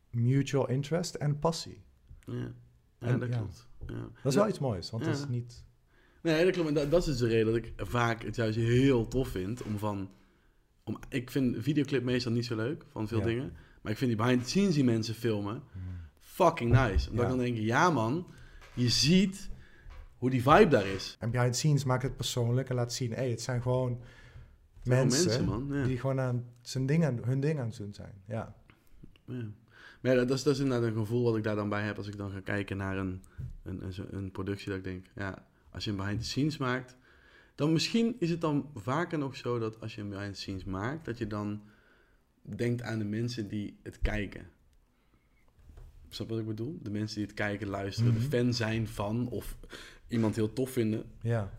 mutual 0.10 0.70
interest 0.70 1.16
en 1.16 1.40
passie. 1.40 1.84
Ja, 2.26 2.34
ja 2.34 3.08
En, 3.08 3.20
dat 3.20 3.30
ja. 3.30 3.38
klopt. 3.38 3.68
Ja. 3.88 4.10
Dat 4.24 4.32
is 4.32 4.36
wel 4.36 4.48
iets 4.48 4.60
moois, 4.60 4.90
want 4.90 5.04
dat 5.04 5.16
is 5.16 5.28
niet... 5.28 5.66
Nee, 6.22 6.44
dat 6.44 6.54
klopt. 6.54 6.68
En 6.68 6.74
dat, 6.74 6.92
dat 6.92 7.00
is 7.00 7.06
dus 7.06 7.18
de 7.18 7.28
reden 7.28 7.46
dat 7.46 7.56
ik 7.56 7.74
vaak 7.76 8.24
het 8.24 8.36
juist 8.36 8.58
heel 8.58 9.08
tof 9.08 9.28
vind 9.28 9.64
om 9.64 9.78
van... 9.78 10.10
Om, 10.84 11.00
ik 11.10 11.32
vind 11.32 11.56
videoclip 11.60 12.04
meestal 12.04 12.32
niet 12.32 12.46
zo 12.46 12.56
leuk 12.56 12.86
van 12.90 13.08
veel 13.08 13.22
dingen. 13.22 13.54
Maar 13.82 13.92
ik 13.92 13.98
vind 13.98 14.10
die 14.10 14.20
behind 14.20 14.44
the 14.44 14.50
scenes 14.50 14.74
die 14.74 14.84
mensen 14.84 15.16
filmen 15.16 15.64
fucking 16.20 16.72
nice. 16.72 17.10
Omdat 17.10 17.26
ik 17.26 17.32
dan 17.32 17.40
denk, 17.40 17.58
ja 17.58 17.90
man, 17.90 18.28
je 18.74 18.90
ziet 18.90 19.50
hoe 20.18 20.30
die 20.30 20.42
vibe 20.42 20.68
daar 20.68 20.88
is. 20.88 21.18
En 21.20 21.32
behind 21.32 21.54
the 21.54 21.60
scenes 21.60 21.84
maakt 21.84 22.04
het 22.04 22.16
persoonlijk 22.16 22.70
en 22.70 22.76
laat 22.76 22.94
zien, 22.94 23.12
hey, 23.12 23.30
het 23.30 23.42
zijn 23.42 23.62
gewoon 23.62 24.02
mensen, 24.84 25.26
mensen, 25.28 25.46
man. 25.46 25.68
Ja. 25.72 25.84
die 25.84 26.00
gewoon 26.00 26.20
aan 26.20 26.46
zijn 26.62 26.86
ding 26.86 27.06
aan, 27.06 27.20
hun 27.24 27.40
ding 27.40 27.60
aan 27.60 27.68
het 27.68 27.78
doen 27.78 27.94
zijn. 27.94 28.14
Ja. 28.28 28.56
Ja. 29.26 29.46
Maar 30.02 30.16
dat, 30.16 30.32
is, 30.32 30.44
dat 30.44 30.54
is 30.54 30.60
inderdaad 30.62 30.88
een 30.88 30.96
gevoel 30.96 31.24
wat 31.24 31.38
ik 31.38 31.44
daar 31.44 31.56
dan 31.56 31.70
bij 31.70 31.84
heb 31.84 31.98
als 31.98 32.08
ik 32.08 32.18
dan 32.18 32.32
ga 32.32 32.40
kijken 32.40 32.78
naar 32.78 32.98
een, 32.98 33.24
een, 33.64 33.94
een, 34.12 34.32
productie. 34.32 34.68
Dat 34.68 34.78
ik 34.78 34.84
denk, 34.84 35.06
ja, 35.16 35.48
als 35.70 35.84
je 35.84 35.90
een 35.90 35.98
behind 35.98 36.20
the 36.20 36.26
scenes 36.26 36.58
maakt, 36.58 36.96
dan 37.56 37.72
misschien 37.72 38.16
is 38.20 38.30
het 38.30 38.42
dan 38.42 38.70
vaker 38.76 39.18
nog 39.18 39.36
zo 39.36 39.60
dat 39.60 39.82
als 39.82 39.96
je 39.96 40.02
een 40.02 40.10
behind 40.10 40.34
the 40.34 40.40
scenes 40.40 40.64
maakt, 40.64 41.06
dat 41.06 41.18
je 41.18 41.28
dan 41.28 41.62
denkt 42.42 42.82
aan 42.82 43.00
de 43.00 43.06
mensen 43.06 43.48
die 43.48 43.80
het 43.84 44.02
kijken. 44.02 44.48
Snap 46.10 46.30
wat 46.30 46.40
ik 46.40 46.46
bedoel? 46.46 46.80
De 46.82 46.90
mensen 46.90 47.18
die 47.18 47.26
het 47.26 47.36
kijken, 47.36 47.68
luisteren, 47.68 48.14
Mhm. 48.14 48.22
de 48.22 48.38
fan 48.38 48.54
zijn 48.54 48.88
van 48.88 49.28
of 49.28 49.58
iemand 50.08 50.36
heel 50.36 50.54
tof 50.54 50.70
vinden. 50.70 51.04
Ja. 51.22 51.52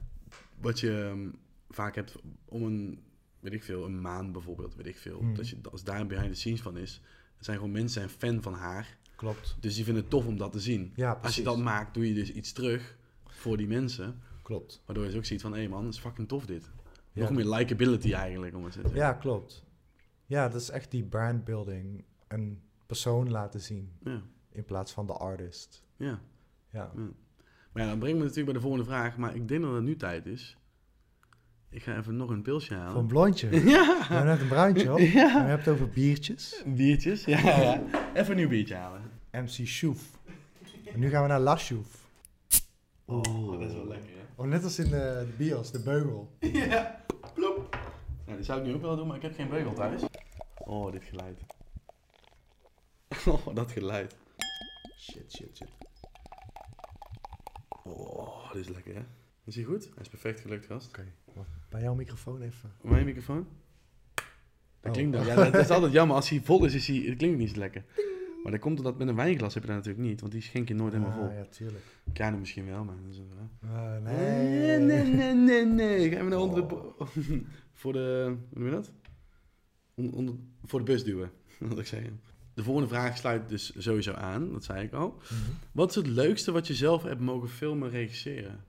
Wat 0.60 0.80
je 0.80 1.02
ehm, 1.02 1.28
vaak 1.68 1.94
hebt 1.94 2.14
om 2.44 2.62
een, 2.62 2.98
weet 3.44 3.52
ik 3.52 3.62
veel, 3.64 3.84
een 3.84 4.00
maand 4.00 4.32
bijvoorbeeld, 4.32 4.74
weet 4.74 4.86
ik 4.86 4.96
veel. 4.96 5.20
Mhm. 5.20 5.34
Dat 5.34 5.48
je, 5.48 5.56
als 5.70 5.84
daar 5.84 6.00
een 6.00 6.08
behind 6.08 6.32
the 6.32 6.38
scenes 6.38 6.62
van 6.62 6.76
is, 6.76 7.00
zijn 7.38 7.56
gewoon 7.56 7.72
mensen 7.72 8.00
zijn 8.00 8.08
fan 8.18 8.42
van 8.42 8.54
haar. 8.54 8.98
Klopt. 9.16 9.56
Dus 9.60 9.74
die 9.74 9.84
vinden 9.84 10.02
het 10.02 10.10
tof 10.10 10.26
om 10.26 10.36
dat 10.36 10.52
te 10.52 10.60
zien. 10.60 10.92
Ja, 10.96 11.12
Als 11.22 11.36
je 11.36 11.42
dat 11.42 11.58
maakt, 11.58 11.94
doe 11.94 12.08
je 12.08 12.14
dus 12.14 12.32
iets 12.32 12.52
terug 12.52 12.96
voor 13.26 13.56
die 13.56 13.66
mensen. 13.66 14.20
Klopt. 14.42 14.82
Waardoor 14.86 15.10
je 15.10 15.16
ook 15.16 15.24
ziet 15.24 15.40
van, 15.40 15.52
hé 15.52 15.58
hey 15.58 15.68
man, 15.68 15.88
is 15.88 15.98
fucking 15.98 16.28
tof 16.28 16.46
dit. 16.46 16.70
Ja. 17.12 17.20
Nog 17.22 17.30
meer 17.30 17.44
likability 17.54 18.12
eigenlijk, 18.12 18.56
om 18.56 18.64
het 18.64 18.72
te 18.72 18.80
zeggen. 18.80 18.98
Ja, 18.98 19.12
klopt. 19.12 19.64
Ja, 20.26 20.48
dat 20.48 20.60
is 20.60 20.70
echt 20.70 20.90
die 20.90 21.04
brandbuilding. 21.04 22.04
Een 22.28 22.62
persoon 22.86 23.30
laten 23.30 23.60
zien 23.60 23.92
Ja, 24.04 24.22
in 24.52 24.64
plaats 24.64 24.92
van 24.92 25.06
de 25.06 25.12
artist. 25.12 25.84
ja. 25.96 26.20
Ja. 26.70 26.92
Maar 27.72 27.82
ja, 27.82 27.88
dan 27.88 27.98
brengt 27.98 28.16
me 28.18 28.22
natuurlijk 28.24 28.52
bij 28.52 28.54
de 28.54 28.60
volgende 28.60 28.84
vraag. 28.84 29.16
Maar 29.16 29.34
ik 29.34 29.48
denk 29.48 29.62
dat 29.62 29.74
het 29.74 29.82
nu 29.82 29.96
tijd 29.96 30.26
is. 30.26 30.56
Ik 31.74 31.82
ga 31.82 31.96
even 31.96 32.16
nog 32.16 32.30
een 32.30 32.42
pilsje 32.42 32.68
Voor 32.74 32.76
een 32.82 32.82
halen. 32.86 33.06
blondje. 33.06 33.48
Ja, 33.70 34.06
hebben 34.06 34.26
net 34.26 34.40
een 34.40 34.48
bruintje 34.48 34.92
op. 34.92 34.98
En 34.98 35.12
we 35.12 35.18
hebben 35.18 35.58
het 35.58 35.68
over 35.68 35.88
biertjes. 35.88 36.62
biertjes. 36.66 37.24
Ja, 37.24 37.38
ja. 37.38 37.82
Even 38.14 38.30
een 38.30 38.36
nieuw 38.36 38.48
biertje 38.48 38.74
halen. 38.74 39.02
MC 39.30 39.48
Shoef. 39.66 40.18
En 40.92 41.00
nu 41.00 41.08
gaan 41.10 41.22
we 41.22 41.28
naar 41.28 41.40
La 41.40 41.56
Shoef. 41.56 41.86
Oh, 43.04 43.52
dat 43.60 43.68
is 43.70 43.74
wel 43.74 43.86
lekker, 43.86 44.08
hè? 44.10 44.42
Oh, 44.42 44.46
net 44.46 44.64
als 44.64 44.78
in 44.78 44.84
de, 44.84 45.26
de 45.26 45.34
bios, 45.36 45.70
de 45.70 45.82
beugel. 45.82 46.36
Ja, 46.52 47.04
plop. 47.34 47.78
Nou, 48.24 48.36
die 48.36 48.44
zou 48.46 48.60
ik 48.60 48.66
nu 48.66 48.74
ook 48.74 48.80
wel 48.82 48.96
doen, 48.96 49.06
maar 49.06 49.16
ik 49.16 49.22
heb 49.22 49.34
geen 49.34 49.48
beugel 49.48 49.72
thuis. 49.72 50.02
Oh, 50.54 50.92
dit 50.92 51.04
geluid. 51.04 51.40
Oh, 53.26 53.54
dat 53.54 53.70
geluid. 53.72 54.16
Shit, 54.98 55.32
shit, 55.32 55.56
shit. 55.56 55.68
Oh, 57.84 58.52
dit 58.52 58.60
is 58.68 58.74
lekker, 58.74 58.94
hè? 58.94 59.02
Is 59.44 59.54
hij 59.54 59.64
goed? 59.64 59.84
Hij 59.84 60.02
is 60.02 60.08
perfect 60.08 60.40
gelukt, 60.40 60.66
gast. 60.66 60.88
Oké. 60.88 61.04
Bij 61.74 61.82
jouw 61.82 61.94
microfoon 61.94 62.40
even. 62.42 62.72
Mijn 62.82 63.04
microfoon? 63.04 63.46
Dat 64.14 64.24
Oh. 64.84 64.92
klinkt 64.92 65.12
dan. 65.12 65.26
Ja, 65.26 65.34
dat, 65.34 65.52
dat 65.52 65.62
is 65.62 65.70
altijd 65.70 65.92
jammer. 65.98 66.16
Als 66.16 66.28
hij 66.28 66.40
vol 66.40 66.64
is, 66.64 66.74
is 66.74 66.86
hij, 66.86 66.96
het 66.96 67.16
klinkt 67.18 67.38
niet 67.38 67.50
zo 67.50 67.58
lekker. 67.58 67.84
Maar 68.42 68.52
dat 68.52 68.60
komt 68.60 68.78
omdat 68.78 68.98
met 68.98 69.08
een 69.08 69.14
wijnglas 69.16 69.54
heb 69.54 69.62
je 69.62 69.68
dat 69.68 69.78
natuurlijk 69.78 70.04
niet, 70.04 70.20
want 70.20 70.32
die 70.32 70.42
schenk 70.42 70.68
je 70.68 70.74
nooit 70.74 70.92
helemaal 70.92 71.12
vol. 71.14 71.28
Ah, 71.28 71.34
ja, 71.34 71.44
tuurlijk. 71.44 71.84
Piano 72.12 72.38
misschien 72.38 72.66
wel, 72.66 72.84
maar 72.84 72.94
dat 73.04 73.12
is 73.12 73.20
Ah, 73.70 74.02
Nee, 74.02 74.78
nee. 74.78 74.78
nee, 74.78 75.04
nee, 75.04 75.34
nee, 75.34 75.64
nee. 75.66 76.08
Ga 76.10 76.16
even 76.16 76.28
naar 76.28 76.38
onder 76.38 76.68
de... 76.68 76.74
Oh. 76.74 77.08
voor 77.80 77.92
de... 77.92 78.24
Hoe 78.50 78.58
noem 78.58 78.64
je 78.64 78.70
dat? 78.74 78.92
Onder, 79.94 80.14
onder- 80.14 80.34
voor 80.64 80.78
de 80.78 80.84
bus 80.84 81.04
duwen, 81.04 81.30
wil 81.58 81.78
ik 81.78 81.86
zeggen. 81.86 82.20
De 82.54 82.62
volgende 82.62 82.88
vraag 82.88 83.16
sluit 83.16 83.48
dus 83.48 83.72
sowieso 83.78 84.12
aan, 84.12 84.52
dat 84.52 84.64
zei 84.64 84.84
ik 84.84 84.92
al. 84.92 85.08
Mhm. 85.22 85.34
Wat 85.72 85.88
is 85.90 85.94
het 85.94 86.06
leukste 86.06 86.52
wat 86.52 86.66
je 86.66 86.74
zelf 86.74 87.02
hebt 87.02 87.20
mogen 87.20 87.48
filmen, 87.48 87.90
regisseren? 87.90 88.64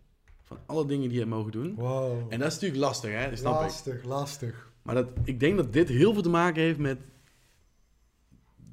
Van 0.56 0.76
alle 0.76 0.86
dingen 0.86 1.04
die 1.04 1.12
je 1.14 1.18
hebt 1.20 1.30
mogen 1.36 1.52
doen. 1.52 1.76
Wow. 1.76 2.18
En 2.30 2.40
dat 2.40 2.48
is 2.48 2.54
natuurlijk 2.54 2.82
lastig, 2.82 3.12
hè? 3.12 3.30
Dat 3.30 3.40
snap 3.40 3.54
ik. 3.56 3.60
lastig, 3.62 4.04
lastig. 4.04 4.72
Maar 4.82 4.96
dat, 4.96 5.10
ik 5.24 5.40
denk 5.40 5.58
dat 5.58 5.74
dit 5.74 5.90
heel 5.90 6.14
veel 6.14 6.22
te 6.22 6.30
maken 6.30 6.62
heeft 6.62 6.80
met 6.80 6.98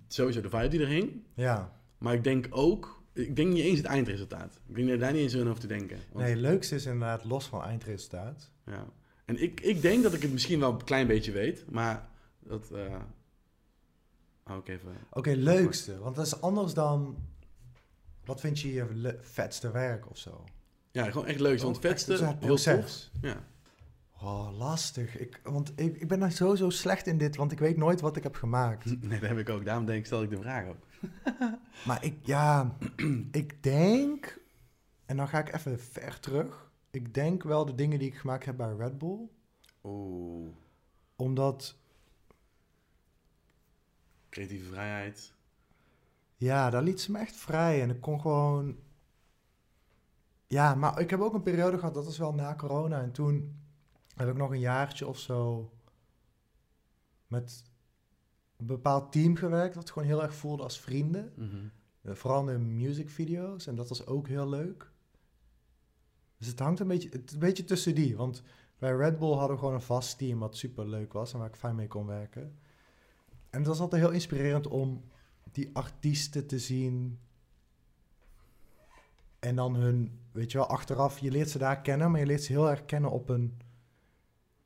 sowieso 0.08 0.40
de 0.40 0.50
vibe 0.50 0.68
die 0.68 0.80
er 0.80 0.88
hing. 0.88 1.22
Ja. 1.34 1.80
Maar 1.98 2.14
ik 2.14 2.24
denk 2.24 2.46
ook, 2.50 3.02
ik 3.12 3.36
denk 3.36 3.52
niet 3.52 3.64
eens 3.64 3.78
het 3.78 3.86
eindresultaat. 3.86 4.60
Ik 4.66 4.74
denk 4.74 4.86
dat 4.88 4.96
je 4.96 5.02
daar 5.02 5.12
niet 5.12 5.22
eens 5.22 5.36
aan 5.36 5.46
hoeft 5.46 5.60
te 5.60 5.66
denken. 5.66 5.98
Want- 6.12 6.24
Nee, 6.24 6.32
het 6.32 6.40
leukste 6.42 6.74
is 6.74 6.84
inderdaad 6.86 7.24
los 7.24 7.46
van 7.46 7.62
eindresultaat. 7.62 8.50
Ja. 8.66 8.86
En 9.24 9.42
ik, 9.42 9.60
ik 9.60 9.82
denk 9.82 10.02
dat 10.02 10.12
ik 10.14 10.22
het 10.22 10.32
misschien 10.32 10.60
wel 10.60 10.70
een 10.72 10.84
klein 10.84 11.06
beetje 11.06 11.32
weet, 11.32 11.70
maar 11.70 12.08
dat 12.38 12.70
eh 12.70 12.96
hou 14.42 14.60
ik 14.60 14.68
even. 14.68 14.96
Oké, 15.10 15.30
leukste. 15.30 15.98
Want 15.98 16.16
dat 16.16 16.26
is 16.26 16.40
anders 16.40 16.74
dan... 16.74 17.16
Wat 18.24 18.40
vind 18.40 18.60
je 18.60 18.72
je 18.72 19.18
vetste 19.20 19.70
werk 19.70 20.10
of 20.10 20.18
zo? 20.18 20.44
Ja, 20.92 21.10
gewoon 21.10 21.26
echt 21.26 21.40
leuk. 21.40 21.60
Want 21.60 21.76
Oh, 21.76 21.82
vetste, 21.82 22.12
heel 22.12 22.26
tof. 22.26 22.38
proces. 22.38 23.10
Ja. 23.20 23.44
Oh, 24.20 24.58
lastig. 24.58 25.18
Ik, 25.18 25.40
want 25.44 25.72
ik, 25.76 25.96
ik 26.00 26.08
ben 26.08 26.18
nog 26.18 26.32
zo, 26.32 26.54
zo 26.54 26.70
slecht 26.70 27.06
in 27.06 27.18
dit, 27.18 27.36
want 27.36 27.52
ik 27.52 27.58
weet 27.58 27.76
nooit 27.76 28.00
wat 28.00 28.16
ik 28.16 28.22
heb 28.22 28.34
gemaakt. 28.34 28.84
Nee, 29.08 29.20
dat 29.20 29.28
heb 29.28 29.38
ik 29.38 29.48
ook. 29.48 29.64
Daarom 29.64 29.84
denk 29.86 29.98
ik, 29.98 30.06
stel 30.06 30.22
ik 30.22 30.30
de 30.30 30.36
vraag 30.40 30.66
ook. 30.66 30.86
Maar 31.86 32.04
ik, 32.04 32.16
ja, 32.22 32.76
ik 33.32 33.62
denk, 33.62 34.38
en 35.06 35.16
dan 35.16 35.28
ga 35.28 35.38
ik 35.38 35.54
even 35.54 35.80
ver 35.80 36.20
terug. 36.20 36.70
Ik 36.90 37.14
denk 37.14 37.42
wel 37.42 37.64
de 37.64 37.74
dingen 37.74 37.98
die 37.98 38.08
ik 38.08 38.16
gemaakt 38.16 38.44
heb 38.44 38.56
bij 38.56 38.74
Red 38.78 38.98
Bull. 38.98 39.18
Oeh, 39.84 40.48
Omdat, 41.16 41.76
creatieve 44.30 44.64
vrijheid. 44.70 45.32
ja, 46.36 46.70
daar 46.70 46.82
liet 46.82 47.00
ze 47.00 47.10
me 47.12 47.18
echt 47.18 47.36
vrij. 47.36 47.82
En 47.82 47.90
ik 47.90 48.00
kon 48.00 48.20
gewoon... 48.20 48.76
Ja, 50.52 50.74
maar 50.74 51.00
ik 51.00 51.10
heb 51.10 51.20
ook 51.20 51.34
een 51.34 51.42
periode 51.42 51.78
gehad, 51.78 51.94
dat 51.94 52.04
was 52.04 52.18
wel 52.18 52.34
na 52.34 52.54
corona. 52.54 53.00
En 53.00 53.12
toen 53.12 53.56
heb 54.14 54.28
ik 54.28 54.36
nog 54.36 54.50
een 54.50 54.60
jaartje 54.60 55.06
of 55.06 55.18
zo 55.18 55.70
met 57.26 57.64
een 58.56 58.66
bepaald 58.66 59.12
team 59.12 59.36
gewerkt, 59.36 59.74
dat 59.74 59.90
gewoon 59.90 60.08
heel 60.08 60.22
erg 60.22 60.34
voelde 60.34 60.62
als 60.62 60.80
vrienden. 60.80 61.32
Mhm. 61.36 61.56
Eh, 62.02 62.14
vooral 62.14 62.48
in 62.48 62.76
musicvideo's 62.76 63.66
en 63.66 63.74
dat 63.74 63.88
was 63.88 64.06
ook 64.06 64.28
heel 64.28 64.48
leuk. 64.48 64.90
Dus 66.38 66.46
het 66.46 66.58
hangt 66.58 66.80
een 66.80 66.88
beetje, 66.88 67.08
het, 67.08 67.32
een 67.32 67.38
beetje 67.38 67.64
tussen 67.64 67.94
die, 67.94 68.16
want 68.16 68.42
bij 68.78 68.96
Red 68.96 69.18
Bull 69.18 69.34
hadden 69.34 69.50
we 69.50 69.58
gewoon 69.58 69.74
een 69.74 69.80
vast 69.80 70.18
team 70.18 70.38
wat 70.38 70.56
super 70.56 70.88
leuk 70.88 71.12
was 71.12 71.32
en 71.32 71.38
waar 71.38 71.48
ik 71.48 71.56
fijn 71.56 71.76
mee 71.76 71.88
kon 71.88 72.06
werken. 72.06 72.58
En 73.50 73.58
het 73.58 73.66
was 73.66 73.80
altijd 73.80 74.02
heel 74.02 74.10
inspirerend 74.10 74.66
om 74.66 75.04
die 75.52 75.70
artiesten 75.72 76.46
te 76.46 76.58
zien 76.58 77.18
en 79.42 79.56
dan 79.56 79.74
hun, 79.74 80.18
weet 80.32 80.52
je 80.52 80.58
wel, 80.58 80.66
achteraf, 80.66 81.18
je 81.18 81.30
leert 81.30 81.50
ze 81.50 81.58
daar 81.58 81.80
kennen, 81.80 82.10
maar 82.10 82.20
je 82.20 82.26
leert 82.26 82.42
ze 82.42 82.52
heel 82.52 82.70
erg 82.70 82.84
kennen 82.84 83.10
op 83.10 83.28
een 83.28 83.58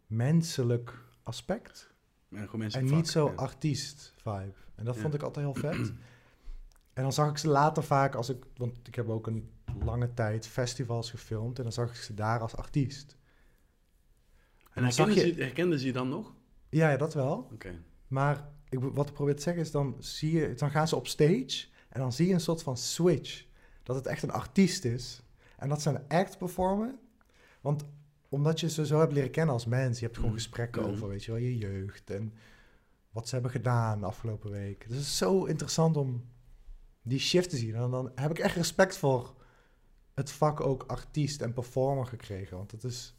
menselijk 0.07 0.99
aspect. 1.23 1.95
En, 2.31 2.49
vak, 2.49 2.81
niet 2.83 3.09
zo 3.09 3.27
ja. 3.27 3.33
artiest 3.35 4.13
vibe. 4.17 4.53
En 4.75 4.85
dat 4.85 4.95
Ja. 4.95 5.01
vond 5.01 5.15
ik 5.15 5.23
altijd 5.23 5.45
heel 5.47 5.55
vet. 5.71 5.89
en 6.97 7.03
dan 7.03 7.13
zag 7.13 7.31
ik 7.31 7.39
ze 7.39 7.49
later 7.49 7.83
vaak 7.83 8.15
als 8.15 8.29
ik, 8.29 8.45
want 8.57 8.89
ik 8.89 8.95
heb 8.95 9.09
ook 9.09 9.27
een 9.27 9.51
lange 9.85 10.15
tijd 10.15 10.47
festivals 10.47 11.11
gefilmd 11.11 11.57
en 11.57 11.63
dan 11.63 11.73
zag 11.73 11.89
ik 11.91 11.97
ze 11.97 12.15
daar 12.15 12.41
als 12.41 12.57
artiest. 12.57 13.17
En 14.73 14.85
herkenden, 14.85 15.15
je- 15.15 15.73
ze, 15.73 15.79
ze 15.79 15.87
je 15.87 15.93
dan 15.93 16.09
nog? 16.09 16.35
Ja, 16.69 16.91
ja, 16.91 16.97
dat 16.97 17.15
wel. 17.15 17.49
Oké. 17.53 17.83
Maar 18.09 18.49
ik, 18.69 18.79
wat 18.81 19.09
ik 19.09 19.15
probeer 19.15 19.37
te 19.37 19.43
zeggen 19.43 19.63
is, 19.63 19.71
dan, 19.71 19.97
zie 19.99 20.33
je, 20.33 20.55
dan 20.55 20.71
gaan 20.71 20.89
ze 20.89 20.97
op 20.97 21.07
stage 21.07 21.67
en 21.89 22.01
dan 22.01 22.13
zie 22.13 22.27
je 22.27 22.33
een 22.35 22.41
soort 22.41 22.63
van 22.63 22.77
switch. 22.77 23.45
Dat 23.87 23.97
het 23.97 24.07
echt 24.07 24.23
een 24.23 24.31
artiest 24.31 24.85
is. 24.85 25.23
En 25.57 25.69
dat 25.69 25.83
ze 25.83 25.91
een 25.91 26.09
act 26.09 26.39
performen. 26.39 26.99
Want 27.61 27.85
omdat 28.29 28.61
je 28.61 28.69
ze 28.71 28.87
zo 28.87 28.99
hebt 28.99 29.13
leren 29.13 29.31
kennen 29.31 29.55
als 29.55 29.67
mens. 29.67 29.99
Je 29.99 30.05
hebt 30.05 30.17
gewoon 30.17 30.33
Mhm. 30.33 30.41
gesprekken 30.41 30.83
Mhm. 30.83 30.91
over, 30.91 31.09
weet 31.09 31.25
je 31.25 31.31
wel, 31.33 31.41
je 31.41 31.57
jeugd. 31.59 32.11
En 32.11 32.33
wat 33.11 33.29
ze 33.29 33.35
hebben 33.35 33.53
gedaan 33.53 34.01
de 34.01 34.07
afgelopen 34.07 34.51
week. 34.51 34.85
Dus 34.89 34.97
het 34.97 35.07
is 35.07 35.17
zo 35.17 35.45
interessant 35.45 35.97
om 35.97 36.25
die 37.03 37.19
shift 37.19 37.51
te 37.51 37.57
zien. 37.57 37.75
En 37.75 37.91
dan 37.91 38.13
heb 38.15 38.31
ik 38.31 38.39
echt 38.39 38.57
respect 38.57 38.97
voor 38.97 39.35
het 40.15 40.31
vak 40.31 40.61
ook 40.61 40.83
artiest 40.87 41.41
en 41.43 41.53
performer 41.53 42.07
gekregen. 42.07 42.57
Want 42.57 42.71
het 42.71 42.85
is... 42.85 43.15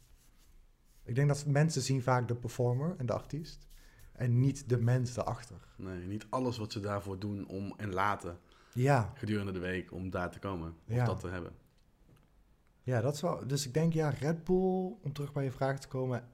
Ik 1.04 1.14
denk 1.14 1.28
dat 1.28 1.46
mensen 1.46 1.82
zien 1.82 2.02
vaak 2.02 2.28
de 2.28 2.34
performer 2.34 2.94
en 2.98 3.06
de 3.06 3.12
artiest. 3.12 3.66
En 4.12 4.40
niet 4.40 4.68
de 4.68 4.78
mens 4.78 5.14
daarachter. 5.14 5.56
Nee, 5.76 6.06
niet 6.06 6.26
alles 6.28 6.58
wat 6.58 6.72
ze 6.72 6.80
daarvoor 6.80 7.18
doen 7.18 7.48
om 7.48 7.74
en 7.76 7.92
laten 7.92 8.38
Ja, 8.82 9.12
gedurende 9.14 9.52
de 9.52 9.58
week 9.58 9.92
om 9.92 10.10
daar 10.10 10.30
te 10.30 10.38
komen. 10.38 10.76
Of 10.88 10.94
Ja. 10.94 11.04
dat 11.04 11.20
te 11.20 11.28
hebben. 11.28 11.52
ja, 12.82 13.00
dat 13.00 13.14
is 13.14 13.20
wel... 13.20 13.46
Dus 13.46 13.66
ik 13.66 13.74
denk, 13.74 13.92
ja, 13.92 14.08
Red 14.08 14.44
Bull, 14.44 14.92
om 15.02 15.12
terug 15.12 15.32
bij 15.32 15.44
je 15.44 15.50
vraag 15.50 15.80
te 15.80 15.88
komen... 15.88 16.28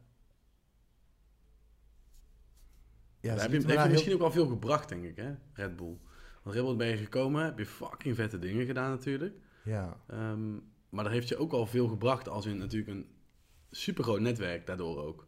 Ja, 3.21 3.35
heb 3.37 3.53
je, 3.53 3.59
daar 3.61 3.73
je 3.73 3.79
heel- 3.81 3.89
misschien 3.91 4.13
ook 4.13 4.19
wel 4.21 4.31
veel 4.31 4.47
gebracht, 4.47 4.89
denk 4.89 5.05
ik, 5.05 5.17
hè? 5.17 5.35
Red 5.53 5.77
Bull. 5.77 5.97
Want 6.43 6.57
Red 6.57 6.65
Bull 6.65 6.77
ben 6.77 6.87
je 6.87 6.97
gekomen, 6.97 7.45
heb 7.45 7.59
je 7.59 7.67
fucking 7.67 8.15
vette 8.15 8.39
dingen 8.39 8.67
gedaan 8.67 8.91
natuurlijk. 8.91 9.35
Ja, 9.65 9.97
Ehm, 10.07 10.53
maar 10.89 11.05
daar 11.05 11.13
heeft 11.13 11.29
je 11.29 11.37
ook 11.37 11.53
al 11.53 11.67
veel 11.67 11.89
gebracht 11.89 12.29
als 12.29 12.47
in 12.47 12.59
natuurlijk 12.59 12.91
een 12.91 13.07
supergroot 13.71 14.21
netwerk 14.21 14.67
daardoor 14.67 15.03
ook. 15.05 15.25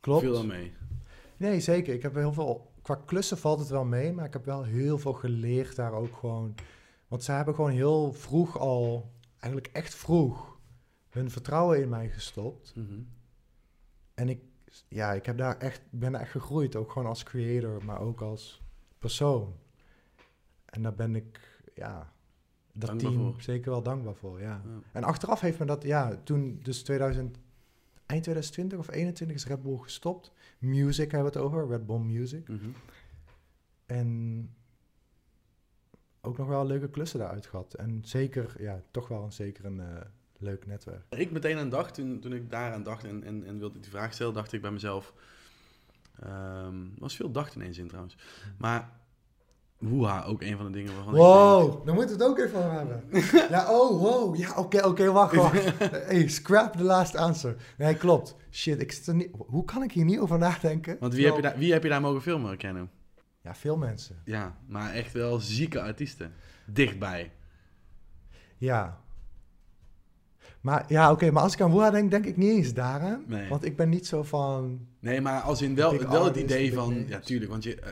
klopt. 0.00 0.22
Veel 0.22 0.32
dan 0.32 0.46
mee. 0.46 0.72
Nee, 1.36 1.60
zeker. 1.60 1.94
Ik 1.94 2.02
heb 2.02 2.14
heel 2.14 2.32
veel... 2.32 2.72
Qua 2.86 2.94
klussen 3.04 3.38
valt 3.38 3.58
het 3.58 3.68
wel 3.68 3.84
mee, 3.84 4.12
maar 4.12 4.24
ik 4.24 4.32
heb 4.32 4.44
wel 4.44 4.62
heel 4.62 4.98
veel 4.98 5.12
geleerd 5.12 5.76
daar 5.76 5.92
ook 5.92 6.16
gewoon. 6.16 6.54
Want 7.08 7.22
ze 7.22 7.32
hebben 7.32 7.54
gewoon 7.54 7.70
heel 7.70 8.12
vroeg 8.12 8.58
al, 8.58 9.12
eigenlijk 9.38 9.72
echt 9.72 9.94
vroeg, 9.94 10.58
hun 11.08 11.30
vertrouwen 11.30 11.82
in 11.82 11.88
mij 11.88 12.08
gestopt. 12.08 12.72
Mhm. 12.76 13.00
En 14.14 14.28
ik, 14.28 14.40
ja, 14.88 15.12
ik 15.12 15.26
heb 15.26 15.38
daar 15.38 15.58
echt, 15.58 15.82
ben 15.90 16.12
daar 16.12 16.20
echt 16.20 16.30
gegroeid, 16.30 16.76
ook 16.76 16.90
gewoon 16.90 17.08
als 17.08 17.22
creator, 17.22 17.84
maar 17.84 18.00
ook 18.00 18.20
als 18.20 18.62
persoon. 18.98 19.56
En 20.64 20.82
daar 20.82 20.94
ben 20.94 21.16
ik, 21.16 21.62
ja, 21.74 22.12
dat 22.72 22.88
Dankbaar 22.88 23.12
team 23.12 23.32
voor. 23.32 23.42
zeker 23.42 23.70
wel 23.70 23.82
dankbaar 23.82 24.14
voor, 24.14 24.40
ja. 24.40 24.62
Ja. 24.64 24.80
En 24.92 25.04
achteraf 25.04 25.40
heeft 25.40 25.58
me 25.58 25.64
dat, 25.64 25.82
ja, 25.82 26.16
toen 26.24 26.60
dus 26.62 26.82
2000, 26.82 27.38
eind 28.06 28.22
2020 28.22 28.78
of 28.78 28.90
21 28.90 29.36
is 29.36 29.46
Red 29.46 29.62
Bull 29.62 29.78
gestopt. 29.78 30.32
Music 30.58 31.10
hebben 31.10 31.32
we 31.32 31.38
het 31.38 31.46
over, 31.46 31.68
Red 31.68 31.86
Bull 31.86 31.98
Music. 31.98 32.48
Mhm. 32.48 32.68
En 33.86 34.50
ook 36.20 36.38
nog 36.38 36.46
wel 36.46 36.66
leuke 36.66 36.90
klussen 36.90 37.18
daaruit 37.18 37.46
gehad. 37.46 37.74
En 37.74 38.02
zeker, 38.04 38.54
ja, 38.58 38.82
toch 38.90 39.08
wel 39.08 39.22
een, 39.22 39.32
zeker 39.32 39.64
een 39.64 39.80
eh, 39.80 40.00
leuk 40.38 40.66
netwerk. 40.66 41.04
Ik 41.08 41.30
meteen 41.30 41.58
aan 41.58 41.70
dacht, 41.70 41.94
toen, 41.94 42.20
toen 42.20 42.32
ik 42.32 42.50
daaraan 42.50 42.82
dacht 42.82 43.04
en, 43.04 43.24
en, 43.24 43.44
en 43.46 43.58
wilde 43.58 43.80
die 43.80 43.90
vraag 43.90 44.12
stellen, 44.12 44.34
dacht 44.34 44.52
ik 44.52 44.60
bij 44.60 44.70
mezelf... 44.70 45.14
er 46.14 46.72
was 46.98 47.16
veel 47.16 47.30
dacht 47.30 47.54
ineens 47.54 47.78
in 47.78 47.88
trouwens. 47.88 48.16
Maar 48.58 48.90
Woeha, 49.78 50.24
ook 50.24 50.42
een 50.42 50.56
van 50.56 50.66
de 50.66 50.72
dingen 50.72 50.94
waarvan 50.94 51.14
ik 51.14 51.20
denk... 51.20 51.32
Wow, 51.32 51.86
dan 51.86 51.94
moeten 51.94 52.18
we 52.18 52.22
het 52.22 52.32
ook 52.32 52.38
even 52.38 52.58
over 52.58 52.72
hebben. 52.72 53.02
ja, 53.50 53.72
oh, 53.72 54.00
wow. 54.00 54.36
Ja, 54.36 54.54
oké, 54.56 54.84
oké, 54.84 55.12
wacht, 55.12 55.34
wacht. 55.34 55.78
hey, 56.10 56.28
scrap 56.28 56.76
the 56.76 56.82
last 56.82 57.16
answer. 57.16 57.56
Nee, 57.78 57.94
klopt. 57.94 58.36
Shit, 58.50 58.80
ik 58.80 58.92
zit 58.92 59.06
er 59.06 59.14
niet... 59.14 59.30
Hoe 59.46 59.64
kan 59.64 59.82
ik 59.82 59.92
hier 59.92 60.04
niet 60.04 60.18
over 60.18 60.38
nadenken? 60.38 60.96
Want 61.00 61.14
wie 61.14 61.26
heb, 61.26 61.36
je 61.36 61.42
daar, 61.42 61.58
wie 61.58 61.72
heb 61.72 61.82
je 61.82 61.88
daar 61.88 62.00
mogen 62.00 62.22
filmen, 62.22 62.56
Kenno? 62.56 62.88
Ja, 63.42 63.54
veel 63.54 63.76
mensen. 63.76 64.16
Ja, 64.24 64.56
maar 64.66 64.92
echt 64.92 65.12
wel 65.12 65.38
zieke 65.38 65.82
artiesten. 65.82 66.32
Dichtbij. 66.66 67.32
Ja. 68.56 69.00
Maar 70.60 70.84
ja, 70.88 71.12
oké, 71.12 71.30
maar 71.30 71.42
als 71.42 71.52
ik 71.52 71.60
aan 71.60 71.70
Woeha 71.70 71.90
denk, 71.90 72.10
denk 72.10 72.24
ik 72.26 72.36
niet 72.36 72.50
eens 72.50 72.74
daaraan. 72.74 73.24
Nee. 73.26 73.48
Want 73.48 73.64
ik 73.64 73.76
ben 73.76 73.88
niet 73.88 74.06
zo 74.06 74.22
van... 74.22 74.86
Nee, 75.00 75.20
maar 75.20 75.40
als 75.40 75.62
in 75.62 75.74
wel, 75.74 75.98
wel 75.98 76.24
het 76.24 76.36
idee 76.36 76.72
van... 76.72 77.04
Ja, 77.08 77.18
tuurlijk, 77.18 77.50
want 77.50 77.64
je, 77.64 77.80
eh, 77.80 77.90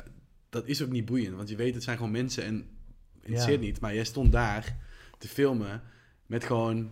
dat 0.55 0.67
is 0.67 0.83
ook 0.83 0.91
niet 0.91 1.05
boeiend. 1.05 1.37
Want 1.37 1.49
je 1.49 1.57
weet, 1.57 1.75
het 1.75 1.83
zijn 1.83 1.97
gewoon 1.97 2.13
mensen 2.13 2.45
en... 2.45 2.67
Interesseert 3.23 3.61
Ja. 3.61 3.67
niet, 3.67 3.81
maar 3.81 3.95
jij 3.95 4.05
stond 4.05 4.33
daar 4.33 4.77
te 5.19 5.29
filmen 5.29 5.83
met 6.27 6.45
gewoon 6.45 6.91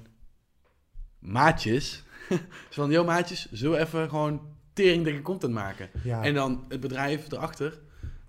maatjes. 1.19 2.03
Zo 2.71 2.83
van, 2.83 2.91
yo 2.91 3.05
maatjes, 3.05 3.49
zullen 3.53 3.79
we 3.79 3.85
even 3.85 4.09
gewoon 4.09 4.41
tering 4.73 5.05
dikke 5.05 5.23
content 5.23 5.53
maken? 5.53 5.89
Ja, 6.05 6.23
En 6.25 6.35
dan 6.35 6.65
het 6.69 6.81
bedrijf 6.81 7.33
erachter, 7.33 7.81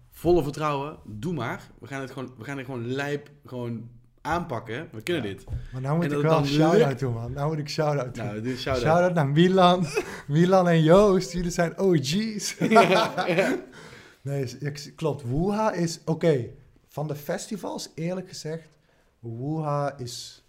volle 0.10 0.43
vertrouwen, 0.43 0.98
doe 1.06 1.34
maar. 1.34 1.62
We 1.80 1.88
gaan 1.88 2.02
het 2.02 2.12
gewoon, 2.12 2.34
we 2.38 2.43
gaan 2.43 2.58
het 2.58 2.65
gewoon 2.65 2.88
lijp 2.88 3.30
gewoon 3.46 3.89
aanpakken. 4.22 4.88
We 4.91 5.02
kunnen 5.02 5.24
Ja. 5.24 5.30
dit. 5.30 5.46
maar 5.72 5.82
nou 5.82 5.96
moet 5.96 6.06
en 6.06 6.12
ik 6.12 6.22
wel 6.22 6.38
het 6.38 6.48
een 6.48 6.54
shout-out 6.54 7.00
doen, 7.00 7.13
man. 7.13 7.32
Nou 7.34 7.50
moet 7.50 7.58
ik 7.60 7.69
shout-out 7.69 8.15
doen. 8.15 8.26
Nou, 8.26 8.56
shout-out. 8.56 8.84
Shout-out 8.84 9.13
naar 9.13 9.28
Milan. 9.28 9.86
Milan 10.28 10.67
en 10.67 10.84
Joost, 10.84 11.32
jullie 11.34 11.52
zijn 11.52 11.78
OG's. 11.80 12.56
nee, 14.24 14.44
ik- 14.60 14.94
klopt. 14.96 15.22
Woeha 15.22 15.72
is... 15.72 16.00
Oké, 16.06 16.46
van 16.88 17.08
de 17.08 17.16
festivals, 17.16 17.90
eerlijk 17.96 18.28
gezegd... 18.28 18.70
Woeha 19.20 19.98
is 19.98 20.44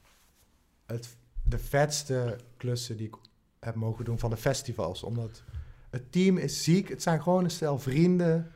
het, 0.86 1.16
de 1.42 1.58
vetste 1.58 2.36
klussen 2.56 2.96
die 2.96 3.06
ik 3.06 3.14
heb 3.60 3.74
mogen 3.74 4.04
doen 4.04 4.18
van 4.18 4.30
de 4.30 4.36
festivals. 4.36 5.02
Omdat 5.02 5.42
het 5.90 6.12
team 6.12 6.36
is 6.36 6.64
ziek. 6.64 6.88
Het 6.88 7.02
zijn 7.02 7.22
gewoon 7.22 7.44
een 7.44 7.50
stel 7.50 7.78
vrienden. 7.78 8.52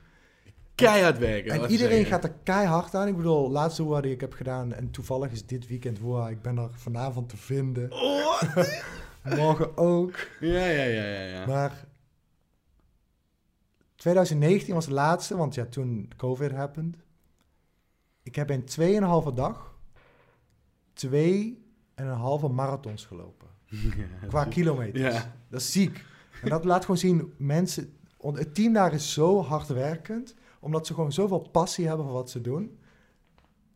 Keihard 0.74 1.18
werken. 1.18 1.52
En 1.52 1.70
iedereen 1.70 1.96
zeggen. 1.96 2.06
gaat 2.06 2.24
er 2.24 2.34
keihard 2.42 2.94
aan. 2.94 3.08
Ik 3.08 3.16
bedoel, 3.16 3.50
laatste 3.50 3.82
Woeha 3.82 4.00
die 4.00 4.12
ik 4.12 4.20
heb 4.20 4.32
gedaan... 4.32 4.72
En 4.72 4.90
toevallig 4.90 5.32
is 5.32 5.46
dit 5.46 5.66
weekend 5.66 5.98
Woeha. 5.98 6.28
Ik 6.28 6.42
ben 6.42 6.58
er 6.58 6.70
vanavond 6.72 7.28
te 7.28 7.36
vinden. 7.36 7.92
Oh, 7.92 8.42
Morgen 9.36 9.76
ook. 9.76 10.14
ja, 10.40 10.64
ja, 10.66 10.84
ja, 10.84 11.04
ja. 11.04 11.22
ja. 11.22 11.46
Maar 11.46 11.84
2019 13.98 14.74
was 14.74 14.86
de 14.86 14.92
laatste, 14.92 15.36
want 15.36 15.54
ja, 15.54 15.66
toen 15.66 16.10
COVID 16.16 16.50
happened. 16.52 16.96
Ik 18.22 18.34
heb 18.34 18.50
in 18.50 18.64
2,5 19.28 19.34
dag 19.34 19.74
twee 20.92 21.66
en 21.94 22.06
een 22.06 22.16
halve 22.16 22.48
marathons 22.48 23.04
gelopen. 23.04 23.48
Qua 24.28 24.44
kilometers. 24.44 25.14
Ja. 25.14 25.34
Dat 25.48 25.60
is 25.60 25.72
ziek. 25.72 26.04
En 26.42 26.48
dat 26.48 26.64
laat 26.64 26.80
gewoon 26.80 26.98
zien, 26.98 27.32
mensen, 27.36 27.92
het 28.20 28.54
team 28.54 28.72
daar 28.72 28.92
is 28.92 29.12
zo 29.12 29.42
hardwerkend, 29.42 30.34
omdat 30.60 30.86
ze 30.86 30.94
gewoon 30.94 31.12
zoveel 31.12 31.40
passie 31.40 31.86
hebben 31.86 32.04
voor 32.04 32.14
wat 32.14 32.30
ze 32.30 32.40
doen. 32.40 32.78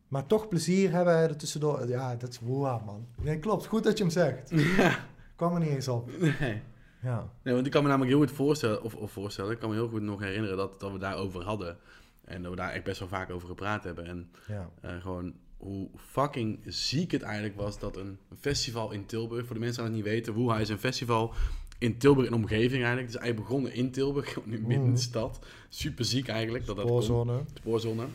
Maar 0.07 0.25
toch 0.27 0.47
plezier 0.47 0.91
hebben 0.91 1.13
er 1.13 1.37
tussendoor. 1.37 1.87
Ja, 1.87 2.15
dat 2.15 2.29
is 2.29 2.39
woeha, 2.39 2.81
man. 2.85 3.07
Nee, 3.21 3.39
klopt. 3.39 3.65
Goed 3.65 3.83
dat 3.83 3.97
je 3.97 4.03
hem 4.03 4.13
zegt. 4.13 4.49
Ja. 4.77 5.05
Kwam 5.35 5.53
er 5.53 5.59
niet 5.59 5.69
eens 5.69 5.87
op. 5.87 6.09
Nee. 6.39 6.61
Ja. 7.03 7.29
nee, 7.43 7.53
want 7.53 7.65
ik 7.65 7.71
kan 7.71 7.81
me 7.83 7.87
namelijk 7.89 8.11
heel 8.17 8.21
goed 8.25 8.31
voorstellen, 8.35 8.83
of, 8.83 8.95
of 8.95 9.11
voorstellen, 9.11 9.51
ik 9.51 9.59
kan 9.59 9.69
me 9.69 9.75
heel 9.75 9.87
goed 9.87 10.01
nog 10.01 10.19
herinneren 10.19 10.57
dat, 10.57 10.79
dat 10.79 10.91
we 10.91 10.97
daarover 10.97 11.43
hadden. 11.43 11.77
En 12.25 12.41
dat 12.41 12.51
we 12.51 12.57
daar 12.57 12.71
echt 12.71 12.83
best 12.83 12.99
wel 12.99 13.07
vaak 13.07 13.29
over 13.29 13.47
gepraat 13.47 13.83
hebben. 13.83 14.05
En 14.05 14.31
Ja. 14.47 14.69
eh, 14.81 15.01
gewoon 15.01 15.33
hoe 15.57 15.89
fucking 15.97 16.59
ziek 16.65 17.11
het 17.11 17.21
eigenlijk 17.21 17.55
was 17.55 17.79
dat 17.79 17.97
een 17.97 18.17
festival 18.39 18.91
in 18.91 19.05
Tilburg, 19.05 19.45
voor 19.45 19.55
de 19.55 19.61
mensen 19.61 19.83
die 19.83 19.93
het 19.93 20.03
niet 20.03 20.13
weten, 20.13 20.33
Woeha 20.33 20.59
is 20.59 20.69
een 20.69 20.79
festival 20.79 21.33
in 21.79 21.97
Tilburg 21.97 22.27
en 22.27 22.33
omgeving 22.33 22.83
eigenlijk. 22.83 23.05
Het 23.07 23.15
is 23.15 23.21
eigenlijk 23.21 23.47
begonnen 23.49 23.73
in 23.73 23.91
Tilburg, 23.91 24.29
gewoon 24.33 24.51
in 24.53 24.59
midden 24.59 24.77
in 24.77 24.83
de 24.83 24.87
Mhm. 24.89 24.97
stad. 24.97 25.39
Super 25.69 26.05
ziek 26.05 26.27
eigenlijk 26.27 26.65
dat 26.65 26.75
dat. 26.75 26.85
Spoorzone. 26.87 27.41
Spoorzone. 27.53 28.05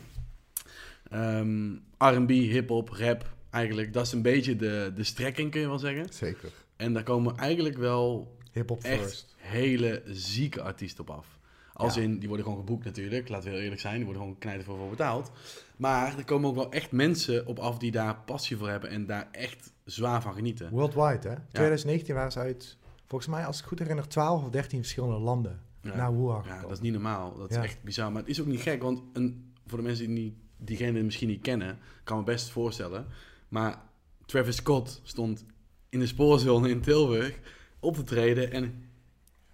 Ehm, 1.09 1.71
R&B, 1.97 2.29
hip-hop, 2.29 2.89
rap, 2.89 3.33
eigenlijk. 3.49 3.93
Dat 3.93 4.05
is 4.05 4.11
een 4.11 4.21
beetje 4.21 4.55
de, 4.55 4.91
de 4.95 5.03
strekking, 5.03 5.51
kun 5.51 5.61
je 5.61 5.67
wel 5.67 5.79
zeggen. 5.79 6.05
Zeker. 6.13 6.49
En 6.75 6.93
daar 6.93 7.03
komen 7.03 7.37
eigenlijk 7.37 7.77
wel 7.77 8.37
Hip-hop 8.51 8.83
echt 8.83 9.01
first. 9.01 9.35
hele 9.37 10.01
zieke 10.05 10.61
artiesten 10.61 11.01
op 11.07 11.09
af. 11.09 11.37
Als 11.73 11.95
Ja. 11.95 12.01
in, 12.01 12.19
die 12.19 12.27
worden 12.27 12.45
gewoon 12.45 12.59
geboekt 12.59 12.85
natuurlijk, 12.85 13.29
laten 13.29 13.49
we 13.49 13.53
heel 13.55 13.63
eerlijk 13.63 13.81
zijn. 13.81 13.95
Die 13.95 14.03
worden 14.03 14.21
gewoon 14.21 14.37
knijten 14.39 14.65
voor 14.65 14.77
voor 14.77 14.89
betaald. 14.89 15.31
Maar 15.77 16.17
er 16.17 16.25
komen 16.25 16.49
ook 16.49 16.55
wel 16.55 16.71
echt 16.71 16.91
mensen 16.91 17.45
op 17.47 17.59
af 17.59 17.77
die 17.77 17.91
daar 17.91 18.15
passie 18.25 18.57
voor 18.57 18.69
hebben 18.69 18.89
en 18.89 19.05
daar 19.05 19.27
echt 19.31 19.73
zwaar 19.85 20.21
van 20.21 20.33
genieten. 20.33 20.69
Worldwide, 20.69 21.29
hè? 21.29 21.35
2019 21.51 22.15
waren 22.15 22.31
ze 22.31 22.39
uit, 22.39 22.77
volgens 23.07 23.29
mij, 23.31 23.45
als 23.45 23.55
ik 23.55 23.59
het 23.61 23.69
goed 23.69 23.79
herinner, 23.79 24.07
12 24.07 24.43
of 24.43 24.49
13 24.49 24.79
verschillende 24.79 25.17
landen 25.19 25.59
Ja. 25.81 25.95
naar 25.95 26.15
Wuhan 26.17 26.43
Ja, 26.45 26.61
dat 26.61 26.71
is 26.71 26.79
niet 26.79 26.91
normaal. 26.93 27.37
Dat 27.37 27.49
is 27.51 27.57
echt 27.57 27.83
bizar. 27.83 28.11
Maar 28.11 28.21
het 28.21 28.29
is 28.31 28.41
ook 28.41 28.47
niet 28.47 28.61
gek, 28.61 28.81
want 28.81 29.01
een, 29.13 29.53
voor 29.67 29.77
de 29.77 29.83
mensen 29.83 30.05
die 30.07 30.15
niet, 30.23 30.33
diegene 30.57 31.03
misschien 31.03 31.27
niet 31.27 31.41
kennen, 31.41 31.77
kan 32.03 32.17
me 32.17 32.23
best 32.23 32.49
voorstellen. 32.49 33.05
Maar 33.47 33.81
Travis 34.25 34.55
Scott 34.55 34.99
stond 35.03 35.45
in 35.89 35.99
de 35.99 36.07
spoorzone 36.07 36.69
in 36.69 36.81
Tilburg 36.81 37.39
op 37.79 37.95
te 37.95 38.03
treden 38.03 38.51
en 38.51 38.83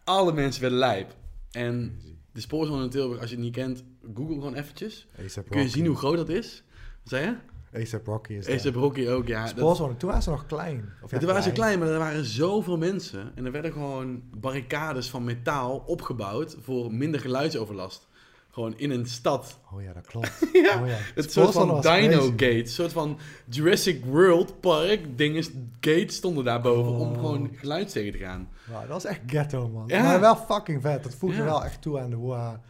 alle 0.03 0.33
mensen 0.33 0.61
werden 0.61 0.79
lijp. 0.79 1.15
En 1.51 1.99
de 2.31 2.41
spoorzone 2.41 2.83
in 2.83 2.89
Tilburg, 2.89 3.21
als 3.21 3.29
je 3.29 3.35
het 3.35 3.45
niet 3.45 3.53
kent, 3.53 3.83
google 4.15 4.33
gewoon 4.33 4.53
eventjes. 4.53 5.07
A$AP 5.19 5.49
Kun 5.49 5.61
je 5.61 5.69
zien 5.69 5.85
hoe 5.85 5.95
groot 5.95 6.17
dat 6.17 6.29
is? 6.29 6.63
Wat 7.03 7.09
zei 7.09 7.25
je? 7.25 7.35
A$AP 7.75 8.05
Rocky 8.05 8.33
is 8.33 8.63
daar. 8.63 8.73
Rocky 8.73 9.07
ook, 9.07 9.27
ja. 9.27 9.41
Dat, 9.41 9.49
Spoorzone, 9.49 9.97
toen 9.97 10.09
waren 10.09 10.23
ze 10.23 10.29
nog 10.29 10.45
klein. 10.45 10.93
Of 11.03 11.11
ja, 11.11 11.17
toen 11.17 11.27
waren 11.27 11.43
ze 11.43 11.51
klein, 11.51 11.79
maar 11.79 11.87
er 11.87 11.97
waren 11.97 12.25
zoveel 12.25 12.77
mensen. 12.77 13.31
En 13.35 13.45
er 13.45 13.51
werden 13.51 13.71
gewoon 13.71 14.23
barricades 14.37 15.09
van 15.09 15.23
metaal 15.23 15.77
opgebouwd 15.77 16.57
voor 16.61 16.93
minder 16.93 17.19
geluidsoverlast. 17.19 18.07
Gewoon 18.55 18.77
in 18.77 18.91
een 18.91 19.05
stad. 19.05 19.59
Oh 19.73 19.81
ja, 19.81 19.93
dat 19.93 20.05
klopt. 20.07 20.47
Ja, 20.53 20.81
Oh 20.81 20.87
ja. 20.87 20.97
Het 21.15 21.31
soort 21.31 21.51
van 21.51 21.67
Dino 21.81 21.81
crazy. 21.81 22.29
Gate, 22.29 22.45
een 22.59 22.67
soort 22.67 22.91
van 22.91 23.19
Jurassic 23.49 24.05
World 24.05 24.59
Park 24.59 25.17
dingen, 25.17 25.43
gates 25.79 26.15
stonden 26.15 26.43
daarboven 26.43 26.91
om 26.91 27.07
Oh. 27.09 27.13
gewoon 27.13 27.49
geluid 27.55 27.91
tegen 27.91 28.11
te 28.11 28.17
gaan. 28.17 28.49
Wauw, 28.69 28.79
dat 28.81 28.89
was 28.89 29.05
echt 29.05 29.19
ghetto, 29.27 29.69
man. 29.69 29.87
Ja. 29.87 30.03
Maar 30.03 30.19
wel 30.19 30.35
fucking 30.35 30.81
vet. 30.81 31.03
Dat 31.03 31.15
voegde 31.15 31.43
wel 31.43 31.63
echt 31.65 31.81
toe 31.81 31.99
aan 31.99 32.09
de 32.09 32.17
Wuhan 32.19 32.61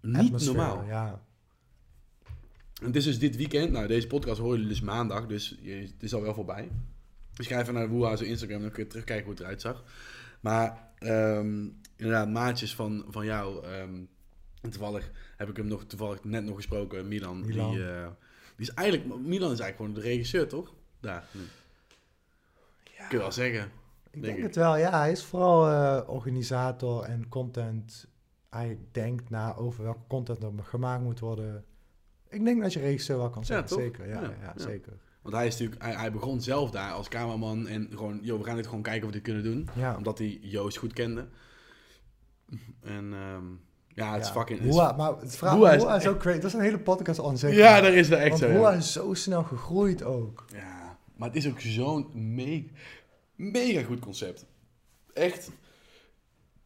Niet 0.00 0.16
atmosfeer, 0.16 0.54
normaal. 0.54 0.84
Ja. 0.88 1.20
En 2.80 2.86
het 2.86 2.96
is 2.96 3.04
dus 3.04 3.18
dit 3.18 3.36
weekend, 3.36 3.70
nou 3.72 3.86
deze 3.86 4.06
podcast 4.06 4.38
horen 4.40 4.54
jullie 4.56 4.68
dus 4.72 4.80
maandag, 4.80 5.26
dus 5.26 5.58
je- 5.60 5.72
het 5.74 6.02
is 6.02 6.14
al 6.14 6.22
wel 6.22 6.34
voorbij. 6.34 6.68
Dus 7.34 7.46
ga 7.46 7.60
even 7.60 7.74
naar 7.74 7.88
Woeha 7.88 8.16
zijn 8.16 8.28
Instagram, 8.30 8.60
dan 8.60 8.70
kun 8.70 8.82
je 8.82 8.88
terugkijken 8.88 9.24
hoe 9.24 9.34
het 9.34 9.42
eruit 9.42 9.60
zag. 9.60 9.84
Maar 10.40 10.84
ehm, 10.98 11.66
inderdaad, 11.96 12.28
maatjes 12.28 12.74
van, 12.74 13.04
van 13.08 13.24
jou, 13.24 13.64
ehm, 13.66 13.94
en 14.66 14.72
toevallig 14.72 15.10
heb 15.36 15.48
ik 15.48 15.56
hem 15.56 15.66
nog 15.66 15.84
toevallig 15.84 16.24
net 16.24 16.44
nog 16.44 16.56
gesproken, 16.56 17.08
Milan. 17.08 17.46
Milan. 17.46 17.70
Die, 17.70 17.90
eh, 17.90 18.08
die 18.56 18.68
is 18.68 18.74
eigenlijk, 18.74 19.04
Milan 19.04 19.52
is 19.52 19.60
eigenlijk 19.60 19.76
gewoon 19.76 19.94
de 19.94 20.00
regisseur, 20.00 20.48
toch? 20.48 20.74
Daar. 21.00 21.24
Ja. 22.96 23.06
kun 23.06 23.18
je 23.18 23.24
wel 23.24 23.32
zeggen. 23.32 23.64
Ik 24.10 24.22
denk 24.22 24.24
denk 24.24 24.36
ik. 24.36 24.42
het 24.42 24.56
wel, 24.56 24.76
ja. 24.76 24.98
Hij 24.98 25.10
is 25.10 25.24
vooral 25.24 25.68
eh, 25.68 26.08
organisator 26.08 27.02
en 27.02 27.28
content. 27.28 28.06
Hij 28.50 28.78
denkt 28.92 29.30
na 29.30 29.54
over 29.54 29.84
welke 29.84 30.06
content 30.08 30.42
er 30.42 30.52
gemaakt 30.62 31.02
moet 31.02 31.20
worden. 31.20 31.64
Ik 32.28 32.44
denk 32.44 32.62
dat 32.62 32.72
je 32.72 32.80
regisseur 32.80 33.16
wel 33.16 33.30
kan 33.30 33.42
toch? 33.42 33.68
zeker. 33.68 34.08
Ja, 34.08 34.20
Ja, 34.22 34.52
zeker. 34.56 34.92
Want 35.22 35.38
hij, 35.38 35.46
is 35.46 35.52
natuurlijk, 35.52 35.82
hij, 35.82 35.94
hij 35.94 36.12
begon 36.12 36.40
zelf 36.40 36.70
daar 36.70 36.92
als 36.92 37.08
cameraman 37.08 37.66
en 37.66 37.88
gewoon, 37.90 38.18
joh, 38.22 38.38
we 38.38 38.44
gaan 38.44 38.56
dit 38.56 38.66
gewoon 38.66 38.82
kijken 38.82 39.02
of 39.02 39.08
we 39.08 39.14
dit 39.14 39.22
kunnen 39.22 39.42
doen. 39.42 39.68
Ja. 39.74 39.96
Omdat 39.96 40.18
hij 40.18 40.38
Joost 40.42 40.76
goed 40.76 40.92
kende. 40.92 41.28
En 42.80 43.12
ehm, 43.12 43.44
ja, 43.96 44.12
het 44.14 44.24
is 44.24 44.30
fucking... 44.30 44.60
Hoa, 44.70 44.92
maar 44.92 45.16
het 45.20 45.36
vraag 45.36 45.52
Hoa 45.54 45.78
Hoa 45.78 45.96
is 45.96 46.06
ook 46.06 46.18
crazy. 46.18 46.36
Dat 46.38 46.46
is 46.46 46.52
een 46.52 46.60
hele 46.64 46.78
podcast 46.78 47.20
aan 47.20 47.38
zich. 47.38 47.54
ja, 47.54 47.80
dat 47.80 47.92
is 47.92 48.08
wel 48.08 48.18
echt 48.18 48.28
Want 48.40 48.40
zo. 48.52 48.58
Hoa 48.58 48.70
Ja. 48.70 48.76
is 48.76 48.92
zo 48.92 49.14
snel 49.14 49.42
gegroeid 49.42 50.02
ook. 50.02 50.44
ja, 50.52 50.98
maar 51.16 51.28
het 51.28 51.36
is 51.36 51.48
ook 51.48 51.60
zo'n 51.60 52.06
me 52.34 52.64
mega 53.34 53.82
goed 53.82 53.98
concept. 54.00 54.46
Echt. 55.12 55.50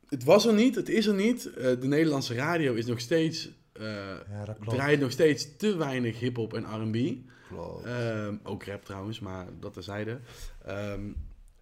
Het 0.08 0.24
was 0.24 0.46
er 0.46 0.54
niet, 0.54 0.74
het 0.74 0.88
is 0.88 1.06
er 1.06 1.14
niet. 1.14 1.46
Eh, 1.52 1.62
de 1.80 1.86
Nederlandse 1.86 2.34
radio 2.34 2.74
is 2.74 2.86
nog 2.86 3.00
steeds... 3.00 3.50
eh, 3.72 3.84
Ja, 4.30 4.44
dat 4.44 4.56
klopt. 4.58 4.70
draait 4.78 5.00
nog 5.00 5.10
steeds 5.10 5.56
te 5.56 5.76
weinig 5.76 6.18
hip-hop 6.20 6.54
en 6.54 6.64
R&B. 6.64 7.16
klopt. 7.48 7.84
Ehm, 7.84 8.34
ook 8.42 8.64
rap 8.64 8.84
trouwens, 8.84 9.20
maar 9.20 9.46
dat 9.60 9.72
terzijde. 9.72 10.18
Ehm 10.66 11.00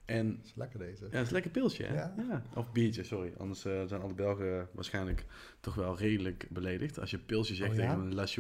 en 0.08 0.36
Dat 0.36 0.44
is 0.46 0.52
lekker 0.54 0.78
deze. 0.78 1.04
Ja, 1.04 1.10
het 1.10 1.20
is 1.20 1.26
een 1.26 1.32
lekker 1.32 1.50
pilsje, 1.50 1.82
hè? 1.82 1.94
Ja. 1.94 2.42
Of 2.54 2.72
biertje, 2.72 3.04
sorry. 3.04 3.32
Anders 3.38 3.64
eh, 3.64 3.84
zijn 3.86 4.00
alle 4.00 4.14
Belgen 4.14 4.68
waarschijnlijk 4.72 5.24
toch 5.60 5.74
wel 5.74 5.98
redelijk 5.98 6.46
beledigd. 6.50 6.98
Als 7.00 7.10
je 7.10 7.18
pilsje 7.18 7.54
zegt 7.54 7.70
Oh, 7.70 7.76
ja? 7.76 7.82
tegen 7.82 8.00
een 8.00 8.14
La. 8.14 8.22
Er 8.22 8.28
is 8.28 8.38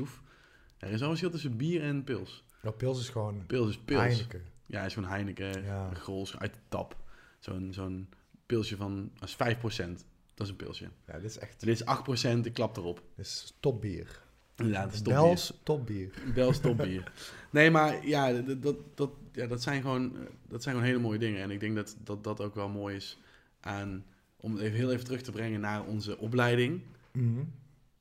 wel 0.78 0.88
een 0.90 0.98
verschil 1.08 1.30
tussen 1.30 1.56
bier 1.56 1.82
en 1.82 2.04
pils. 2.04 2.44
Nou, 2.62 2.74
pils 2.76 3.00
is 3.00 3.08
gewoon 3.08 3.46
Pils 3.46 3.68
is 3.68 3.78
pils. 3.78 4.00
Heineken. 4.00 4.42
Ja, 4.66 4.84
is 4.84 4.94
gewoon 4.94 5.08
Heineken, 5.08 5.62
Ja. 5.62 5.94
Grols, 5.94 6.38
uit 6.38 6.52
de 6.54 6.60
tap. 6.68 6.96
Zo'n 7.38 7.72
zo'n 7.72 8.08
pilsje 8.46 8.76
van, 8.76 9.10
dat 9.18 9.28
is 9.28 9.34
5%. 9.34 10.04
Dat 10.34 10.46
is 10.46 10.48
een 10.52 10.56
pilsje. 10.56 10.88
Ja, 11.06 11.12
dit 11.18 11.30
is 11.30 11.38
echt 11.38 11.60
Dit 11.64 11.68
is 11.68 11.84
8%, 11.84 12.38
ik 12.46 12.52
klap 12.52 12.76
erop. 12.76 13.02
dit 13.16 13.26
is 13.26 13.54
topbier. 13.60 14.20
Inderdaad, 14.58 14.84
dat 14.84 14.92
is 14.94 15.00
topbier. 15.02 15.24
Bels 15.24 15.52
topbier. 15.62 16.10
Bels 16.34 16.60
topbier. 16.60 17.12
Nee, 17.50 17.70
maar 17.70 18.06
ja, 18.06 18.32
dat, 18.32 18.76
dat, 18.94 19.10
ja, 19.32 19.46
dat, 19.46 19.62
zijn 19.62 19.82
gewoon, 19.82 20.12
dat 20.48 20.62
zijn 20.62 20.74
gewoon 20.74 20.90
hele 20.90 21.02
mooie 21.02 21.18
dingen. 21.18 21.42
En 21.42 21.50
ik 21.50 21.60
denk 21.60 21.74
dat 21.76 21.96
dat, 22.04 22.24
dat 22.24 22.40
ook 22.40 22.54
wel 22.54 22.68
mooi 22.68 22.96
is 22.96 23.18
aan, 23.60 24.04
om 24.36 24.52
het 24.52 24.60
even 24.62 24.76
heel 24.78 24.92
even 24.92 25.04
terug 25.04 25.22
te 25.22 25.30
brengen 25.32 25.60
naar 25.60 25.84
onze 25.84 26.18
opleiding. 26.18 26.80
Mhm. 27.12 27.42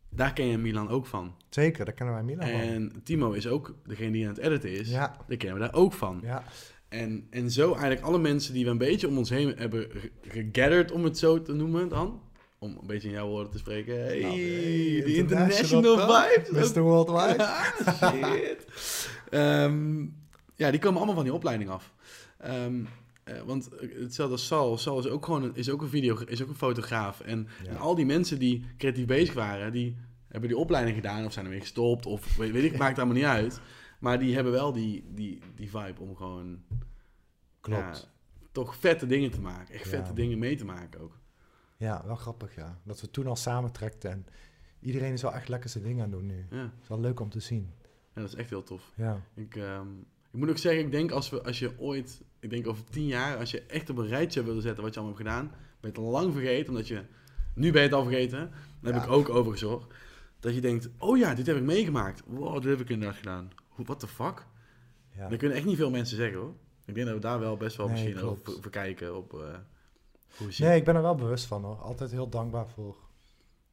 Daar 0.09 0.33
ken 0.33 0.45
je 0.45 0.57
Milan 0.57 0.89
ook 0.89 1.05
van. 1.05 1.35
Zeker, 1.49 1.85
daar 1.85 1.93
kennen 1.93 2.15
wij 2.15 2.23
Milan 2.23 2.47
van. 2.49 2.59
En 2.59 2.91
Timo 3.03 3.31
is 3.31 3.47
ook 3.47 3.75
degene 3.85 4.11
die 4.11 4.23
aan 4.27 4.33
het 4.33 4.43
editen 4.43 4.71
is. 4.71 4.89
Ja, 4.89 5.17
Daar 5.27 5.37
kennen 5.37 5.59
we 5.59 5.63
daar 5.65 5.75
ook 5.75 5.93
van. 5.93 6.19
ja. 6.23 6.43
En, 6.89 7.27
en 7.29 7.51
zo 7.51 7.71
eigenlijk 7.71 8.01
alle 8.01 8.19
mensen 8.19 8.53
die 8.53 8.63
we 8.65 8.69
een 8.71 8.77
beetje 8.77 9.07
om 9.07 9.17
ons 9.17 9.29
heen 9.29 9.53
hebben 9.57 9.87
ge- 9.91 10.11
gegathered, 10.21 10.91
om 10.91 11.03
het 11.03 11.17
zo 11.17 11.41
te 11.41 11.53
noemen 11.53 11.89
dan. 11.89 12.21
Om 12.59 12.77
een 12.81 12.87
beetje 12.87 13.07
in 13.07 13.13
jouw 13.13 13.27
woorden 13.27 13.51
te 13.51 13.57
spreken. 13.57 14.03
Hey, 14.03 14.19
Nou, 14.21 14.35
die 14.35 15.15
international 15.15 15.81
toch? 15.95 16.27
vibes. 16.45 16.73
Mr. 16.73 16.81
Worldwide. 16.81 17.47
Shit. 18.33 18.67
Ehm, 19.29 20.01
ja, 20.55 20.71
die 20.71 20.79
komen 20.79 20.97
allemaal 20.97 21.15
van 21.15 21.23
die 21.23 21.33
opleiding 21.33 21.69
af. 21.69 21.93
Ehm, 22.37 22.83
eh, 23.23 23.41
want 23.41 23.69
hetzelfde 23.99 24.33
als 24.35 24.47
Sal. 24.47 24.77
Sal 24.77 24.99
is 24.99 25.07
ook 25.07 25.25
gewoon 25.25 25.43
een, 25.43 25.51
is 25.55 25.69
ook 25.69 25.81
een, 25.81 25.89
video, 25.89 26.17
is 26.25 26.41
ook 26.41 26.49
een 26.49 26.55
fotograaf. 26.55 27.19
En, 27.19 27.47
Ja. 27.63 27.69
en 27.69 27.77
al 27.77 27.95
die 27.95 28.05
mensen 28.05 28.39
die 28.39 28.65
creatief 28.77 29.05
bezig 29.05 29.33
waren, 29.33 29.71
die 29.71 29.95
hebben 30.27 30.49
die 30.49 30.57
opleiding 30.57 30.95
gedaan 30.95 31.25
of 31.25 31.33
zijn 31.33 31.45
ermee 31.45 31.59
gestopt. 31.59 32.05
Of 32.05 32.35
weet, 32.35 32.51
weet 32.51 32.63
ik, 32.63 32.77
maakt 32.77 32.97
allemaal 32.97 33.15
niet 33.15 33.25
uit. 33.25 33.59
Maar 33.99 34.19
die 34.19 34.35
hebben 34.35 34.51
wel 34.53 34.73
die, 34.73 35.03
die, 35.13 35.39
die 35.55 35.69
vibe 35.69 36.01
om 36.01 36.15
gewoon 36.15 36.59
Klopt. 37.61 37.97
ja, 38.01 38.09
toch 38.51 38.75
vette 38.75 39.05
dingen 39.05 39.31
te 39.31 39.41
maken. 39.41 39.73
Echt 39.73 39.87
vette 39.89 40.09
Ja. 40.09 40.15
dingen 40.15 40.39
mee 40.39 40.55
te 40.55 40.65
maken 40.65 40.99
ook. 41.01 41.17
Ja, 41.77 42.03
wel 42.05 42.15
grappig, 42.15 42.55
ja. 42.55 42.79
Dat 42.83 43.01
we 43.01 43.11
toen 43.11 43.27
al 43.27 43.35
samen 43.35 43.71
trekten 43.71 44.11
en 44.11 44.25
iedereen 44.79 45.13
is 45.13 45.21
wel 45.21 45.33
echt 45.33 45.47
lekker 45.47 45.69
zijn 45.69 45.83
ding 45.83 46.01
aan 46.01 46.11
doen 46.11 46.25
nu. 46.25 46.45
Ja, 46.49 46.57
Het 46.57 46.71
is 46.81 46.87
wel 46.87 46.99
leuk 46.99 47.19
om 47.19 47.29
te 47.29 47.39
zien. 47.39 47.71
ja 48.15 48.21
dat 48.21 48.29
is 48.29 48.35
echt 48.35 48.49
heel 48.49 48.63
tof. 48.63 48.91
Ja. 48.95 49.21
Ik, 49.33 49.55
ehm, 49.55 49.87
ik 50.31 50.39
moet 50.39 50.49
ook 50.49 50.57
zeggen, 50.57 50.83
ik 50.83 50.91
denk 50.91 51.11
als, 51.11 51.29
we, 51.29 51.43
als 51.43 51.59
je 51.59 51.79
ooit, 51.79 52.21
ik 52.39 52.49
denk 52.49 52.67
over 52.67 52.83
tien 52.83 53.05
jaar, 53.05 53.37
als 53.37 53.51
je 53.51 53.61
echt 53.61 53.89
op 53.89 53.97
een 53.97 54.07
rijtje 54.07 54.43
wilde 54.43 54.61
zetten 54.61 54.83
wat 54.83 54.93
je 54.93 54.99
allemaal 54.99 55.17
hebt 55.17 55.29
gedaan, 55.29 55.47
ben 55.49 55.59
je 55.81 55.87
het 55.87 55.97
al 55.97 56.03
lang 56.11 56.33
vergeten, 56.33 56.69
omdat 56.69 56.87
je, 56.87 57.03
nu 57.55 57.71
ben 57.71 57.81
je 57.81 57.87
het 57.87 57.97
al 57.97 58.03
vergeten, 58.03 58.49
daar 58.81 58.93
heb 58.93 58.95
Ja. 59.01 59.03
ik 59.07 59.09
ook 59.11 59.29
over 59.29 59.51
gezorgd, 59.51 59.93
dat 60.39 60.53
je 60.55 60.61
denkt, 60.61 60.89
oh 60.97 61.17
ja, 61.17 61.33
dit 61.33 61.45
heb 61.47 61.55
ik 61.57 61.63
meegemaakt. 61.63 62.23
Wow, 62.25 62.53
dit 62.53 62.63
heb 62.71 62.79
ik 62.79 62.89
inderdaad 62.89 63.17
gedaan. 63.17 63.49
What 63.75 63.99
the 63.99 64.07
fuck? 64.07 64.45
ja. 65.15 65.27
Dat 65.29 65.37
kunnen 65.37 65.57
echt 65.57 65.65
niet 65.65 65.77
veel 65.77 65.89
mensen 65.89 66.17
zeggen 66.17 66.39
hoor. 66.39 66.53
Ik 66.85 66.93
denk 66.93 67.05
dat 67.05 67.15
we 67.15 67.21
daar 67.21 67.39
wel 67.39 67.57
best 67.57 67.75
wel 67.77 67.87
Nee, 67.87 67.95
misschien 67.95 68.15
klopt. 68.21 68.39
over, 68.47 68.57
over 68.57 68.71
kijken, 68.71 69.15
op 69.15 69.33
eh, 69.33 69.55
Nee, 70.57 70.77
ik 70.77 70.83
ben 70.83 70.95
er 70.95 71.01
wel 71.01 71.15
bewust 71.15 71.45
van 71.45 71.63
hoor. 71.63 71.81
Altijd 71.81 72.11
heel 72.11 72.29
dankbaar 72.29 72.67
voor. 72.67 72.95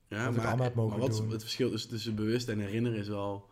Ja, 0.08 0.30
maar, 0.30 0.56
maar 0.56 0.98
wat 0.98 1.18
het 1.18 1.42
verschil 1.42 1.70
tussen, 1.70 1.90
tussen 1.90 2.14
bewust 2.14 2.48
en 2.48 2.58
herinneren 2.58 2.98
is 2.98 3.08
wel. 3.08 3.48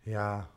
Ja, 0.00 0.50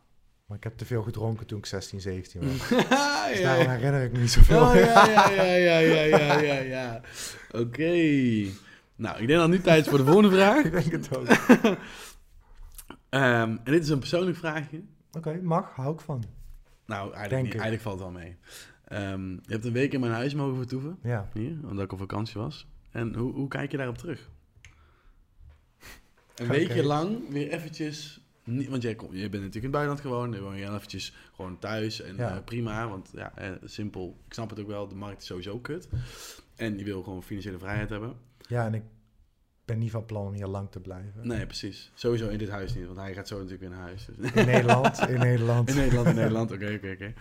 maar 0.45 0.57
ik 0.57 0.63
heb 0.63 0.77
te 0.77 0.85
veel 0.85 1.03
gedronken 1.03 1.45
toen 1.45 1.57
ik 1.57 1.65
16, 1.65 2.01
17 2.01 2.41
was. 2.41 2.69
Dus 3.29 3.39
ja, 3.39 3.55
daarom 3.55 3.67
herinner 3.67 4.03
ik 4.03 4.11
me 4.11 4.19
niet 4.19 4.31
zoveel. 4.31 4.61
Oh, 4.61 4.75
ja, 4.75 5.07
ja, 5.07 5.29
ja, 5.29 5.77
ja, 5.77 5.77
ja, 5.79 5.99
ja, 5.99 6.39
ja. 6.39 6.59
ja. 6.59 7.01
Oké. 7.51 7.93
Nou, 8.95 9.19
ik 9.19 9.27
denk 9.27 9.39
dat 9.39 9.49
nu 9.49 9.61
tijd 9.61 9.87
voor 9.87 9.97
de 9.97 10.05
volgende 10.05 10.29
vraag. 10.29 10.63
ik 10.65 10.71
denk 10.71 10.91
het 10.91 11.17
ook. 11.17 11.27
Ehm, 13.09 13.57
en 13.63 13.71
dit 13.71 13.83
is 13.83 13.89
een 13.89 13.99
persoonlijk 13.99 14.37
vraagje. 14.37 14.83
Oké, 15.11 15.39
mag. 15.41 15.71
Hou 15.75 15.93
ik 15.93 15.99
van. 15.99 16.23
Nou, 16.85 17.13
eigenlijk, 17.13 17.51
eigenlijk 17.51 17.81
valt 17.81 17.99
het 17.99 18.03
wel 18.03 18.21
mee. 18.21 18.37
Ehm, 18.87 19.29
je 19.31 19.39
hebt 19.51 19.65
een 19.65 19.71
week 19.73 19.93
in 19.93 19.99
mijn 19.99 20.11
huis 20.11 20.33
mogen 20.33 20.57
vertoeven. 20.57 20.97
Ja. 21.03 21.29
Hier, 21.33 21.57
omdat 21.63 21.83
ik 21.83 21.91
op 21.91 21.99
vakantie 21.99 22.41
was. 22.41 22.67
En 22.91 23.15
hoe, 23.15 23.33
hoe 23.33 23.47
kijk 23.47 23.71
je 23.71 23.77
daarop 23.77 23.97
terug? 23.97 24.29
Een 26.35 26.47
weekje 26.47 26.83
lang 26.83 27.29
weer 27.29 27.49
eventjes... 27.51 28.19
Niet, 28.43 28.69
want 28.69 28.81
jij, 28.81 28.95
kom, 28.95 29.07
je 29.15 29.29
bent 29.29 29.43
natuurlijk 29.43 29.55
in 29.55 29.61
het 29.61 29.71
buitenland 29.71 30.01
gewoon. 30.01 30.31
Dan 30.31 30.39
woon 30.41 30.57
je 30.57 30.65
eventjes 30.65 31.13
gewoon 31.35 31.59
thuis. 31.59 32.01
En 32.01 32.15
Ja. 32.15 32.35
eh, 32.35 32.43
prima, 32.43 32.87
want 32.89 33.09
ja, 33.13 33.37
eh, 33.37 33.51
simpel. 33.63 34.17
Ik 34.27 34.33
snap 34.33 34.49
het 34.49 34.59
ook 34.59 34.67
wel, 34.67 34.87
de 34.87 34.95
markt 34.95 35.21
is 35.21 35.27
sowieso 35.27 35.59
kut. 35.59 35.87
En 36.55 36.77
je 36.77 36.83
wil 36.83 37.03
gewoon 37.03 37.23
financiële 37.23 37.57
vrijheid 37.57 37.89
hebben. 37.89 38.13
ja, 38.47 38.65
en 38.65 38.73
ik 38.73 38.83
ben 39.65 39.79
niet 39.79 39.91
van 39.91 40.05
plan 40.05 40.27
om 40.27 40.33
hier 40.33 40.47
lang 40.47 40.71
te 40.71 40.79
blijven. 40.79 41.27
Nee, 41.27 41.45
precies. 41.45 41.91
Sowieso 41.93 42.27
in 42.27 42.37
dit 42.37 42.49
huis 42.49 42.75
niet, 42.75 42.85
want 42.85 42.97
hij 42.97 43.13
gaat 43.13 43.27
zo 43.27 43.35
natuurlijk 43.35 43.61
weer 43.61 43.69
naar 43.71 43.79
huis. 43.81 44.05
Dus. 44.17 44.31
In 44.31 44.45
Nederland, 44.45 44.99
in 44.99 45.19
Nederland. 45.19 45.69
In 45.69 45.75
Nederland, 45.75 46.07
in 46.07 46.15
Nederland. 46.15 46.51
Oké, 46.51 46.73
oké, 46.75 46.91
oké. 46.91 47.13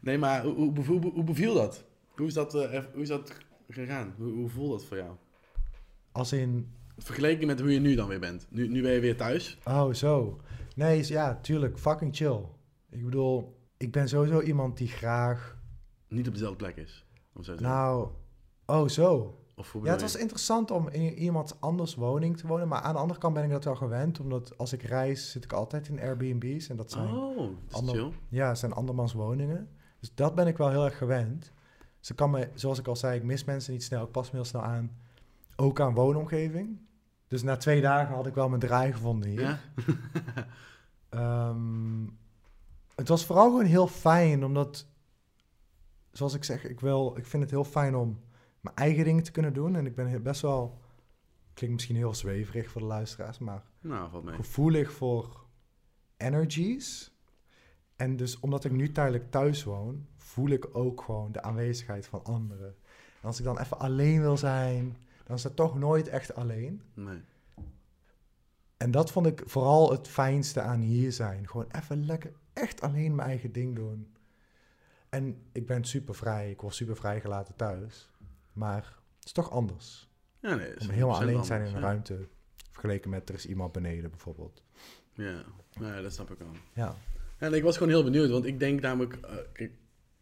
Nee, 0.00 0.18
maar 0.18 0.42
hoe, 0.42 0.54
hoe, 0.54 0.72
beviel, 0.72 1.00
hoe 1.00 1.24
beviel 1.24 1.54
dat? 1.54 1.84
Hoe 2.16 2.26
is 2.26 2.34
dat, 2.34 2.54
eh, 2.54 2.82
hoe 2.92 3.02
is 3.02 3.08
dat 3.08 3.32
gegaan? 3.68 4.14
Hoe, 4.16 4.32
hoe 4.32 4.48
voelt 4.48 4.70
dat 4.70 4.84
voor 4.84 4.96
jou? 4.96 5.16
Als 6.12 6.32
in, 6.32 6.72
Vergeleken 6.98 7.46
met 7.46 7.60
hoe 7.60 7.72
je 7.72 7.80
nu 7.80 7.94
dan 7.94 8.08
weer 8.08 8.20
bent. 8.20 8.46
Nu, 8.50 8.68
nu 8.68 8.82
ben 8.82 8.92
je 8.92 9.00
weer 9.00 9.16
thuis. 9.16 9.58
oh 9.64 9.92
zo. 9.92 10.40
Nee, 10.74 10.98
is- 10.98 11.08
ja, 11.08 11.38
tuurlijk, 11.42 11.78
fucking 11.78 12.16
chill. 12.16 12.40
Ik 12.90 13.04
bedoel, 13.04 13.58
ik 13.76 13.92
ben 13.92 14.08
sowieso 14.08 14.40
iemand 14.40 14.76
die 14.76 14.88
graag, 14.88 15.58
Niet 16.08 16.26
op 16.26 16.32
dezelfde 16.32 16.56
plek 16.56 16.76
is. 16.76 17.06
Of, 17.34 17.44
zo. 17.44 17.54
nou, 17.54 18.08
oh 18.66 18.88
zo. 18.88 19.38
Of 19.74 19.84
Ja, 19.84 19.90
het 19.90 20.00
was 20.00 20.16
interessant 20.16 20.70
om 20.70 20.88
in 20.88 21.14
iemand 21.14 21.56
anders 21.60 21.94
woning 21.94 22.36
te 22.36 22.46
wonen. 22.46 22.68
Maar 22.68 22.80
aan 22.80 22.92
de 22.94 22.98
andere 23.00 23.20
kant 23.20 23.34
ben 23.34 23.44
ik 23.44 23.50
dat 23.50 23.64
wel 23.64 23.74
gewend. 23.76 24.20
Omdat 24.20 24.58
als 24.58 24.72
ik 24.72 24.82
reis, 24.82 25.30
zit 25.30 25.44
ik 25.44 25.52
altijd 25.52 25.88
in 25.88 26.00
Airbnb's. 26.00 26.68
En 26.68 26.76
dat 26.76 26.90
zijn, 26.90 27.14
Oh, 27.14 27.36
dat 27.36 27.48
is 27.68 27.74
ander- 27.74 27.94
chill. 27.94 28.12
ja, 28.28 28.48
het 28.48 28.58
zijn 28.58 28.72
andermans 28.72 29.12
woningen. 29.12 29.68
Dus 30.00 30.14
dat 30.14 30.34
ben 30.34 30.46
ik 30.46 30.56
wel 30.56 30.70
heel 30.70 30.84
erg 30.84 30.98
gewend. 30.98 31.52
Ik 32.08 32.16
kan 32.16 32.30
me, 32.30 32.48
zoals 32.54 32.78
ik 32.78 32.86
al 32.88 32.96
zei, 32.96 33.16
ik 33.16 33.24
mis 33.24 33.44
mensen 33.44 33.72
niet 33.72 33.84
snel. 33.84 34.04
Ik 34.04 34.10
pas 34.10 34.30
me 34.30 34.36
heel 34.36 34.44
snel 34.44 34.62
aan. 34.62 34.90
Ook 35.56 35.80
aan 35.80 35.94
woonomgeving. 35.94 36.80
Dus 37.28 37.42
na 37.42 37.56
twee 37.56 37.80
dagen 37.80 38.14
had 38.14 38.26
ik 38.26 38.34
wel 38.34 38.48
mijn 38.48 38.60
draai 38.60 38.92
gevonden 38.92 39.28
hier. 39.28 39.40
Ja? 39.40 39.58
Ehm, 41.08 42.04
het 42.94 43.08
was 43.08 43.24
vooral 43.24 43.44
gewoon 43.50 43.64
heel 43.64 43.86
fijn, 43.86 44.44
omdat, 44.44 44.86
zoals 46.12 46.34
ik 46.34 46.44
zeg, 46.44 46.64
ik, 46.64 46.80
wil, 46.80 47.14
ik 47.16 47.26
vind 47.26 47.42
het 47.42 47.50
heel 47.52 47.64
fijn 47.64 47.96
om 47.96 48.20
mijn 48.62 48.76
eigen 48.76 49.04
dingen 49.04 49.22
te 49.22 49.30
kunnen 49.30 49.52
doen. 49.52 49.76
En 49.76 49.86
ik 49.86 49.94
ben 49.94 50.22
best 50.22 50.40
wel, 50.40 50.80
klinkt 51.54 51.74
misschien 51.74 51.96
heel 51.96 52.14
zweverig 52.14 52.70
voor 52.70 52.80
de 52.80 52.86
luisteraars, 52.86 53.38
maar 53.38 53.62
nou, 53.80 54.24
mee. 54.24 54.34
gevoelig 54.34 54.92
voor 54.92 55.44
energies. 56.16 57.16
En 57.96 58.16
dus 58.16 58.40
omdat 58.40 58.64
ik 58.64 58.72
nu 58.72 58.92
tijdelijk 58.92 59.30
thuis 59.30 59.64
woon, 59.64 60.06
voel 60.16 60.48
ik 60.48 60.68
ook 60.72 61.02
gewoon 61.02 61.32
de 61.32 61.42
aanwezigheid 61.42 62.06
van 62.06 62.24
anderen. 62.24 62.74
En 63.20 63.28
als 63.28 63.38
ik 63.38 63.44
dan 63.44 63.58
even 63.58 63.78
alleen 63.78 64.20
wil 64.20 64.36
zijn, 64.36 64.96
dan 65.24 65.36
is 65.36 65.42
dat 65.42 65.56
toch 65.56 65.78
nooit 65.78 66.08
echt 66.08 66.34
alleen. 66.34 66.82
Nee. 66.94 67.20
En 68.76 68.90
dat 68.90 69.10
vond 69.12 69.26
ik 69.26 69.42
vooral 69.46 69.90
het 69.90 70.08
fijnste 70.08 70.60
aan 70.60 70.80
hier 70.80 71.12
zijn. 71.12 71.48
Gewoon 71.48 71.66
even 71.70 72.06
lekker 72.06 72.32
echt 72.52 72.80
alleen 72.80 73.14
mijn 73.14 73.28
eigen 73.28 73.52
ding 73.52 73.74
doen. 73.74 74.14
En 75.08 75.42
ik 75.52 75.66
ben 75.66 75.84
super 75.84 76.14
vrij. 76.14 76.50
Ik 76.50 76.60
word 76.60 76.74
super 76.74 76.96
vrijgelaten 76.96 77.56
thuis. 77.56 78.10
Maar 78.52 78.96
het 79.18 79.24
is 79.24 79.32
toch 79.32 79.50
anders. 79.50 80.08
Ja, 80.40 80.54
nee. 80.54 80.80
Om 80.80 80.88
helemaal 80.88 81.18
100% 81.20 81.22
alleen 81.22 81.40
te 81.40 81.46
zijn 81.46 81.60
in 81.60 81.66
anders, 81.66 81.82
een 81.84 81.88
ruimte. 81.88 82.28
Vergeleken 82.70 83.10
met 83.10 83.28
er 83.28 83.34
is 83.34 83.46
iemand 83.46 83.72
beneden 83.72 84.10
bijvoorbeeld. 84.10 84.62
Ja, 85.14 85.42
nee, 85.80 86.02
dat 86.02 86.12
snap 86.12 86.30
ik 86.30 86.38
wel. 86.38 86.52
Ja, 86.72 86.96
En 87.38 87.52
ik 87.54 87.62
was 87.62 87.76
gewoon 87.76 87.92
heel 87.92 88.04
benieuwd, 88.04 88.30
want 88.30 88.44
ik 88.44 88.58
denk 88.58 88.80
namelijk... 88.80 89.14
eh, 89.14 89.34
kijk, 89.52 89.72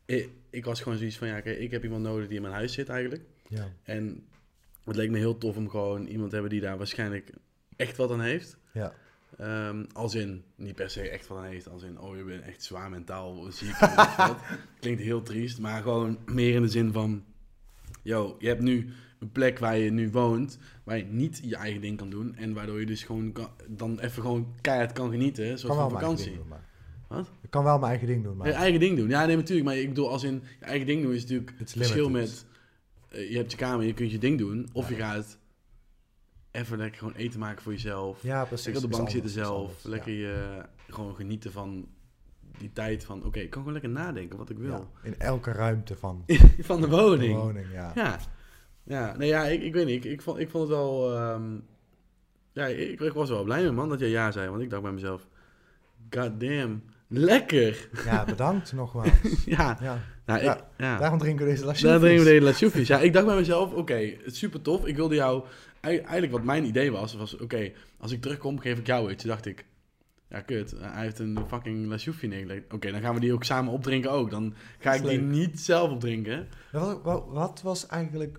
ik, 0.04 0.28
ik 0.50 0.64
was 0.64 0.80
gewoon 0.80 0.98
zoiets 0.98 1.18
van, 1.18 1.28
ja, 1.28 1.40
kijk, 1.40 1.58
ik 1.58 1.70
heb 1.70 1.84
iemand 1.84 2.02
nodig 2.02 2.26
die 2.26 2.36
in 2.36 2.42
mijn 2.42 2.54
huis 2.54 2.72
zit 2.72 2.88
eigenlijk. 2.88 3.22
ja, 3.48 3.68
En 3.82 4.26
het 4.84 4.96
leek 4.96 5.10
me 5.10 5.18
heel 5.18 5.38
tof 5.38 5.56
om 5.56 5.68
gewoon 5.70 6.06
iemand 6.06 6.28
te 6.28 6.34
hebben 6.34 6.52
die 6.52 6.60
daar 6.60 6.78
waarschijnlijk 6.78 7.30
echt 7.76 7.96
wat 7.96 8.10
aan 8.10 8.20
heeft. 8.20 8.56
ja. 8.72 8.94
Ehm, 9.38 9.84
als 9.92 10.14
in, 10.14 10.44
niet 10.54 10.74
per 10.74 10.90
se 10.90 11.08
echt 11.08 11.26
wat 11.26 11.38
aan 11.38 11.44
heeft, 11.44 11.68
als 11.68 11.82
in, 11.82 12.00
oh, 12.00 12.16
je 12.16 12.24
bent 12.24 12.42
echt 12.42 12.62
zwaar 12.62 12.90
mentaal 12.90 13.46
ziek. 13.50 13.74
Klinkt 14.80 15.00
heel 15.00 15.22
triest, 15.22 15.58
maar 15.58 15.82
gewoon 15.82 16.18
meer 16.26 16.54
in 16.54 16.62
de 16.62 16.68
zin 16.68 16.92
van, 16.92 17.24
yo, 18.02 18.36
je 18.38 18.46
hebt 18.48 18.62
nu 18.62 18.88
een 19.18 19.30
plek 19.32 19.58
waar 19.58 19.76
je 19.78 19.90
nu 19.90 20.10
woont, 20.10 20.58
waar 20.84 20.96
je 20.96 21.04
niet 21.04 21.40
je 21.44 21.56
eigen 21.56 21.80
ding 21.80 21.96
kan 21.96 22.10
doen. 22.10 22.36
En 22.36 22.52
waardoor 22.54 22.80
je 22.80 22.86
dus 22.86 23.02
gewoon 23.02 23.32
kan- 23.32 23.50
dan 23.68 23.98
even 23.98 24.22
gewoon 24.22 24.54
keihard 24.60 24.92
kan 24.92 25.10
genieten, 25.10 25.42
hè, 25.46 25.56
zoals 25.56 25.62
kan 25.62 25.76
wel 25.76 25.90
van 25.90 25.92
mijn 25.92 26.04
eigen 26.04 26.24
vakantie. 26.24 26.44
ding 26.44 26.48
doen. 26.48 26.48
Maar. 27.08 27.18
Wat? 27.18 27.30
Ik 27.42 27.50
kan 27.50 27.64
wel 27.64 27.78
mijn 27.78 27.90
eigen 27.90 28.08
ding 28.08 28.24
doen. 28.24 28.36
Maar 28.36 28.46
Je 28.46 28.52
eigen 28.52 28.80
ding 28.80 28.96
doen. 28.96 29.08
Ja, 29.08 29.26
nee, 29.26 29.36
natuurlijk. 29.36 29.66
Maar 29.66 29.76
ik 29.76 29.88
bedoel, 29.88 30.10
als 30.10 30.22
in 30.24 30.42
je 30.58 30.64
eigen 30.64 30.86
ding 30.86 31.02
doen 31.02 31.12
is 31.12 31.22
natuurlijk 31.22 31.52
het 31.58 31.72
verschil 31.72 32.10
met... 32.10 32.46
eh, 33.08 33.30
je 33.30 33.36
hebt 33.36 33.50
je 33.50 33.56
kamer, 33.56 33.86
je 33.86 33.94
kunt 33.94 34.10
je 34.10 34.18
ding 34.18 34.38
doen. 34.38 34.68
Of 34.72 34.88
je 34.88 34.94
gaat 34.94 35.38
even 36.50 36.78
lekker 36.78 36.98
gewoon 36.98 37.14
eten 37.14 37.40
maken 37.40 37.62
voor 37.62 37.72
jezelf. 37.72 38.22
ja, 38.22 38.44
precies. 38.44 38.64
lekker 38.66 38.84
op 38.84 38.90
de 38.90 38.96
bank 38.96 39.10
zitten 39.10 39.30
zelf. 39.30 39.84
Lekker 39.84 40.12
je, 40.12 40.62
gewoon 40.88 41.14
genieten 41.14 41.52
van 41.52 41.88
die 42.58 42.70
tijd 42.72 43.04
van... 43.04 43.24
Oké, 43.24 43.38
ik 43.38 43.50
kan 43.50 43.58
gewoon 43.58 43.72
lekker 43.80 43.90
nadenken 43.92 44.38
wat 44.38 44.50
ik 44.50 44.58
wil. 44.58 44.70
Ja, 44.70 44.88
in 45.02 45.14
elke 45.18 45.52
ruimte 45.52 45.96
van 45.96 46.24
van 46.60 46.80
de 46.80 46.88
de 46.88 46.96
woning. 46.96 47.38
woning. 47.38 47.66
Ja. 47.72 47.92
Ja. 47.94 48.18
Ja, 48.84 49.16
nee, 49.16 49.28
ja, 49.28 49.44
ik, 49.44 49.62
ik 49.62 49.72
weet 49.74 49.86
niet. 49.86 50.04
Ik, 50.04 50.10
ik, 50.12 50.22
vond, 50.22 50.38
ik 50.38 50.50
vond 50.50 50.68
het 50.68 50.76
wel... 50.76 51.16
ehm, 51.16 51.42
ja, 52.52 52.66
ik, 52.66 53.00
ik 53.00 53.12
was 53.12 53.28
wel 53.28 53.44
blij 53.44 53.62
mee, 53.62 53.70
man, 53.70 53.88
dat 53.88 54.00
jij 54.00 54.08
ja 54.08 54.30
zei. 54.30 54.48
Want 54.50 54.62
ik 54.62 54.70
dacht 54.70 54.82
bij 54.82 54.92
mezelf... 54.92 55.26
God 56.10 56.40
damn, 56.40 56.82
lekker. 57.08 57.88
ja, 58.04 58.24
bedankt 58.34 58.72
nogmaals. 58.72 59.10
ja, 59.46 59.78
Ja, 59.82 59.98
nou, 60.26 60.42
Ja, 60.42 60.56
ik, 60.56 60.64
ja. 60.76 60.98
daarom 60.98 61.18
drinken 61.18 61.44
we 61.44 61.50
deze 61.50 61.64
lasje. 61.64 61.86
Daar 61.86 61.98
drinken 62.00 62.24
we 62.24 62.30
de 62.32 62.40
lasjoefjes. 62.40 62.88
Ja, 62.88 62.98
ik 63.00 63.12
dacht 63.12 63.26
bij 63.26 63.36
mezelf, 63.36 63.72
oké, 63.72 64.12
het 64.24 64.36
super 64.36 64.62
tof. 64.62 64.86
Ik 64.86 64.96
wilde 64.96 65.14
jou... 65.14 65.44
ei- 65.80 65.96
Eigenlijk 65.98 66.32
wat 66.32 66.42
mijn 66.44 66.64
idee 66.64 66.92
was, 66.92 67.14
was 67.14 67.36
oké, 67.36 67.70
als 67.98 68.12
ik 68.12 68.20
terugkom, 68.20 68.58
geef 68.58 68.78
ik 68.78 68.86
jou 68.86 69.10
iets. 69.10 69.22
Toen 69.22 69.30
dacht 69.30 69.46
ik, 69.46 69.64
ja, 70.30 70.40
kut, 70.40 70.70
hij 70.70 71.02
heeft 71.02 71.18
een 71.18 71.38
fucking 71.48 71.86
lasjoefje 71.86 72.26
neergelegd. 72.26 72.72
Oké, 72.72 72.90
dan 72.90 73.00
gaan 73.00 73.14
we 73.14 73.20
die 73.20 73.32
ook 73.32 73.44
samen 73.44 73.72
opdrinken 73.72 74.10
ook. 74.10 74.30
Dan 74.30 74.54
ga 74.78 74.94
ik 74.94 75.02
die 75.02 75.18
niet 75.20 75.60
zelf 75.60 75.90
opdrinken. 75.90 76.48
Wat, 76.72 77.02
wat, 77.02 77.24
wat 77.28 77.62
was 77.62 77.86
eigenlijk... 77.86 78.38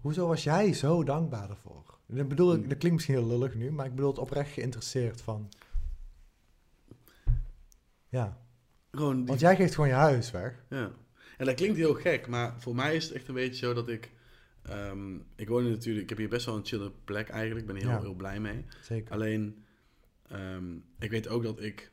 Hoezo 0.00 0.26
was 0.26 0.44
jij 0.44 0.72
zo 0.72 1.04
dankbaar 1.04 1.50
ervoor? 1.50 1.98
Dat, 2.06 2.28
bedoel, 2.28 2.54
ik- 2.54 2.68
dat 2.68 2.78
klinkt 2.78 2.96
misschien 2.96 3.14
heel 3.14 3.26
lullig 3.38 3.54
nu, 3.54 3.70
maar 3.72 3.86
ik 3.86 3.94
bedoel 3.94 4.10
het 4.10 4.18
oprecht 4.18 4.50
geïnteresseerd 4.52 5.20
van... 5.20 5.48
Ja, 8.08 8.38
die, 8.90 9.00
want 9.26 9.40
jij 9.40 9.56
geeft 9.56 9.74
gewoon 9.74 9.88
je 9.88 9.94
huis 9.94 10.30
weg. 10.30 10.64
ja. 10.68 10.90
En 11.38 11.46
dat 11.46 11.54
klinkt 11.54 11.76
heel 11.76 11.94
gek, 11.94 12.26
maar 12.28 12.54
voor 12.60 12.74
mij 12.74 12.94
is 12.96 13.04
het 13.04 13.12
echt 13.12 13.28
een 13.28 13.34
beetje 13.34 13.66
zo 13.66 13.74
dat 13.74 13.88
ik... 13.88 14.10
ehm, 14.62 15.14
ik 15.36 15.48
woon 15.48 15.70
natuurlijk... 15.70 16.02
Ik 16.02 16.08
heb 16.08 16.18
hier 16.18 16.28
best 16.28 16.46
wel 16.46 16.56
een 16.56 16.64
chille 16.66 16.92
plek 17.04 17.28
eigenlijk. 17.28 17.60
Ik 17.60 17.66
ben 17.66 17.76
hier 17.76 17.84
Ja. 17.86 17.92
heel, 17.92 18.02
heel 18.02 18.14
blij 18.14 18.40
mee. 18.40 18.64
Zeker. 18.80 19.12
Alleen, 19.14 19.64
ehm, 20.28 20.76
ik 20.98 21.10
weet 21.10 21.28
ook 21.28 21.42
dat 21.42 21.60
ik... 21.62 21.92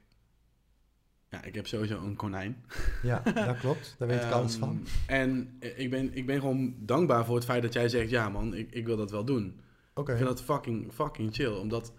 Ja, 1.30 1.44
ik 1.44 1.56
heb 1.56 1.68
sowieso 1.68 2.04
een 2.04 2.16
konijn. 2.16 2.66
Ja, 3.04 3.20
dat 3.20 3.58
klopt. 3.58 3.96
Daar 3.98 4.08
weet 4.08 4.24
ik 4.24 4.32
alles 4.32 4.52
Ehm, 4.52 4.60
van. 4.62 4.86
En 5.08 5.58
ik 5.60 5.90
ben, 5.90 6.14
ik 6.16 6.26
ben 6.26 6.40
gewoon 6.40 6.76
dankbaar 6.80 7.26
voor 7.26 7.36
het 7.36 7.46
feit 7.46 7.62
dat 7.62 7.74
jij 7.74 7.90
zegt... 7.90 8.10
Ja 8.10 8.30
man, 8.30 8.54
ik, 8.54 8.72
ik 8.72 8.86
wil 8.86 8.98
dat 8.98 9.12
wel 9.12 9.26
doen. 9.26 9.60
Oké. 9.94 10.12
Ik 10.12 10.18
vind 10.18 10.30
dat 10.30 10.44
fucking, 10.44 10.94
fucking 10.94 11.34
chill. 11.36 11.52
Omdat... 11.54 11.94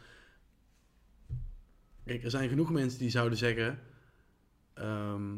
Kijk, 2.05 2.25
er 2.25 2.31
zijn 2.31 2.49
genoeg 2.49 2.71
mensen 2.71 2.99
die 2.99 3.11
zouden 3.11 3.39
zeggen... 3.39 3.79
ehm, 4.75 5.33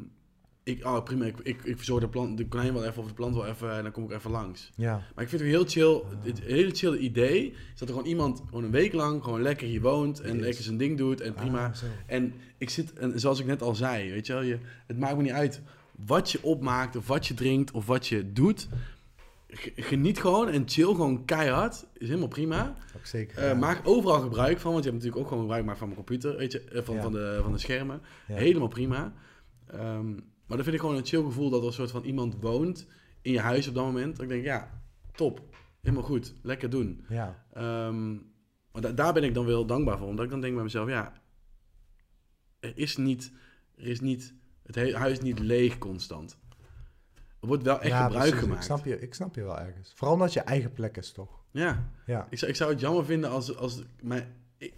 ik, 0.68 0.84
oh 0.84 1.02
prima, 1.02 1.24
ik, 1.24 1.38
ik, 1.42 1.64
ik 1.64 1.76
verzorg 1.76 2.00
de, 2.00 2.08
plant, 2.08 2.36
de 2.36 2.48
konijn 2.48 2.72
wel 2.72 2.84
even 2.84 3.02
of 3.02 3.08
de 3.08 3.14
plant 3.14 3.34
wel 3.34 3.46
even... 3.46 3.76
en 3.76 3.82
dan 3.82 3.92
kom 3.92 4.04
ik 4.04 4.10
even 4.10 4.30
langs. 4.30 4.70
Ja, 4.74 5.02
Maar 5.14 5.24
ik 5.24 5.30
vind 5.30 5.42
het 5.42 5.50
heel 5.50 5.64
chill... 5.64 6.02
Het 6.24 6.40
hele 6.40 6.70
chill 6.70 6.96
idee... 6.96 7.50
is 7.50 7.78
dat 7.78 7.88
er 7.88 7.94
gewoon 7.94 8.08
iemand 8.10 8.42
gewoon 8.46 8.64
een 8.64 8.70
week 8.70 8.92
lang... 8.92 9.22
gewoon 9.24 9.42
lekker 9.42 9.66
hier 9.66 9.80
woont... 9.80 10.20
en 10.20 10.40
lekker 10.40 10.64
zijn 10.64 10.76
ding 10.76 10.98
doet 10.98 11.20
en 11.20 11.34
prima... 11.34 11.66
Ah. 11.66 11.72
En 12.06 12.34
ik 12.58 12.70
zit, 12.70 12.92
en 12.92 13.20
zoals 13.20 13.40
ik 13.40 13.46
net 13.46 13.62
al 13.62 13.74
zei, 13.74 14.10
weet 14.10 14.26
je 14.26 14.32
wel, 14.32 14.42
je, 14.42 14.58
het 14.86 14.98
maakt 14.98 15.16
me 15.16 15.22
niet 15.22 15.32
uit 15.32 15.62
wat 16.06 16.30
je 16.30 16.42
opmaakt, 16.42 16.96
of 16.96 17.06
wat 17.06 17.26
je 17.26 17.34
drinkt, 17.34 17.70
of 17.70 17.86
wat 17.86 18.06
je 18.06 18.32
doet. 18.32 18.68
Geniet 19.76 20.20
gewoon 20.20 20.48
en 20.48 20.62
chill 20.66 20.84
gewoon 20.86 21.24
keihard. 21.24 21.86
Is 21.92 22.06
helemaal 22.08 22.28
prima. 22.28 22.74
Ook 22.96 23.06
zeker. 23.06 23.38
Eh, 23.38 23.48
ja. 23.48 23.54
Maak 23.54 23.80
overal 23.84 24.20
gebruik 24.20 24.58
van, 24.58 24.72
want 24.72 24.84
je 24.84 24.90
hebt 24.90 25.02
natuurlijk 25.02 25.16
ook 25.16 25.28
gewoon 25.28 25.40
gebruik 25.40 25.60
gemaakt 25.60 25.78
van 25.78 25.88
mijn 25.88 26.04
computer, 26.04 26.36
weet 26.36 26.52
je, 26.52 26.60
eh, 26.60 26.82
van, 26.82 26.94
Ja. 26.94 27.02
van, 27.02 27.12
de, 27.12 27.38
van 27.42 27.52
de 27.52 27.58
schermen. 27.58 28.00
Helemaal 28.26 28.68
prima. 28.68 29.12
Ehm, 29.66 30.12
maar 30.48 30.56
dan 30.56 30.62
vind 30.66 30.74
ik 30.76 30.80
gewoon 30.80 30.96
een 30.96 31.06
chill 31.06 31.22
gevoel 31.22 31.50
dat 31.50 31.60
er 31.60 31.66
een 31.66 31.72
soort 31.72 31.90
van 31.90 32.04
iemand 32.04 32.36
woont 32.40 32.86
in 33.22 33.32
je 33.32 33.40
huis 33.40 33.68
op 33.68 33.74
dat 33.74 33.84
moment. 33.84 34.12
Dat 34.16 34.22
ik 34.22 34.28
denk, 34.30 34.44
ja, 34.44 34.82
top. 35.12 35.56
Helemaal 35.80 36.04
goed. 36.04 36.34
Lekker 36.42 36.70
doen. 36.70 37.04
Ja, 37.08 37.46
Ehm, 37.52 38.12
maar 38.72 38.82
da- 38.82 38.92
daar 38.92 39.12
ben 39.12 39.22
ik 39.24 39.34
dan 39.34 39.46
wel 39.46 39.66
dankbaar 39.66 39.98
voor. 39.98 40.06
Omdat 40.08 40.24
ik 40.24 40.30
dan 40.30 40.40
denk 40.40 40.54
bij 40.54 40.62
mezelf, 40.62 40.88
ja, 40.88 41.12
er 42.60 42.72
is 42.78 42.96
niet, 42.96 43.32
er 43.76 43.86
is 43.86 44.00
niet, 44.00 44.34
het 44.62 44.74
he- 44.74 44.94
huis 44.94 45.12
is 45.12 45.20
niet 45.20 45.38
leeg 45.38 45.78
constant. 45.78 46.38
Er 47.40 47.46
wordt 47.48 47.62
wel 47.62 47.80
echt 47.80 47.90
ja, 47.90 48.02
gebruik 48.04 48.24
precies. 48.24 48.40
gemaakt. 48.42 48.60
Ik 48.60 48.66
snap, 48.66 48.84
je, 48.84 49.00
ik 49.00 49.14
snap 49.14 49.34
je 49.34 49.42
wel 49.42 49.58
ergens. 49.58 49.92
Vooral 49.94 50.14
omdat 50.16 50.32
je 50.32 50.40
eigen 50.40 50.72
plek 50.72 50.96
is, 50.96 51.12
toch? 51.12 51.44
Ja, 51.50 51.90
Ja. 52.06 52.26
ik 52.30 52.38
zou, 52.38 52.50
ik 52.50 52.56
zou 52.56 52.70
het 52.70 52.80
jammer 52.80 53.04
vinden 53.04 53.30
als, 53.30 53.56
als 53.56 53.82
mijn, 54.02 54.34
ik, 54.56 54.74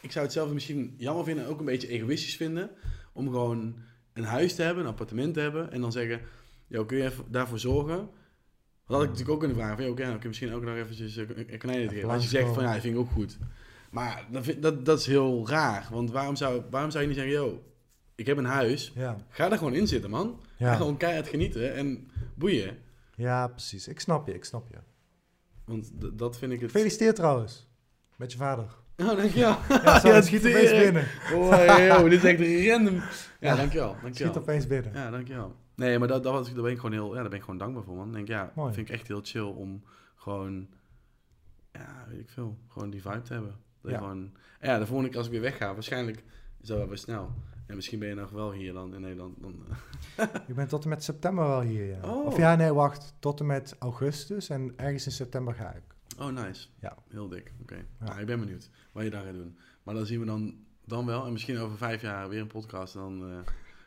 ik 0.00 0.12
zou 0.12 0.24
het 0.24 0.34
zelf 0.34 0.52
misschien 0.52 0.94
jammer 0.98 1.24
vinden 1.24 1.44
en 1.44 1.50
ook 1.50 1.58
een 1.58 1.64
beetje 1.64 1.88
egoïstisch 1.88 2.36
vinden. 2.36 2.70
Om 3.12 3.26
gewoon 3.30 3.76
een 4.16 4.24
huis 4.24 4.54
te 4.54 4.62
hebben, 4.62 4.84
een 4.84 4.90
appartement 4.90 5.34
te 5.34 5.40
hebben. 5.40 5.72
En 5.72 5.80
dan 5.80 5.92
zeggen, 5.92 6.20
yo, 6.66 6.84
kun 6.84 6.96
je 6.96 7.04
even 7.04 7.24
daarvoor 7.30 7.58
zorgen? 7.58 7.96
Dat 8.86 8.96
had 8.96 9.02
ik 9.02 9.08
natuurlijk 9.08 9.30
ook 9.30 9.38
kunnen 9.38 9.56
vragen. 9.56 9.76
Van, 9.76 9.84
ja, 9.84 9.90
oké, 9.90 10.02
dan 10.02 10.10
kun 10.12 10.20
je 10.22 10.28
misschien 10.28 10.52
ook 10.52 10.62
nog 10.62 10.74
eventjes 10.74 11.16
een, 11.16 11.58
konijn 11.58 11.88
geven. 11.88 12.10
Als 12.10 12.22
je 12.22 12.28
zegt 12.28 12.54
van, 12.54 12.62
ja, 12.62 12.72
dat 12.72 12.80
vind 12.80 12.94
ik 12.94 13.00
ook 13.00 13.10
goed. 13.10 13.38
Maar 13.90 14.26
dat, 14.30 14.44
vind- 14.44 14.62
dat, 14.62 14.84
dat 14.84 14.98
is 14.98 15.06
heel 15.06 15.48
raar. 15.48 15.88
Want 15.90 16.10
waarom 16.10 16.36
zou, 16.36 16.62
waarom 16.70 16.90
zou 16.90 17.02
je 17.02 17.08
niet 17.08 17.18
zeggen, 17.18 17.34
yo, 17.34 17.62
ik 18.14 18.26
heb 18.26 18.36
een 18.36 18.44
huis. 18.44 18.92
Ja. 18.94 19.16
Ga 19.28 19.50
er 19.50 19.58
gewoon 19.58 19.74
in 19.74 19.86
zitten, 19.88 20.10
man. 20.10 20.40
Ga 20.58 20.64
Ja. 20.64 20.74
gewoon 20.74 20.96
keihard 20.96 21.28
genieten 21.28 21.74
en 21.74 22.10
boeien. 22.34 22.78
ja, 23.14 23.48
precies. 23.48 23.88
Ik 23.88 24.00
snap 24.00 24.26
je, 24.26 24.34
ik 24.34 24.44
snap 24.44 24.68
je. 24.70 24.76
Want 25.64 25.90
dat 26.18 26.38
vind 26.38 26.52
ik 26.52 26.60
het... 26.60 26.70
Gefeliciteerd 26.70 27.16
trouwens. 27.16 27.68
Met 28.16 28.32
je 28.32 28.38
vader. 28.38 28.76
Oh, 28.98 29.16
dankjewel. 29.16 29.56
Ja, 29.68 30.00
zo, 30.00 30.08
Ja, 30.14 30.20
schiet 30.22 30.46
opeens 30.46 30.70
binnen. 30.70 31.04
Oh, 31.34 31.76
yo, 31.88 32.08
dit 32.08 32.24
is 32.24 32.30
echt 32.38 32.68
random. 32.70 32.94
Ja, 32.94 33.02
Ja. 33.40 33.56
dankjewel. 33.56 33.96
Dankjewel. 34.02 34.32
schiet 34.32 34.42
opeens 34.42 34.66
binnen. 34.66 34.92
Ja, 34.94 35.10
dankjewel. 35.10 35.54
Nee, 35.74 35.98
maar 35.98 36.08
dat, 36.08 36.22
dat, 36.22 36.32
was- 36.32 36.52
daar 36.54 36.62
ben 36.62 36.70
ik 36.72 36.76
gewoon 36.76 36.92
heel, 36.92 37.14
ja, 37.14 37.20
daar 37.20 37.28
ben 37.28 37.38
ik 37.38 37.44
gewoon 37.44 37.58
dankbaar 37.58 37.82
voor, 37.82 37.96
man. 37.96 38.06
Ik 38.08 38.14
denk, 38.14 38.28
ja, 38.28 38.52
Mooi. 38.54 38.72
vind 38.74 38.88
ik 38.88 38.94
echt 38.94 39.08
heel 39.08 39.20
chill 39.22 39.42
om 39.42 39.82
gewoon, 40.16 40.66
ja, 41.72 42.04
weet 42.08 42.20
ik 42.20 42.30
veel, 42.30 42.56
gewoon 42.68 42.90
die 42.90 43.02
vibe 43.02 43.22
te 43.22 43.32
hebben. 43.32 43.54
Dat 43.82 43.90
Ja. 43.90 43.98
gewoon, 43.98 44.32
ja, 44.60 44.78
de 44.78 44.86
volgende 44.86 45.08
keer 45.10 45.18
als 45.18 45.26
ik 45.26 45.32
weer 45.32 45.42
wegga, 45.42 45.74
waarschijnlijk 45.74 46.24
is 46.60 46.68
dat 46.68 46.78
wel 46.78 46.88
weer 46.88 46.98
snel. 46.98 47.30
En 47.66 47.74
misschien 47.76 47.98
ben 47.98 48.08
je 48.08 48.14
nog 48.14 48.30
wel 48.30 48.52
hier 48.52 48.72
dan 48.72 48.94
in 48.94 49.00
Nederland. 49.00 49.34
Dan, 49.42 49.54
eh, 50.16 50.24
Ik 50.48 50.54
ben 50.54 50.68
tot 50.68 50.82
en 50.82 50.88
met 50.88 51.04
september 51.04 51.46
wel 51.48 51.60
hier, 51.60 51.84
ja. 51.86 51.98
Oh. 52.04 52.26
Of 52.26 52.36
ja, 52.36 52.54
nee, 52.56 52.72
wacht. 52.72 53.14
Tot 53.18 53.40
en 53.40 53.46
met 53.46 53.76
augustus 53.78 54.48
en 54.48 54.72
ergens 54.76 55.06
in 55.06 55.12
september 55.12 55.54
ga 55.54 55.70
ik. 55.72 55.82
Oh, 56.18 56.28
nice. 56.28 56.66
Ja. 56.80 56.96
Heel 57.08 57.28
dik, 57.28 57.52
oké. 57.60 57.74
Ja. 57.74 58.04
Nou, 58.06 58.20
ik 58.20 58.26
ben 58.26 58.40
benieuwd 58.40 58.70
wat 58.92 59.04
je 59.04 59.10
daar 59.10 59.24
gaat 59.24 59.34
doen. 59.34 59.58
Maar 59.82 59.94
dan 59.94 60.06
zien 60.06 60.20
we 60.20 60.26
dan, 60.26 60.54
dan 60.84 61.06
wel, 61.06 61.26
en 61.26 61.32
misschien 61.32 61.58
over 61.58 61.76
vijf 61.76 62.02
jaar 62.02 62.28
weer 62.28 62.40
een 62.40 62.46
podcast. 62.46 62.94
Dan, 62.94 63.30
eh, 63.30 63.38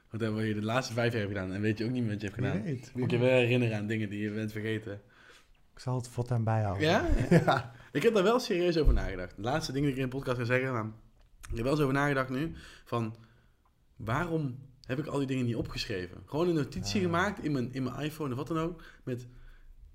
wat 0.10 0.22
hebben 0.22 0.40
we 0.40 0.46
hier 0.46 0.56
de 0.56 0.62
laatste 0.62 0.94
vijf 0.94 1.14
jaar 1.14 1.28
gedaan? 1.28 1.54
En 1.54 1.62
weet 1.62 1.78
je 1.78 1.86
ook 1.86 1.92
niet 1.92 2.02
meer 2.02 2.12
wat 2.12 2.22
je 2.22 2.28
hebt 2.28 2.40
gedaan. 2.40 2.64
weet. 2.64 2.92
Moet 2.96 3.12
je 3.12 3.18
wel 3.18 3.30
herinneren 3.30 3.78
aan 3.78 3.88
dingen 3.88 4.10
die 4.10 4.22
je 4.22 4.32
bent 4.32 4.52
vergeten. 4.52 5.02
Ik 5.74 5.80
zal 5.80 5.96
het 5.96 6.08
voortaan 6.08 6.44
bijhouden. 6.44 6.88
Ja? 6.88 7.08
Ja. 7.30 7.72
Ik 7.92 8.04
heb 8.04 8.14
daar 8.14 8.24
wel 8.24 8.40
serieus 8.40 8.78
over 8.78 8.94
nagedacht. 8.94 9.36
De 9.36 9.42
laatste 9.42 9.72
dingen 9.72 9.88
die 9.88 9.98
ik 9.98 10.04
in 10.04 10.10
de 10.10 10.16
podcast 10.16 10.38
ga 10.38 10.46
zeggen, 10.46 10.74
maar 10.74 10.86
ik 11.50 11.56
heb 11.56 11.64
wel 11.64 11.72
eens 11.72 11.82
over 11.82 11.94
nagedacht 11.94 12.30
nu, 12.30 12.52
van 12.86 13.16
waarom 13.96 14.60
heb 14.86 15.00
ik 15.00 15.06
al 15.06 15.18
die 15.18 15.28
dingen 15.28 15.46
niet 15.46 15.56
opgeschreven? 15.56 16.24
Gewoon 16.26 16.48
een 16.48 16.56
notitie 16.56 17.02
gemaakt 17.02 17.44
in 17.44 17.52
mijn, 17.52 17.74
in 17.74 17.84
mijn 17.84 18.00
iPhone 18.00 18.32
of 18.32 18.38
wat 18.38 18.48
dan 18.48 18.58
ook, 18.58 18.84
met 19.04 19.28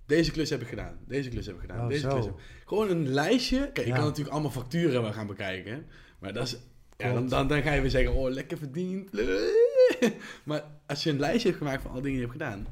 deze 0.07 0.31
klus 0.31 0.51
heb 0.51 0.61
ik 0.61 0.69
gedaan, 0.69 0.99
deze 1.07 1.29
klus 1.29 1.47
heb 1.47 1.55
ik 1.55 1.61
gedaan, 1.61 1.81
Oh, 1.81 1.89
deze 1.89 2.01
zo. 2.01 2.09
klus 2.09 2.25
heb 2.25 2.35
Gewoon 2.65 2.91
een 2.91 3.09
lijstje. 3.09 3.59
Kijk, 3.59 3.79
ik 3.79 3.87
Ja. 3.87 3.95
kan 3.95 4.05
natuurlijk 4.05 4.33
allemaal 4.33 4.51
facturen 4.51 5.13
gaan 5.15 5.27
bekijken, 5.27 5.87
maar 6.19 6.33
dat 6.33 6.47
is... 6.47 6.57
Ja, 6.97 7.13
dan, 7.13 7.29
dan, 7.29 7.47
dan 7.49 7.63
ga 7.63 7.73
je 7.73 7.81
weer 7.81 7.91
zeggen, 7.91 8.15
oh, 8.15 8.31
lekker 8.31 8.59
verdiend. 8.59 9.11
Maar 10.45 10.65
als 10.87 11.03
je 11.03 11.11
een 11.11 11.19
lijstje 11.19 11.49
hebt 11.49 11.61
gemaakt 11.61 11.83
van 11.83 11.91
alle 11.91 12.01
dingen 12.03 12.19
die 12.19 12.27
je 12.27 12.33
hebt 12.33 12.43
gedaan, 12.43 12.67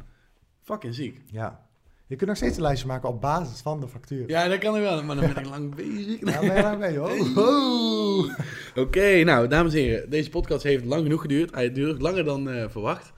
fucking 0.62 0.94
ziek. 0.94 1.20
Ja. 1.26 1.66
Je 2.06 2.16
kunt 2.16 2.28
nog 2.28 2.38
steeds 2.38 2.56
een 2.56 2.62
lijstje 2.62 2.86
maken 2.86 3.08
op 3.08 3.20
basis 3.20 3.60
van 3.60 3.80
de 3.80 3.88
factuur. 3.88 4.28
Ja, 4.28 4.48
dat 4.48 4.58
kan 4.58 4.76
ik 4.76 4.82
wel, 4.82 5.02
maar 5.04 5.16
dan 5.16 5.32
ben 5.34 5.44
ik 5.44 5.48
lang 5.50 5.74
bezig. 5.84 6.20
Ja, 6.20 6.40
ben 6.40 6.56
je 6.56 6.62
daar 6.62 6.78
mee, 6.78 6.98
hoor. 6.98 7.10
Oh. 7.46 8.30
Oké, 8.74 9.22
nou, 9.24 9.48
dames 9.48 9.74
en 9.74 9.80
heren. 9.80 10.10
Deze 10.10 10.30
podcast 10.30 10.62
heeft 10.62 10.84
lang 10.84 11.02
genoeg 11.02 11.20
geduurd. 11.20 11.54
Hij 11.54 11.72
duurt 11.72 12.00
langer 12.02 12.24
dan 12.24 12.50
eh, 12.50 12.68
verwacht. 12.68 13.12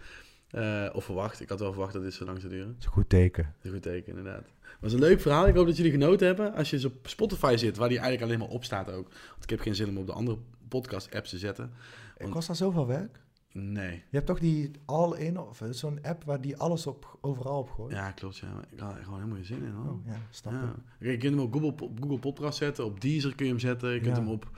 Eh, 0.55 0.89
of 0.93 1.05
verwacht. 1.05 1.41
Ik 1.41 1.49
had 1.49 1.61
wel 1.61 1.71
verwacht 1.73 1.93
dat 1.93 2.03
dit 2.03 2.15
zo 2.15 2.25
lang 2.25 2.41
zou 2.41 2.53
duren. 2.53 2.69
Dat 2.69 2.77
is 2.79 2.85
een 2.87 2.93
goed 2.93 3.09
teken. 3.09 3.43
Dat 3.45 3.53
is 3.61 3.65
een 3.65 3.73
goed 3.73 3.83
teken, 3.83 4.09
inderdaad. 4.17 4.45
Het 4.63 4.81
was 4.81 4.93
een 4.93 4.99
leuk 4.99 5.21
verhaal. 5.21 5.47
Ik 5.47 5.55
hoop 5.55 5.67
dat 5.67 5.77
jullie 5.77 5.93
genoten 5.93 6.27
hebben. 6.27 6.55
Als 6.55 6.71
je 6.71 6.77
eens 6.77 6.85
op 6.85 6.95
Spotify 7.03 7.55
zit, 7.59 7.77
waar 7.77 7.89
die 7.89 7.99
eigenlijk 7.99 8.27
alleen 8.27 8.39
maar 8.47 8.55
op 8.57 8.65
staat 8.65 8.89
ook. 8.91 9.09
Want 9.31 9.43
ik 9.43 9.51
heb 9.51 9.61
geen 9.61 9.75
zin 9.75 9.89
om 9.89 9.99
op 9.99 10.07
de 10.07 10.13
andere 10.13 10.39
podcast-apps 10.69 11.31
te 11.31 11.39
zetten. 11.39 11.71
Het 12.17 12.29
kost 12.31 12.47
dat 12.47 12.57
zoveel 12.57 12.87
werk? 12.87 13.23
Nee. 13.53 13.93
Je 13.93 14.03
hebt 14.17 14.27
toch 14.27 14.39
die 14.39 14.71
All-in, 14.85 15.39
of 15.39 15.61
eh, 15.61 15.69
zo'n 15.71 15.99
app 16.03 16.25
waar 16.25 16.41
die 16.41 16.57
alles 16.57 16.87
op, 16.87 17.19
overal 17.21 17.59
op 17.59 17.71
gooit? 17.71 17.93
Ja, 17.93 18.11
klopt. 18.11 18.37
Ja. 18.37 18.49
Maar 18.55 18.65
Ik 18.71 18.79
had 18.79 18.93
er 18.97 19.03
gewoon 19.05 19.19
helemaal 19.19 19.37
geen 19.37 19.47
zin 19.47 19.63
in. 19.65 19.71
hoor. 19.73 19.93
Oh, 19.93 20.07
ja, 20.07 20.17
snap 20.31 20.53
Ja. 20.53 20.75
Je 20.99 21.17
kunt 21.17 21.35
hem 21.35 21.43
op 21.43 21.53
Google, 21.53 21.69
op 21.87 21.99
Google 22.01 22.19
Podcast 22.19 22.59
zetten. 22.59 22.85
Op 22.85 23.01
Deezer 23.01 23.35
kun 23.35 23.45
je 23.47 23.51
hem 23.51 23.61
zetten. 23.61 23.91
Je 23.91 24.01
kunt 24.01 24.17
Ja. 24.17 24.23
hem 24.23 24.31
op 24.31 24.51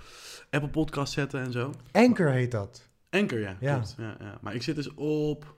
Apple 0.51 0.69
Podcast 0.71 1.13
zetten 1.13 1.41
en 1.41 1.53
zo. 1.53 1.73
Anchor 1.93 2.31
heet 2.31 2.51
dat. 2.51 2.89
Anchor, 3.11 3.39
ja. 3.39 3.57
Ja. 3.61 3.75
Klopt. 3.75 3.95
Ja, 3.99 4.17
ja. 4.21 4.39
Maar 4.41 4.55
ik 4.55 4.63
zit 4.63 4.77
dus 4.77 4.95
op... 4.95 5.56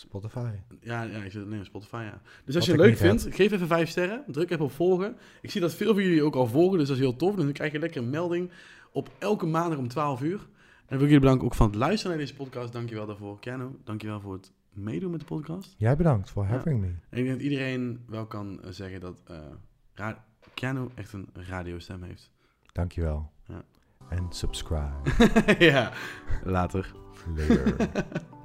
Spotify. 0.00 0.50
Ja, 0.80 1.02
ja, 1.02 1.22
ik 1.22 1.30
zit 1.30 1.44
alleen 1.44 1.58
op 1.58 1.64
Spotify, 1.64 2.02
ja. 2.12 2.20
Dus 2.44 2.54
als 2.54 2.54
Wat 2.54 2.64
je 2.64 2.70
het 2.72 2.80
leuk 2.80 2.96
vindt, 2.96 3.34
geef 3.36 3.52
even 3.52 3.66
vijf 3.66 3.88
sterren. 3.88 4.24
Druk 4.26 4.50
even 4.50 4.64
op 4.64 4.72
volgen. 4.72 5.16
Ik 5.42 5.50
zie 5.50 5.60
dat 5.60 5.74
veel 5.74 5.94
van 5.94 6.02
jullie 6.02 6.22
ook 6.22 6.34
al 6.34 6.46
volgen, 6.46 6.78
dus 6.78 6.88
dat 6.88 6.96
is 6.96 7.02
heel 7.02 7.16
tof. 7.16 7.34
Dus 7.34 7.44
dan 7.44 7.52
krijg 7.52 7.72
je 7.72 7.78
lekker 7.78 8.02
een 8.02 8.10
melding 8.10 8.50
op 8.92 9.10
elke 9.18 9.46
maandag 9.46 9.78
om 9.78 9.88
12 9.88 10.22
uur. 10.22 10.38
En 10.86 10.96
wil 10.96 10.98
ik 11.00 11.04
jullie 11.04 11.20
bedanken 11.20 11.46
ook 11.46 11.54
van 11.54 11.66
het 11.66 11.74
luisteren 11.76 12.16
naar 12.16 12.26
deze 12.26 12.36
podcast. 12.36 12.72
Dankjewel 12.72 13.06
daarvoor. 13.06 13.38
Keanu, 13.40 13.64
dankjewel 13.84 14.20
voor 14.20 14.32
het 14.32 14.52
meedoen 14.72 15.10
met 15.10 15.20
de 15.20 15.26
podcast. 15.26 15.74
Jij 15.78 15.96
bedankt 15.96 16.30
voor 16.30 16.42
Ja. 16.44 16.48
having 16.50 16.80
me. 16.80 16.86
En 16.86 17.18
ik 17.18 17.24
denk 17.24 17.28
dat 17.28 17.40
iedereen 17.40 18.00
wel 18.08 18.26
kan 18.26 18.62
eh, 18.62 18.70
zeggen 18.70 19.00
dat 19.00 19.22
eh 19.26 19.36
ra- 19.94 20.24
Keanu 20.54 20.86
echt 20.94 21.12
een 21.12 21.28
radiostem 21.32 22.02
heeft. 22.02 22.30
Dankjewel. 22.72 23.30
Ja. 23.46 23.62
En 24.08 24.26
subscribe. 24.30 24.94
ja, 25.58 25.92
later. 26.44 26.92
Later. 27.36 27.74